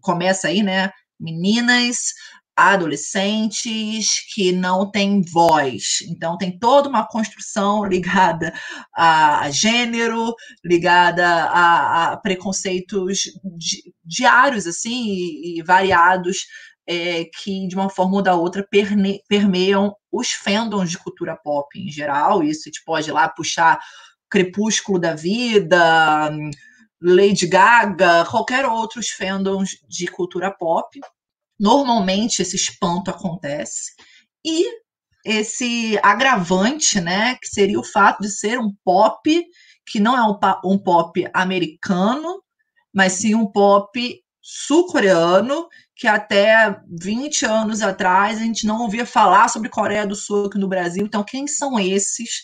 [0.00, 0.90] começa aí, né?
[1.20, 2.14] Meninas
[2.56, 5.98] adolescentes que não têm voz.
[6.08, 8.52] Então, tem toda uma construção ligada
[8.94, 10.34] a, gênero,
[10.64, 13.24] ligada a, a preconceitos
[13.56, 16.46] di, diários, assim, e, e variados,
[16.86, 21.68] é, que, de uma forma ou da outra, perne, permeiam os fandoms de cultura pop
[21.78, 22.42] em geral.
[22.42, 23.78] Isso a gente pode ir lá puxar
[24.28, 26.30] Crepúsculo da Vida,
[27.00, 31.00] Lady Gaga, qualquer outros fandoms de cultura pop
[31.62, 33.92] Normalmente esse espanto acontece
[34.44, 34.64] e
[35.24, 39.44] esse agravante, né, que seria o fato de ser um pop
[39.86, 42.42] que não é um, um pop americano,
[42.92, 49.48] mas sim um pop sul-coreano, que até 20 anos atrás a gente não ouvia falar
[49.48, 51.04] sobre Coreia do Sul aqui no Brasil.
[51.04, 52.42] Então, quem são esses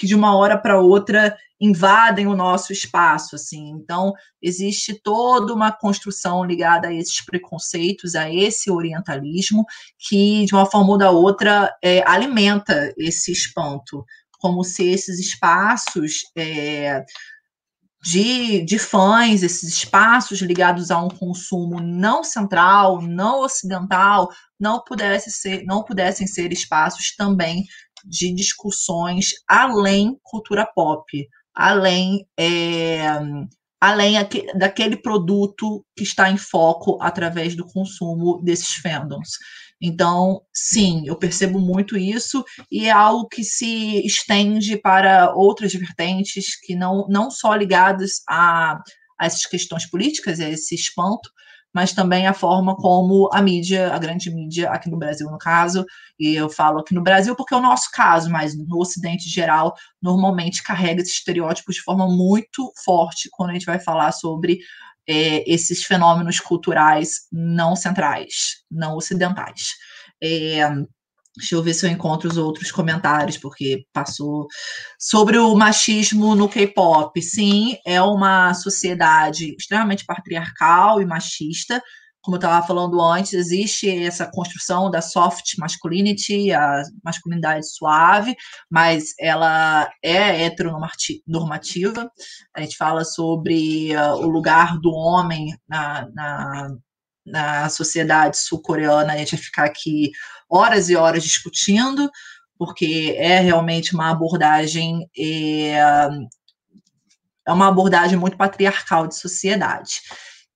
[0.00, 3.68] que de uma hora para outra invadem o nosso espaço, assim.
[3.68, 9.66] Então, existe toda uma construção ligada a esses preconceitos, a esse orientalismo,
[9.98, 14.02] que, de uma forma ou da outra, é, alimenta esse espanto,
[14.38, 17.04] como se esses espaços é,
[18.02, 24.28] de, de fãs, esses espaços ligados a um consumo não central, não ocidental,
[24.58, 27.64] não, pudesse ser, não pudessem ser espaços também
[28.04, 33.02] de discussões além cultura pop, além é,
[33.80, 34.14] além
[34.54, 39.38] daquele produto que está em foco através do consumo desses fandoms.
[39.80, 46.60] Então, sim, eu percebo muito isso e é algo que se estende para outras vertentes
[46.60, 48.78] que não, não só ligadas a,
[49.18, 51.30] a essas questões políticas, a esse espanto,
[51.72, 55.86] mas também a forma como a mídia, a grande mídia aqui no Brasil, no caso,
[56.18, 59.74] e eu falo aqui no Brasil porque é o nosso caso, mas no Ocidente geral,
[60.02, 64.58] normalmente carrega esses estereótipos de forma muito forte quando a gente vai falar sobre
[65.10, 69.70] é, esses fenômenos culturais não centrais, não ocidentais.
[70.22, 70.68] É,
[71.36, 74.48] Deixa eu ver se eu encontro os outros comentários, porque passou.
[74.98, 77.22] Sobre o machismo no K-pop.
[77.22, 81.80] Sim, é uma sociedade extremamente patriarcal e machista.
[82.22, 88.36] Como eu estava falando antes, existe essa construção da soft masculinity, a masculinidade suave,
[88.68, 92.10] mas ela é heteronormativa.
[92.54, 96.68] A gente fala sobre uh, o lugar do homem na, na,
[97.24, 99.14] na sociedade sul-coreana.
[99.14, 100.10] A gente vai ficar aqui
[100.48, 102.10] horas e horas discutindo,
[102.58, 105.78] porque é realmente uma abordagem é,
[107.46, 110.02] é uma abordagem muito patriarcal de sociedade.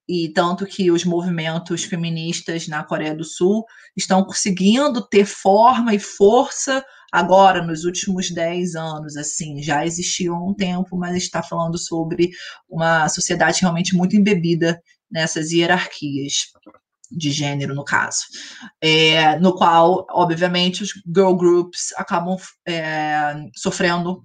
[0.08, 3.64] E tanto que os movimentos feministas na Coreia do Sul
[3.96, 10.44] estão conseguindo ter forma e força agora, nos últimos 10 anos, assim, já existiu há
[10.44, 12.30] um tempo, mas está falando sobre
[12.68, 16.48] uma sociedade realmente muito embebida nessas hierarquias
[17.10, 18.24] de gênero, no caso,
[18.80, 22.36] é, no qual, obviamente, os girl groups acabam
[22.66, 24.20] é, sofrendo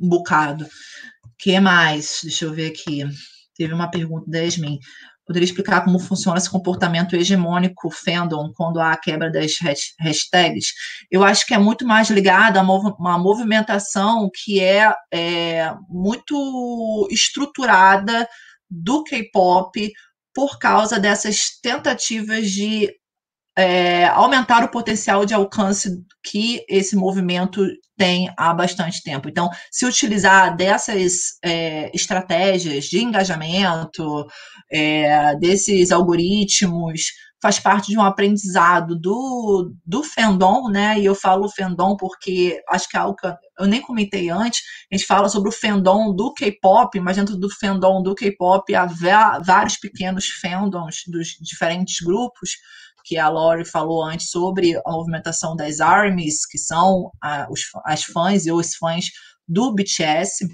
[0.00, 0.66] um bocado.
[1.38, 2.20] que mais?
[2.22, 3.04] Deixa eu ver aqui.
[3.54, 4.78] Teve uma pergunta da Yasmin.
[5.26, 9.52] Poderia explicar como funciona esse comportamento hegemônico fandom quando há a quebra das
[10.00, 10.72] hashtags?
[11.10, 18.28] Eu acho que é muito mais ligado a uma movimentação que é, é muito estruturada
[18.68, 19.92] do K-pop
[20.34, 22.90] por causa dessas tentativas de
[23.56, 25.90] é, aumentar o potencial de alcance
[26.24, 27.66] que esse movimento
[27.96, 29.28] tem há bastante tempo.
[29.28, 34.26] Então, se utilizar dessas é, estratégias de engajamento,
[34.72, 37.12] é, desses algoritmos,
[37.42, 40.98] faz parte de um aprendizado do, do fandom, né?
[40.98, 43.26] E eu falo fandom porque acho que é algo que
[43.58, 44.62] eu nem comentei antes.
[44.90, 48.86] A gente fala sobre o fandom do K-pop, mas dentro do fandom do K-pop há
[49.44, 52.50] vários pequenos fandoms dos diferentes grupos
[53.04, 58.04] que a Lori falou antes sobre a movimentação das ARMYs, que são a, os, as
[58.04, 59.06] fãs e os fãs
[59.46, 60.48] do BTS.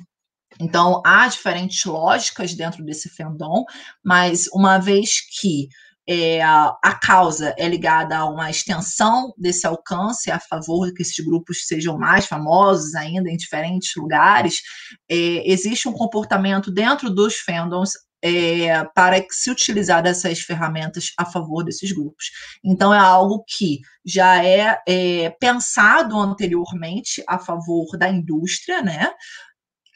[0.61, 3.65] Então, há diferentes lógicas dentro desse fandom,
[4.05, 5.69] mas uma vez que
[6.11, 11.23] é, a causa é ligada a uma extensão desse alcance a favor de que esses
[11.23, 14.63] grupos sejam mais famosos ainda em diferentes lugares,
[15.07, 17.93] é, existe um comportamento dentro dos fandoms
[18.23, 22.27] é, para se utilizar dessas ferramentas a favor desses grupos.
[22.65, 29.11] Então, é algo que já é, é pensado anteriormente a favor da indústria, né?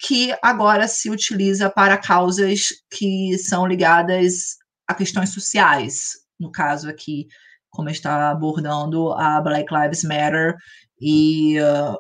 [0.01, 6.13] Que agora se utiliza para causas que são ligadas a questões sociais.
[6.39, 7.27] No caso aqui,
[7.71, 10.57] como está abordando a Black Lives Matter
[11.01, 11.97] e, uh,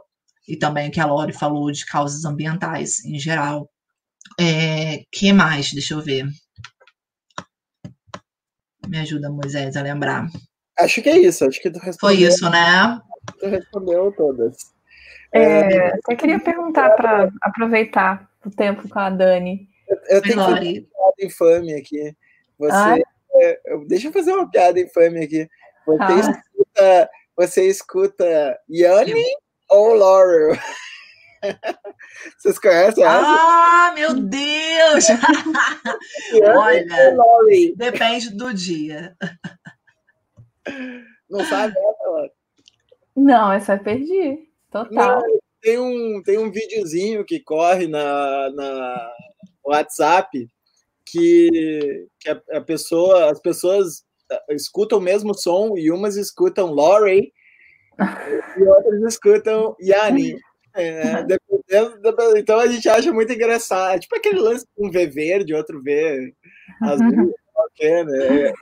[0.46, 3.71] e também o que a Lori falou de causas ambientais em geral.
[4.40, 5.72] É, que mais?
[5.72, 6.26] Deixa eu ver.
[8.88, 10.26] Me ajuda, Moisés, a lembrar.
[10.78, 11.44] Acho que é isso.
[11.44, 11.98] Acho que tu respondeu.
[12.00, 13.00] Foi isso, né?
[13.38, 14.56] Tu respondeu todas.
[15.32, 19.68] É, é eu queria perguntar para aproveitar o tempo com a Dani.
[19.88, 22.16] Eu, eu tenho que fazer uma piada infame aqui.
[22.58, 23.02] Você,
[23.34, 25.48] é, deixa eu fazer uma piada infame aqui.
[25.86, 26.18] Você ah.
[26.18, 29.24] escuta, você escuta Yanni
[29.68, 30.56] ou Laurel?
[32.38, 33.22] Vocês conhecem essa?
[33.24, 35.06] Ah, meu Deus!
[36.56, 39.16] Olha, depende do dia.
[41.28, 42.30] Não sabe essa,
[43.16, 44.48] Não, essa eu perdi.
[44.70, 45.20] Total.
[45.20, 45.22] Não,
[45.60, 49.12] tem, um, tem um videozinho que corre na, na
[49.64, 50.48] WhatsApp
[51.06, 56.72] que, que a, a pessoa, as pessoas eh, escutam o mesmo som e umas escutam
[56.72, 57.32] Laurie
[58.58, 60.36] e outras escutam Yanni.
[60.74, 61.98] É, dependendo,
[62.36, 64.00] então a gente acha muito engraçado.
[64.00, 66.34] Tipo aquele lance com um V verde, outro V
[66.82, 68.52] azul, qualquer, né?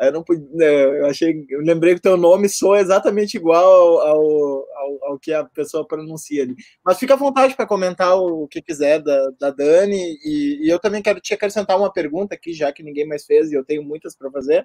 [0.00, 3.36] É, eu não pude, né, eu achei, eu lembrei que o teu nome soa exatamente
[3.36, 6.54] igual ao, ao, ao, que a pessoa pronuncia ali.
[6.84, 10.78] Mas fica à vontade para comentar o que quiser da, da Dani, e, e, eu
[10.78, 13.82] também quero te acrescentar uma pergunta aqui, já que ninguém mais fez, e eu tenho
[13.82, 14.62] muitas para fazer,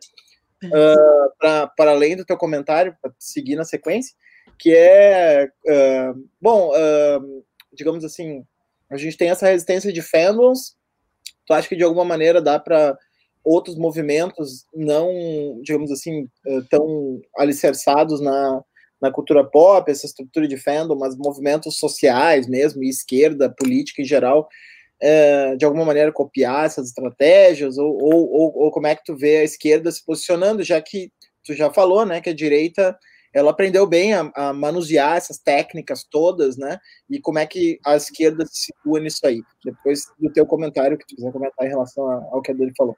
[0.66, 4.16] uh, para além do teu comentário, para seguir na sequência
[4.64, 7.44] que é, uh, bom, uh,
[7.74, 8.46] digamos assim,
[8.90, 10.76] a gente tem essa resistência de fandoms,
[11.46, 12.98] tu acha que de alguma maneira dá para
[13.44, 18.64] outros movimentos não, digamos assim, uh, tão alicerçados na,
[19.02, 24.48] na cultura pop, essa estrutura de fandom, mas movimentos sociais mesmo, esquerda, política em geral,
[25.58, 29.44] de alguma maneira copiar essas estratégias, ou, ou, ou, como é que tu vê a
[29.44, 31.12] esquerda se posicionando, já que
[31.44, 32.98] tu já falou, né, que a direita
[33.34, 36.78] ela aprendeu bem a, a, manusear essas técnicas todas, né?
[37.10, 39.42] E como é que a esquerda se situa nisso aí?
[39.66, 42.96] Depois do teu comentário, que tu quiser comentar em relação ao que a Dani falou.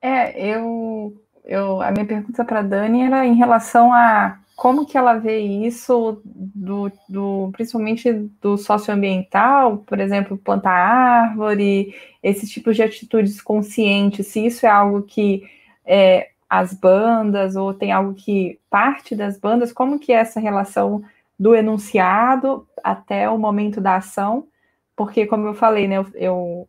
[0.00, 5.14] É, eu, eu a minha pergunta para Dani era em relação a como que ela
[5.14, 8.10] vê isso do, do principalmente
[8.40, 15.02] do socioambiental, por exemplo, plantar árvore, esses tipos de atitudes conscientes, se isso é algo
[15.02, 15.42] que
[15.84, 21.02] é, as bandas ou tem algo que parte das bandas, como que é essa relação
[21.38, 24.46] do enunciado até o momento da ação?
[24.94, 26.68] Porque, como eu falei, né, eu, eu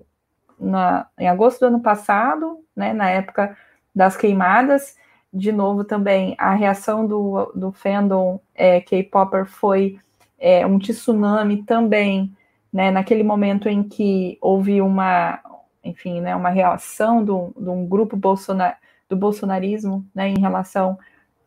[0.60, 3.56] na, em agosto do ano passado, né, na época
[3.96, 4.96] das queimadas,
[5.34, 10.00] de novo também a reação do, do fandom é, K-Popper foi
[10.40, 12.36] é, um tsunami também,
[12.72, 15.40] né, naquele momento em que houve uma,
[15.84, 18.78] enfim, né, uma reação de um grupo bolsonar,
[19.10, 20.98] do bolsonarismo né, em relação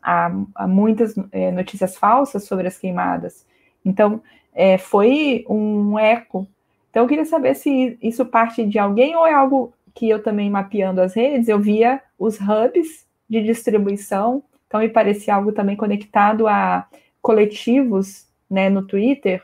[0.01, 3.45] a, a muitas é, notícias falsas sobre as queimadas.
[3.85, 4.21] Então,
[4.53, 6.47] é, foi um eco.
[6.89, 10.49] Então, eu queria saber se isso parte de alguém ou é algo que eu também
[10.49, 14.43] mapeando as redes, eu via os hubs de distribuição.
[14.67, 16.87] Então, me parecia algo também conectado a
[17.21, 19.43] coletivos né, no Twitter,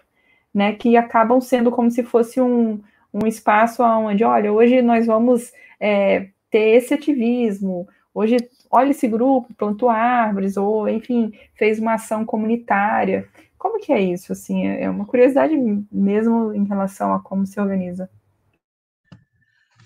[0.54, 2.82] né, que acabam sendo como se fosse um,
[3.14, 7.88] um espaço onde, olha, hoje nós vamos é, ter esse ativismo,
[8.18, 8.38] hoje,
[8.72, 13.28] olha esse grupo, plantou árvores, ou, enfim, fez uma ação comunitária.
[13.58, 14.32] Como que é isso?
[14.32, 15.56] Assim, é uma curiosidade
[15.92, 18.10] mesmo em relação a como se organiza.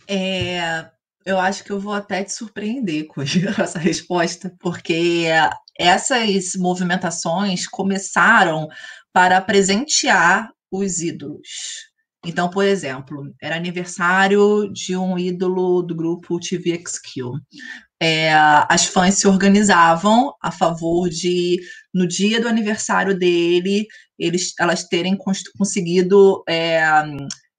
[0.08, 0.90] É,
[1.26, 3.22] eu acho que eu vou até te surpreender com
[3.60, 5.26] essa resposta, porque
[5.78, 8.68] essas movimentações começaram
[9.12, 11.92] para presentear os ídolos.
[12.26, 17.24] Então, por exemplo, era aniversário de um ídolo do grupo TVXQ.
[18.02, 18.34] É,
[18.68, 21.60] as fãs se organizavam a favor de,
[21.94, 23.86] no dia do aniversário dele,
[24.18, 25.16] eles, elas terem
[25.58, 26.82] conseguido é,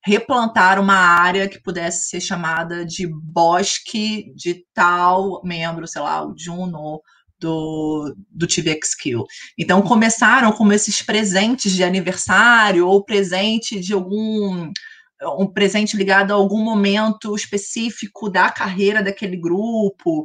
[0.04, 6.34] replantar uma área que pudesse ser chamada de bosque de tal membro, sei lá, o
[6.36, 7.00] Juno
[7.38, 9.24] do, do TVXQ.
[9.58, 14.70] Então começaram como esses presentes de aniversário ou presente de algum
[15.38, 20.24] um presente ligado a algum momento específico da carreira daquele grupo.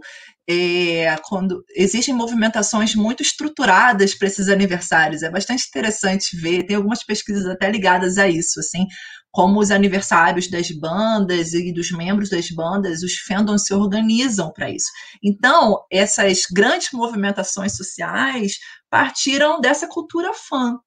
[0.49, 6.63] É, quando existem movimentações muito estruturadas para esses aniversários, é bastante interessante ver.
[6.63, 8.85] Tem algumas pesquisas até ligadas a isso, assim,
[9.31, 14.69] como os aniversários das bandas e dos membros das bandas, os fandoms se organizam para
[14.71, 14.89] isso.
[15.23, 18.53] Então, essas grandes movimentações sociais
[18.89, 20.79] partiram dessa cultura fã,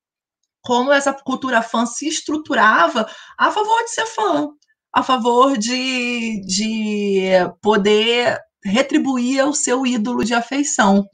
[0.63, 3.09] como essa cultura fã se estruturava
[3.39, 4.49] a favor de ser fã,
[4.93, 7.31] a favor de, de
[7.63, 11.05] poder retribuir o seu ídolo de afeição.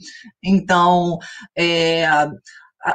[0.42, 1.18] Então,
[1.56, 2.06] é,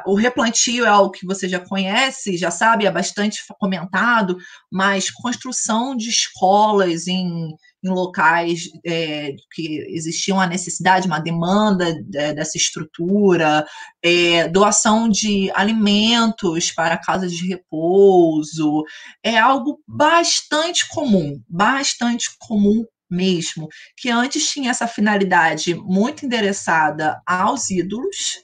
[0.06, 4.38] o replantio é algo que você já conhece, já sabe, é bastante comentado,
[4.72, 7.49] mas construção de escolas em,
[7.84, 13.66] em locais é, que existia uma necessidade, uma demanda é, dessa estrutura,
[14.03, 18.84] é, doação de alimentos para casas de repouso,
[19.24, 23.68] é algo bastante comum, bastante comum mesmo,
[23.98, 28.40] que antes tinha essa finalidade muito endereçada aos ídolos,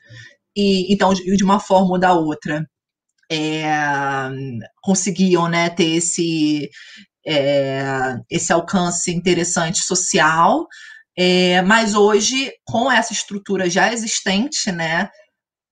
[0.56, 2.68] e então de uma forma ou da outra
[3.32, 3.66] é,
[4.82, 6.70] conseguiam né, ter esse,
[7.28, 10.66] é, esse alcance interessante social,
[11.18, 15.10] é, mas hoje, com essa estrutura já existente, né,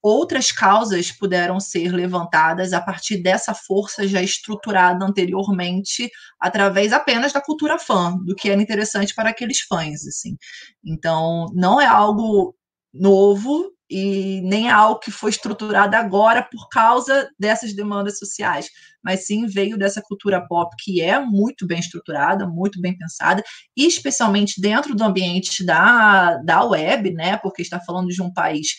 [0.03, 7.41] outras causas puderam ser levantadas a partir dessa força já estruturada anteriormente, através apenas da
[7.41, 10.05] cultura fã, do que era interessante para aqueles fãs.
[10.05, 10.37] Assim.
[10.83, 12.55] Então, não é algo
[12.95, 18.67] novo, e nem é algo que foi estruturado agora por causa dessas demandas sociais,
[19.03, 23.43] mas sim veio dessa cultura pop que é muito bem estruturada, muito bem pensada,
[23.77, 27.37] e especialmente dentro do ambiente da, da web, né?
[27.37, 28.69] Porque está falando de um país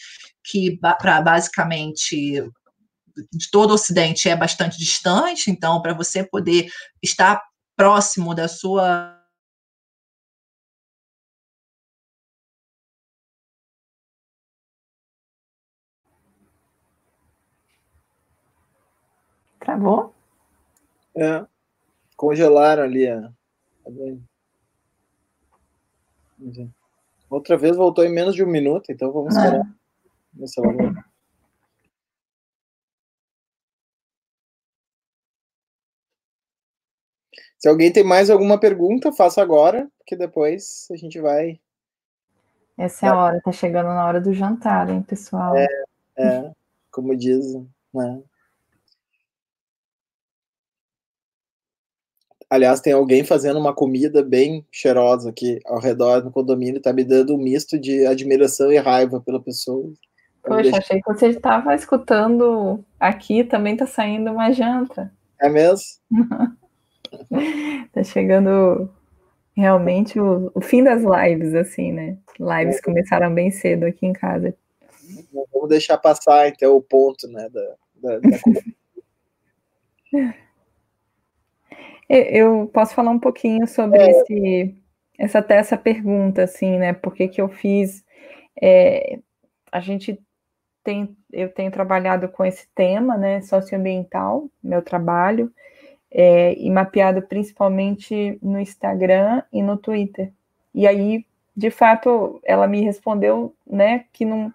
[0.45, 2.43] que, para basicamente
[3.33, 6.69] de todo o Ocidente é bastante distante, então, para você poder
[7.03, 7.41] estar
[7.77, 9.16] próximo da sua
[19.67, 20.15] Travou?
[21.17, 21.45] É.
[22.17, 23.33] Congelaram ali a.
[27.29, 29.63] Outra vez voltou em menos de um minuto, então vamos esperar.
[29.63, 31.05] Ah.
[37.59, 41.59] Se alguém tem mais alguma pergunta, faça agora, porque depois a gente vai.
[42.79, 45.57] Essa é a hora, tá chegando na hora do jantar, hein, pessoal?
[45.57, 45.67] É,
[46.19, 46.53] é
[46.93, 47.53] como diz,
[47.93, 48.23] né?
[52.49, 57.05] Aliás, tem alguém fazendo uma comida bem cheirosa aqui ao redor do condomínio, tá me
[57.05, 59.93] dando um misto de admiração e raiva pela pessoa.
[60.43, 60.79] Poxa, deixa...
[60.79, 65.13] achei que você estava escutando aqui, também tá saindo uma janta.
[65.41, 65.85] É mesmo?
[67.93, 68.89] tá chegando
[69.57, 72.17] realmente o, o, fim das lives, assim, né?
[72.39, 74.55] Lives começaram bem cedo aqui em casa.
[75.53, 78.29] Vamos deixar passar, então, o ponto, né, da, da, da...
[82.09, 84.11] Eu posso falar um pouquinho sobre é.
[84.11, 84.75] esse,
[85.19, 86.93] essa até essa pergunta, assim, né?
[86.93, 88.05] Por que, que eu fiz?
[88.61, 89.19] É,
[89.73, 90.19] a gente
[90.85, 93.41] tem, eu tenho trabalhado com esse tema, né?
[93.43, 95.53] Socioambiental, meu trabalho,
[96.11, 100.33] é, e mapeado principalmente no Instagram e no Twitter.
[100.73, 101.27] E aí,
[101.57, 104.05] de fato, ela me respondeu, né?
[104.13, 104.53] Que não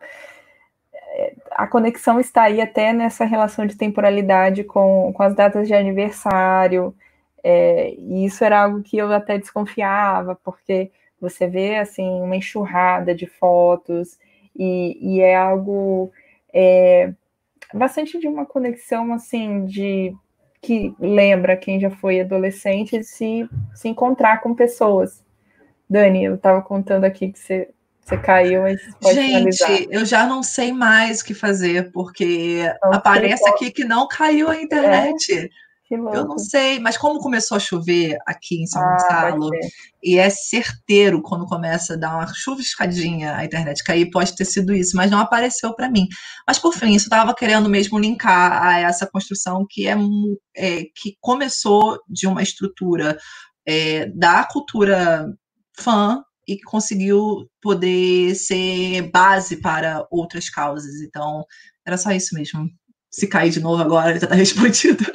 [1.13, 5.73] é, a conexão está aí até nessa relação de temporalidade com, com as datas de
[5.73, 6.95] aniversário,
[7.43, 13.13] é, e isso era algo que eu até desconfiava, porque você vê assim uma enxurrada
[13.13, 14.17] de fotos
[14.55, 16.11] e, e é algo
[16.53, 17.13] é,
[17.73, 20.15] bastante de uma conexão assim de
[20.61, 25.23] que lembra quem já foi adolescente de se, se encontrar com pessoas.
[25.89, 27.69] Dani, eu estava contando aqui que você,
[27.99, 29.87] você caiu, mas pode Gente, finalizar.
[29.89, 34.49] eu já não sei mais o que fazer, porque então, aparece aqui que não caiu
[34.49, 35.33] a internet.
[35.33, 35.49] É.
[36.15, 39.49] Eu não sei, mas como começou a chover aqui em São ah, Gonçalo,
[40.01, 44.73] e é certeiro quando começa a dar uma chuviscadinha a internet cair, pode ter sido
[44.73, 46.07] isso, mas não apareceu para mim.
[46.47, 49.95] Mas por fim, isso estava querendo mesmo linkar a essa construção que é,
[50.55, 53.17] é que começou de uma estrutura
[53.67, 55.27] é, da cultura
[55.77, 61.01] fã e que conseguiu poder ser base para outras causas.
[61.01, 61.43] Então,
[61.85, 62.69] era só isso mesmo.
[63.11, 65.05] Se cair de novo agora, já está respondido.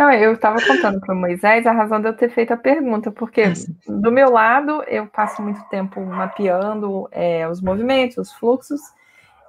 [0.00, 3.10] Não, eu estava contando para o Moisés a razão de eu ter feito a pergunta,
[3.10, 3.52] porque
[3.86, 8.80] do meu lado eu passo muito tempo mapeando é, os movimentos, os fluxos,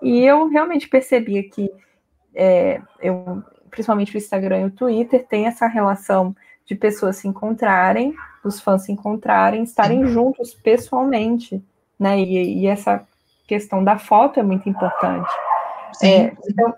[0.02, 1.72] e eu realmente percebia que
[2.36, 8.14] é, eu, principalmente o Instagram e o Twitter, tem essa relação de pessoas se encontrarem,
[8.44, 11.64] os fãs se encontrarem, estarem juntos pessoalmente,
[11.98, 12.20] né?
[12.20, 13.08] E, e essa
[13.48, 15.32] questão da foto é muito importante.
[16.04, 16.74] É, então,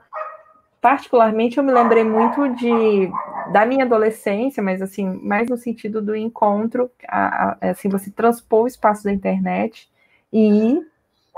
[0.79, 3.11] particularmente eu me lembrei muito de
[3.51, 8.63] da minha adolescência, mas assim, mais no sentido do encontro, a, a, assim, você transpor
[8.63, 9.89] o espaço da internet
[10.31, 10.81] e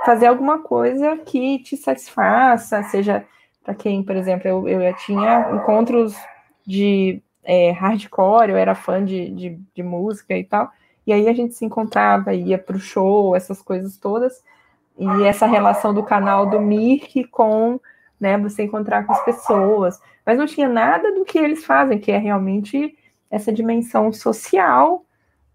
[0.06, 3.26] fazer alguma coisa que te satisfaça, seja
[3.64, 6.15] para quem, por exemplo, eu, eu tinha encontros
[6.65, 10.69] de é, hardcore, eu era fã de, de, de, música e tal,
[11.06, 14.44] e aí a gente se encontrava, ia para o show, essas coisas todas,
[14.98, 17.80] e essa relação do canal do Mirk com
[18.19, 18.37] né?
[18.37, 22.17] Você encontrar com as pessoas, mas não tinha nada do que eles fazem, que é
[22.17, 22.97] realmente
[23.29, 25.05] essa dimensão social,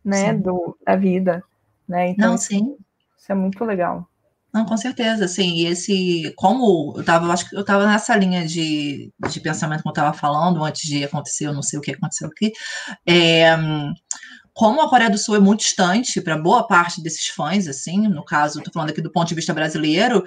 [0.05, 1.43] né, do, da vida,
[1.89, 2.09] né?
[2.09, 2.77] Então, não, sim.
[3.19, 4.07] Isso é muito legal.
[4.53, 5.59] Não, com certeza, sim.
[5.59, 9.89] E esse, como eu estava, acho que eu estava nessa linha de, de pensamento que
[9.89, 12.53] eu estava falando antes de acontecer, eu não sei o que aconteceu aqui.
[13.07, 13.57] É,
[14.53, 18.25] como a Coreia do Sul é muito distante para boa parte desses fãs, assim, no
[18.25, 20.25] caso, estou falando aqui do ponto de vista brasileiro,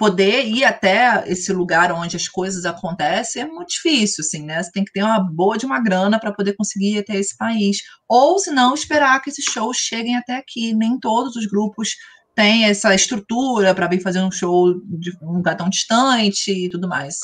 [0.00, 4.62] poder ir até esse lugar onde as coisas acontecem é muito difícil, assim, né?
[4.62, 7.36] Você tem que ter uma boa de uma grana para poder conseguir ir até esse
[7.36, 7.82] país.
[8.08, 10.72] Ou, se não, esperar que esses shows cheguem até aqui.
[10.74, 11.90] Nem todos os grupos
[12.34, 16.88] têm essa estrutura para vir fazer um show de um lugar tão distante e tudo
[16.88, 17.16] mais.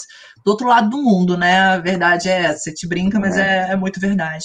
[0.44, 1.58] Do outro lado do mundo, né?
[1.58, 2.58] A verdade é essa.
[2.58, 4.44] Você te brinca, mas é, é, é muito verdade.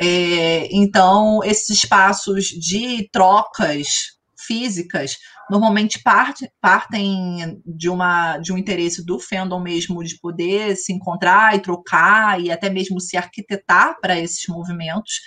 [0.00, 4.14] É, então, esses espaços de trocas
[4.46, 5.16] físicas
[5.50, 11.54] normalmente parte, partem de, uma, de um interesse do fandom mesmo de poder se encontrar
[11.54, 15.20] e trocar e até mesmo se arquitetar para esses movimentos.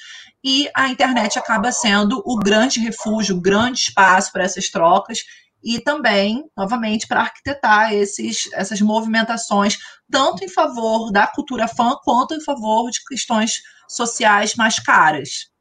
[0.44, 5.20] E a internet acaba sendo o grande refúgio, o grande espaço para essas trocas
[5.64, 9.78] e também, novamente, para arquitetar esses, essas movimentações,
[10.10, 15.52] tanto em favor da cultura fã, quanto em favor de questões sociais mais caras.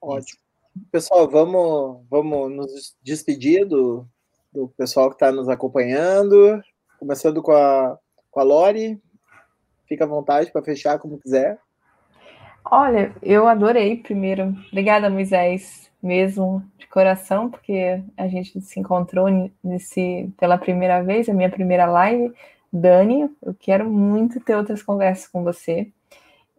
[0.00, 0.49] Ótimo.
[0.90, 4.06] Pessoal, vamos, vamos nos despedir do,
[4.52, 6.62] do pessoal que está nos acompanhando.
[6.98, 7.98] Começando com a,
[8.30, 9.00] com a Lori.
[9.86, 11.58] Fica à vontade para fechar como quiser.
[12.64, 14.54] Olha, eu adorei primeiro.
[14.68, 19.26] Obrigada, Moisés, mesmo de coração, porque a gente se encontrou
[19.62, 22.32] nesse, pela primeira vez, a minha primeira live.
[22.72, 25.90] Dani, eu quero muito ter outras conversas com você.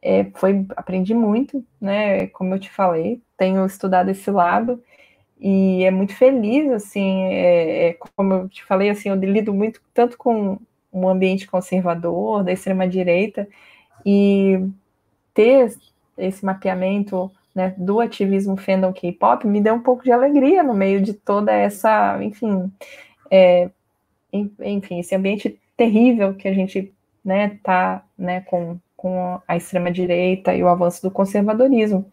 [0.02, 2.28] É, foi, aprendi muito, né?
[2.28, 4.82] Como eu te falei, tenho estudado esse lado
[5.42, 9.82] e é muito feliz, assim, é, é, como eu te falei, assim, eu lido muito
[9.92, 10.60] tanto com
[10.94, 13.48] um ambiente conservador, da extrema direita,
[14.06, 14.60] e
[15.34, 15.74] ter
[16.18, 21.02] esse mapeamento né, do ativismo fandom K-pop me deu um pouco de alegria no meio
[21.02, 22.72] de toda essa, enfim,
[23.32, 23.70] é,
[24.32, 26.94] enfim, esse ambiente terrível que a gente
[27.26, 32.06] né, tá né, com, com a extrema-direita e o avanço do conservadorismo.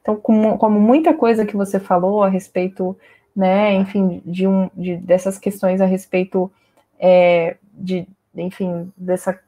[0.00, 2.98] Então, como, como, muita coisa que você falou a respeito,
[3.34, 6.50] né, enfim, de, um, de dessas questões a respeito
[6.98, 9.38] é, de, enfim, dessa,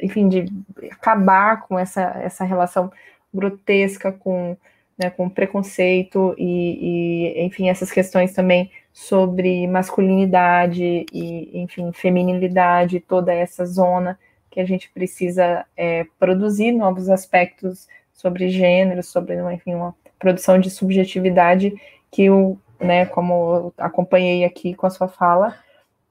[0.00, 0.46] enfim, de
[0.90, 2.90] acabar com essa, essa relação
[3.32, 4.56] grotesca com,
[4.98, 13.30] né, com preconceito e, e, enfim, essas questões também sobre masculinidade e, enfim, feminilidade, toda
[13.34, 14.18] essa zona
[14.56, 20.70] que a gente precisa é, produzir novos aspectos sobre gênero, sobre, enfim, uma produção de
[20.70, 21.74] subjetividade
[22.10, 25.54] que eu, né, como eu acompanhei aqui com a sua fala,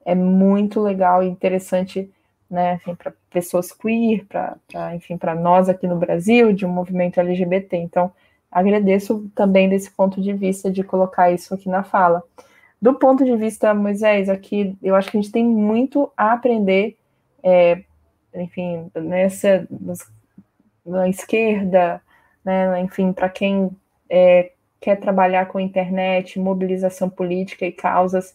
[0.06, 2.08] é muito legal e interessante
[2.48, 4.60] né, para pessoas queer, para,
[4.94, 7.78] enfim, para nós aqui no Brasil, de um movimento LGBT.
[7.78, 8.12] Então,
[8.52, 12.22] agradeço também desse ponto de vista de colocar isso aqui na fala.
[12.80, 16.96] Do ponto de vista, Moisés, aqui eu acho que a gente tem muito a aprender,
[17.42, 17.82] é,
[18.36, 19.68] enfim, nessa
[20.86, 22.02] na esquerda,
[22.44, 23.72] né, enfim, para quem
[24.10, 28.34] é, quer trabalhar com internet, mobilização política e causas,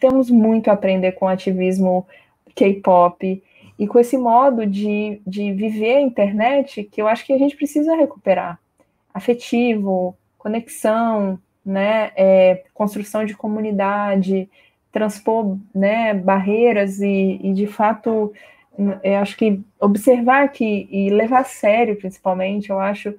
[0.00, 2.06] temos muito a aprender com ativismo
[2.54, 3.42] K-pop
[3.78, 7.56] e com esse modo de, de viver a internet que eu acho que a gente
[7.56, 8.58] precisa recuperar.
[9.12, 14.48] Afetivo, conexão, né, é, construção de comunidade,
[14.90, 18.32] transpor né, barreiras e, e de fato,
[18.78, 23.14] eu acho que observar que e levar a sério, principalmente, eu acho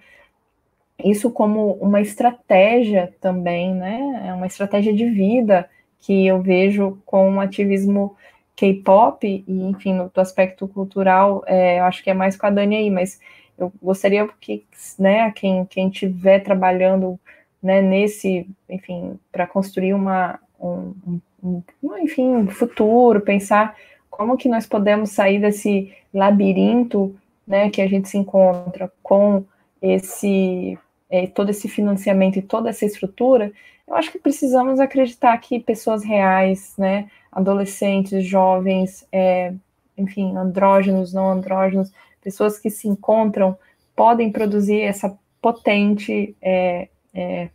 [1.03, 5.69] isso como uma estratégia também, né, é uma estratégia de vida
[5.99, 8.15] que eu vejo com o ativismo
[8.55, 12.75] K-pop, e enfim, no aspecto cultural, é, eu acho que é mais com a Dani
[12.75, 13.19] aí, mas
[13.57, 14.65] eu gostaria que,
[14.99, 15.91] né, quem quem
[16.43, 17.19] trabalhando,
[17.61, 20.93] né, nesse, enfim, para construir uma, um,
[21.43, 21.63] um,
[21.99, 23.75] enfim, um futuro, pensar
[24.15, 27.15] como que nós podemos sair desse labirinto,
[27.47, 29.43] né, que a gente se encontra com
[29.81, 30.77] esse,
[31.09, 33.51] é, todo esse financiamento e toda essa estrutura,
[33.87, 39.51] eu acho que precisamos acreditar que pessoas reais, né, adolescentes, jovens, é,
[39.97, 41.91] enfim, andrógenos, não andrógenos,
[42.21, 43.57] pessoas que se encontram,
[43.95, 47.49] podem produzir essa potente é, é,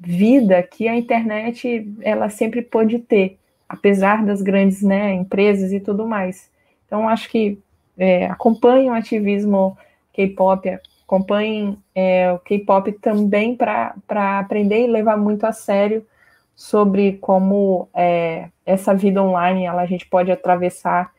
[0.00, 6.06] vida que a internet ela sempre pôde ter, apesar das grandes né, empresas e tudo
[6.06, 6.50] mais.
[6.86, 7.58] Então, acho que
[7.96, 9.76] é, acompanhem o ativismo
[10.12, 16.06] K-pop, acompanhem é, o K-pop também para aprender e levar muito a sério
[16.54, 21.12] sobre como é, essa vida online ela, a gente pode atravessar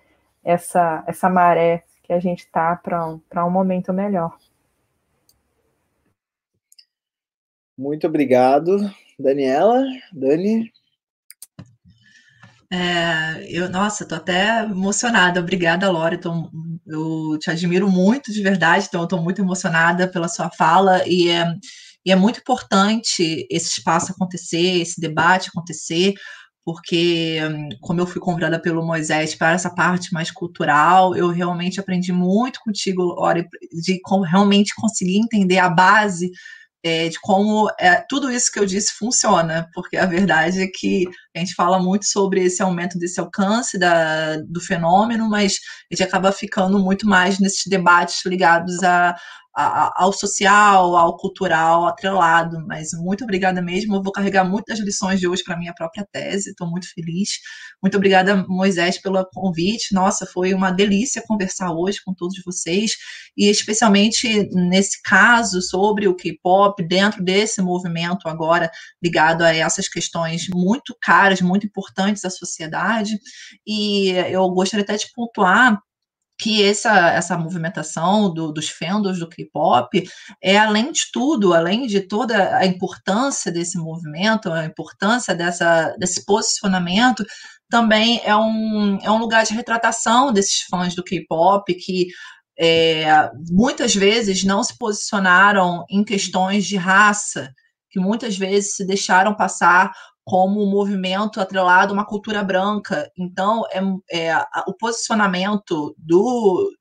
[0.43, 4.35] essa, essa maré que a gente está para um, um momento melhor.
[7.77, 8.77] Muito obrigado,
[9.17, 9.81] Daniela.
[10.11, 10.69] Dani?
[12.71, 15.39] É, eu, nossa, tô até emocionada.
[15.39, 16.17] Obrigada, Laura.
[16.19, 16.49] Tô,
[16.85, 18.85] eu te admiro muito, de verdade.
[18.87, 21.45] Então, eu tô muito emocionada pela sua fala e é,
[22.05, 26.13] e é muito importante esse espaço acontecer, esse debate acontecer,
[26.63, 27.39] porque,
[27.81, 32.59] como eu fui convidada pelo Moisés para essa parte mais cultural, eu realmente aprendi muito
[32.63, 33.45] contigo, Laura,
[33.83, 36.29] de realmente conseguir entender a base
[36.83, 41.05] é, de como é, tudo isso que eu disse funciona, porque a verdade é que
[41.35, 45.59] a gente fala muito sobre esse aumento desse alcance da, do fenômeno, mas
[45.91, 49.15] a gente acaba ficando muito mais nesses debates ligados a,
[49.95, 52.65] ao social, ao cultural atrelado.
[52.67, 53.95] Mas muito obrigada mesmo.
[53.95, 56.51] Eu vou carregar muitas lições de hoje para minha própria tese.
[56.51, 57.39] Estou muito feliz.
[57.81, 59.93] Muito obrigada, Moisés, pelo convite.
[59.93, 62.91] Nossa, foi uma delícia conversar hoje com todos vocês
[63.37, 68.69] e especialmente nesse caso sobre o K-pop dentro desse movimento agora
[69.03, 73.17] ligado a essas questões muito caras, muito importantes à sociedade.
[73.67, 75.79] E eu gostaria até de pontuar
[76.39, 80.09] que essa, essa movimentação do, dos fandoms do K-pop
[80.41, 86.25] é, além de tudo, além de toda a importância desse movimento, a importância dessa, desse
[86.25, 87.25] posicionamento,
[87.69, 92.07] também é um, é um lugar de retratação desses fãs do K-pop que
[92.57, 97.53] é, muitas vezes não se posicionaram em questões de raça,
[97.89, 99.91] que muitas vezes se deixaram passar
[100.29, 103.09] como um movimento atrelado a uma cultura branca.
[103.17, 103.79] Então, é,
[104.29, 106.71] é, o posicionamento do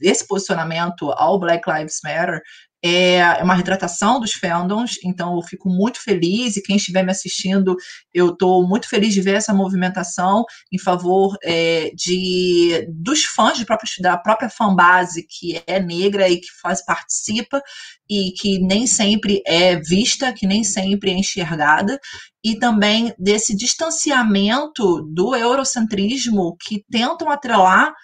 [0.00, 2.40] esse posicionamento ao Black Lives Matter
[2.84, 7.76] é uma retratação dos fandoms, então eu fico muito feliz, e quem estiver me assistindo,
[8.12, 13.64] eu estou muito feliz de ver essa movimentação em favor é, de dos fãs
[14.00, 17.62] da própria fanbase que é negra e que faz, participa
[18.10, 21.98] e que nem sempre é vista, que nem sempre é enxergada,
[22.44, 27.94] e também desse distanciamento do eurocentrismo que tentam atrelar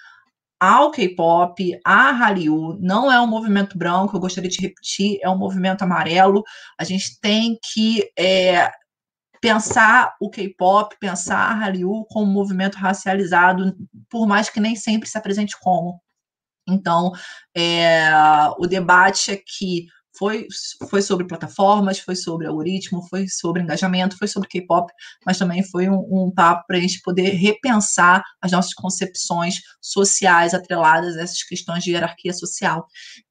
[0.60, 5.38] ao K-pop, a Hallyu, não é um movimento branco, eu gostaria de repetir, é um
[5.38, 6.42] movimento amarelo.
[6.78, 8.70] A gente tem que é,
[9.40, 13.76] pensar o K-pop, pensar a Hallyu como um movimento racializado,
[14.10, 16.00] por mais que nem sempre se apresente como.
[16.68, 17.12] Então,
[17.56, 18.10] é,
[18.58, 19.86] o debate aqui
[20.18, 20.46] foi,
[20.90, 24.92] foi sobre plataformas, foi sobre algoritmo, foi sobre engajamento, foi sobre K-pop,
[25.24, 30.54] mas também foi um, um papo para a gente poder repensar as nossas concepções sociais
[30.54, 32.86] atreladas a essas questões de hierarquia social,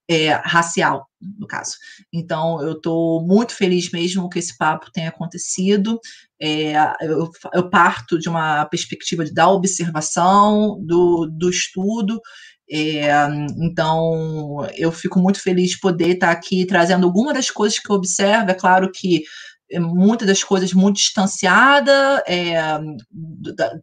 [0.10, 1.06] é, racial,
[1.38, 1.76] no caso.
[2.14, 6.00] Então, eu estou muito feliz mesmo que esse papo tenha acontecido.
[6.42, 12.22] É, eu, eu, parto de uma perspectiva da observação, do, do estudo,
[12.70, 13.10] é,
[13.60, 17.96] então, eu fico muito feliz de poder estar aqui trazendo algumas das coisas que eu
[17.96, 18.52] observo.
[18.52, 19.24] É claro que
[19.70, 22.56] é muitas das coisas muito distanciada, é,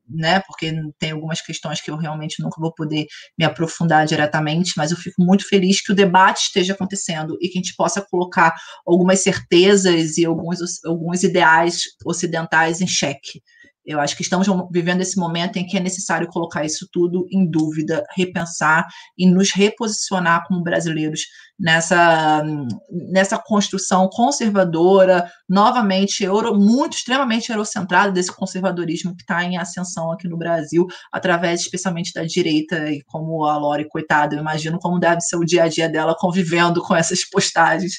[0.09, 3.07] né, porque tem algumas questões que eu realmente nunca vou poder
[3.39, 7.59] me aprofundar diretamente, mas eu fico muito feliz que o debate esteja acontecendo e que
[7.59, 8.55] a gente possa colocar
[8.87, 13.43] algumas certezas e alguns, alguns ideais ocidentais em xeque.
[13.85, 17.49] Eu acho que estamos vivendo esse momento em que é necessário colocar isso tudo em
[17.49, 18.87] dúvida, repensar
[19.19, 21.23] e nos reposicionar como brasileiros
[21.59, 22.43] nessa,
[22.91, 30.29] nessa construção conservadora, novamente euro, muito extremamente eurocentrada desse conservadorismo que está em ascensão aqui
[30.29, 35.21] no Brasil, através especialmente da direita, e como a Lori, coitada, eu imagino como deve
[35.21, 37.95] ser o dia a dia dela convivendo com essas postagens,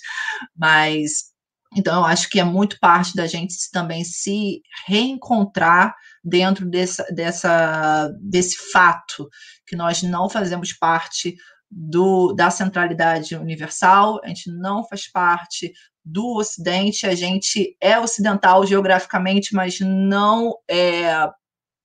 [0.56, 1.35] mas
[1.76, 5.93] então, eu acho que é muito parte da gente também se reencontrar
[6.23, 9.30] dentro dessa, dessa, desse fato
[9.68, 11.35] que nós não fazemos parte
[11.69, 15.73] do, da centralidade universal, a gente não faz parte
[16.03, 21.27] do Ocidente, a gente é ocidental geograficamente, mas não é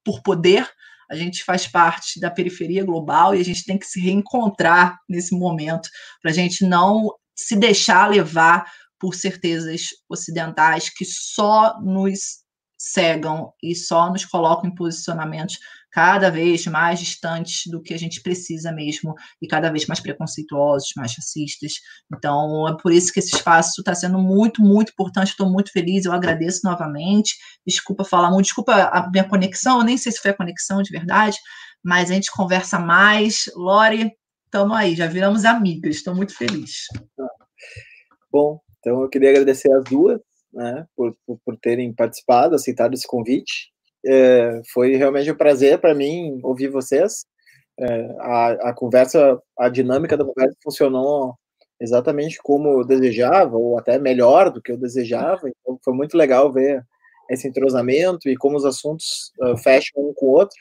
[0.05, 0.69] por poder,
[1.11, 5.35] a gente faz parte da periferia global e a gente tem que se reencontrar nesse
[5.35, 5.89] momento
[6.23, 8.71] para a gente não se deixar levar
[9.01, 12.41] por certezas ocidentais que só nos
[12.79, 15.59] cegam e só nos colocam em posicionamentos
[15.91, 20.91] cada vez mais distantes do que a gente precisa mesmo e cada vez mais preconceituosos,
[20.97, 21.73] mais racistas.
[22.15, 25.31] Então, é por isso que esse espaço está sendo muito, muito importante.
[25.31, 27.35] Estou muito feliz, eu agradeço novamente.
[27.67, 30.91] Desculpa falar muito, desculpa a minha conexão, eu nem sei se foi a conexão de
[30.91, 31.37] verdade,
[31.85, 33.51] mas a gente conversa mais.
[33.57, 34.13] Lore,
[34.45, 36.85] estamos aí, já viramos amigas, estou muito feliz.
[38.33, 40.21] Bom, então, eu queria agradecer as duas,
[40.53, 43.71] né, por, por, por terem participado, aceitado esse convite.
[44.05, 47.25] É, foi realmente um prazer para mim ouvir vocês.
[47.79, 51.35] É, a, a conversa, a dinâmica da conversa funcionou
[51.81, 55.49] exatamente como eu desejava, ou até melhor do que eu desejava.
[55.49, 56.83] Então, foi muito legal ver
[57.31, 60.57] esse entrosamento e como os assuntos uh, fecham um com o outro.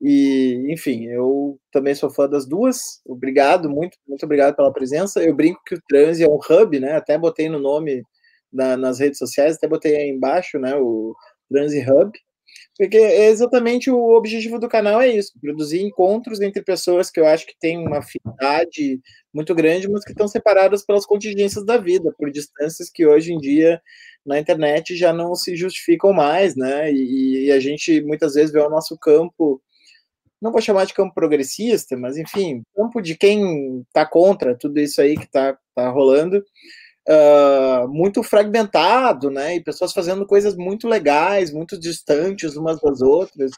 [0.00, 3.00] E, enfim, eu também sou fã das duas.
[3.06, 5.22] Obrigado, muito, muito obrigado pela presença.
[5.22, 6.94] Eu brinco que o Transi é um hub, né?
[6.94, 8.02] Até botei no nome
[8.52, 10.74] na, nas redes sociais, até botei aí embaixo, né?
[10.76, 11.14] O
[11.50, 12.12] Transi Hub.
[12.76, 17.26] Porque é exatamente o objetivo do canal é isso, produzir encontros entre pessoas que eu
[17.26, 18.98] acho que têm uma afinidade
[19.34, 23.38] muito grande, mas que estão separadas pelas contingências da vida, por distâncias que hoje em
[23.38, 23.80] dia
[24.24, 26.90] na internet já não se justificam mais, né?
[26.92, 29.60] E, e a gente muitas vezes vê o nosso campo
[30.40, 35.00] não vou chamar de campo progressista, mas enfim, campo de quem está contra tudo isso
[35.00, 36.42] aí que está tá rolando,
[37.08, 39.56] uh, muito fragmentado, né?
[39.56, 43.50] E pessoas fazendo coisas muito legais, muito distantes umas das outras,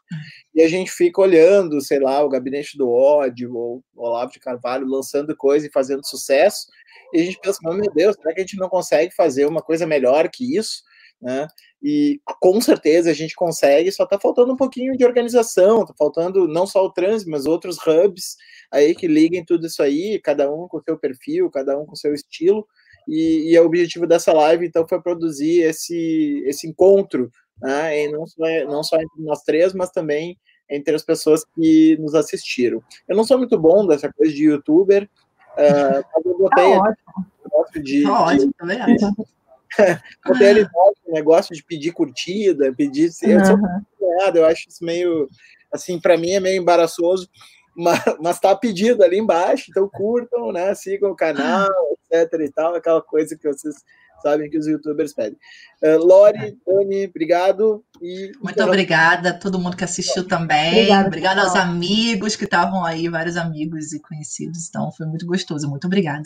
[0.55, 4.41] e a gente fica olhando, sei lá, o Gabinete do Ódio, ou o Olavo de
[4.41, 6.67] Carvalho lançando coisa e fazendo sucesso,
[7.13, 9.87] e a gente pensa, meu Deus, será que a gente não consegue fazer uma coisa
[9.87, 10.83] melhor que isso?
[11.23, 11.47] Né?
[11.81, 16.49] E com certeza a gente consegue, só está faltando um pouquinho de organização, está faltando
[16.49, 18.37] não só o trans, mas outros hubs
[18.73, 22.13] aí que liguem tudo isso aí, cada um com seu perfil, cada um com seu
[22.13, 22.67] estilo.
[23.07, 27.31] E, e o objetivo dessa live, então, foi produzir esse, esse encontro,
[27.61, 28.09] né?
[28.09, 30.37] Não, só, não só entre nós três, mas também
[30.71, 32.83] entre as pessoas que nos assistiram.
[33.09, 36.65] Eu não sou muito bom dessa coisa de youtuber, uh, mas eu botei.
[36.65, 37.77] Tá ótimo.
[37.77, 39.15] Eu de, tá ótimo, também acho.
[40.25, 43.11] a realidade, o negócio de pedir curtida, pedir.
[43.23, 43.45] Eu uhum.
[43.45, 43.93] sou muito
[44.35, 45.29] eu acho isso meio.
[45.73, 47.29] Assim, para mim é meio embaraçoso,
[47.75, 50.75] mas, mas tá pedido ali embaixo, então curtam, né?
[50.75, 51.71] Sigam o canal,
[52.11, 53.75] etc e tal, aquela coisa que vocês
[54.23, 55.39] sabem que os youtubers pedem.
[55.83, 57.83] Uh, Lori, Dani, obrigado.
[58.01, 60.73] E Muito obrigada a todo mundo que assistiu também.
[60.73, 64.69] Obrigada, obrigada aos amigos que estavam aí, vários amigos e conhecidos.
[64.69, 65.69] Então, foi muito gostoso.
[65.69, 66.23] Muito obrigada.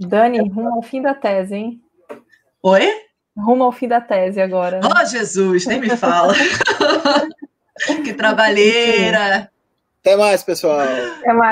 [0.00, 1.80] Dani, rumo ao fim da tese, hein?
[2.62, 2.92] Oi?
[3.36, 4.80] Rumo ao fim da tese agora.
[4.80, 4.88] Né?
[4.88, 6.34] Oh, Jesus, nem me fala.
[8.04, 9.50] que trabalheira.
[10.00, 10.80] Até mais, pessoal.
[10.80, 11.48] Até mais.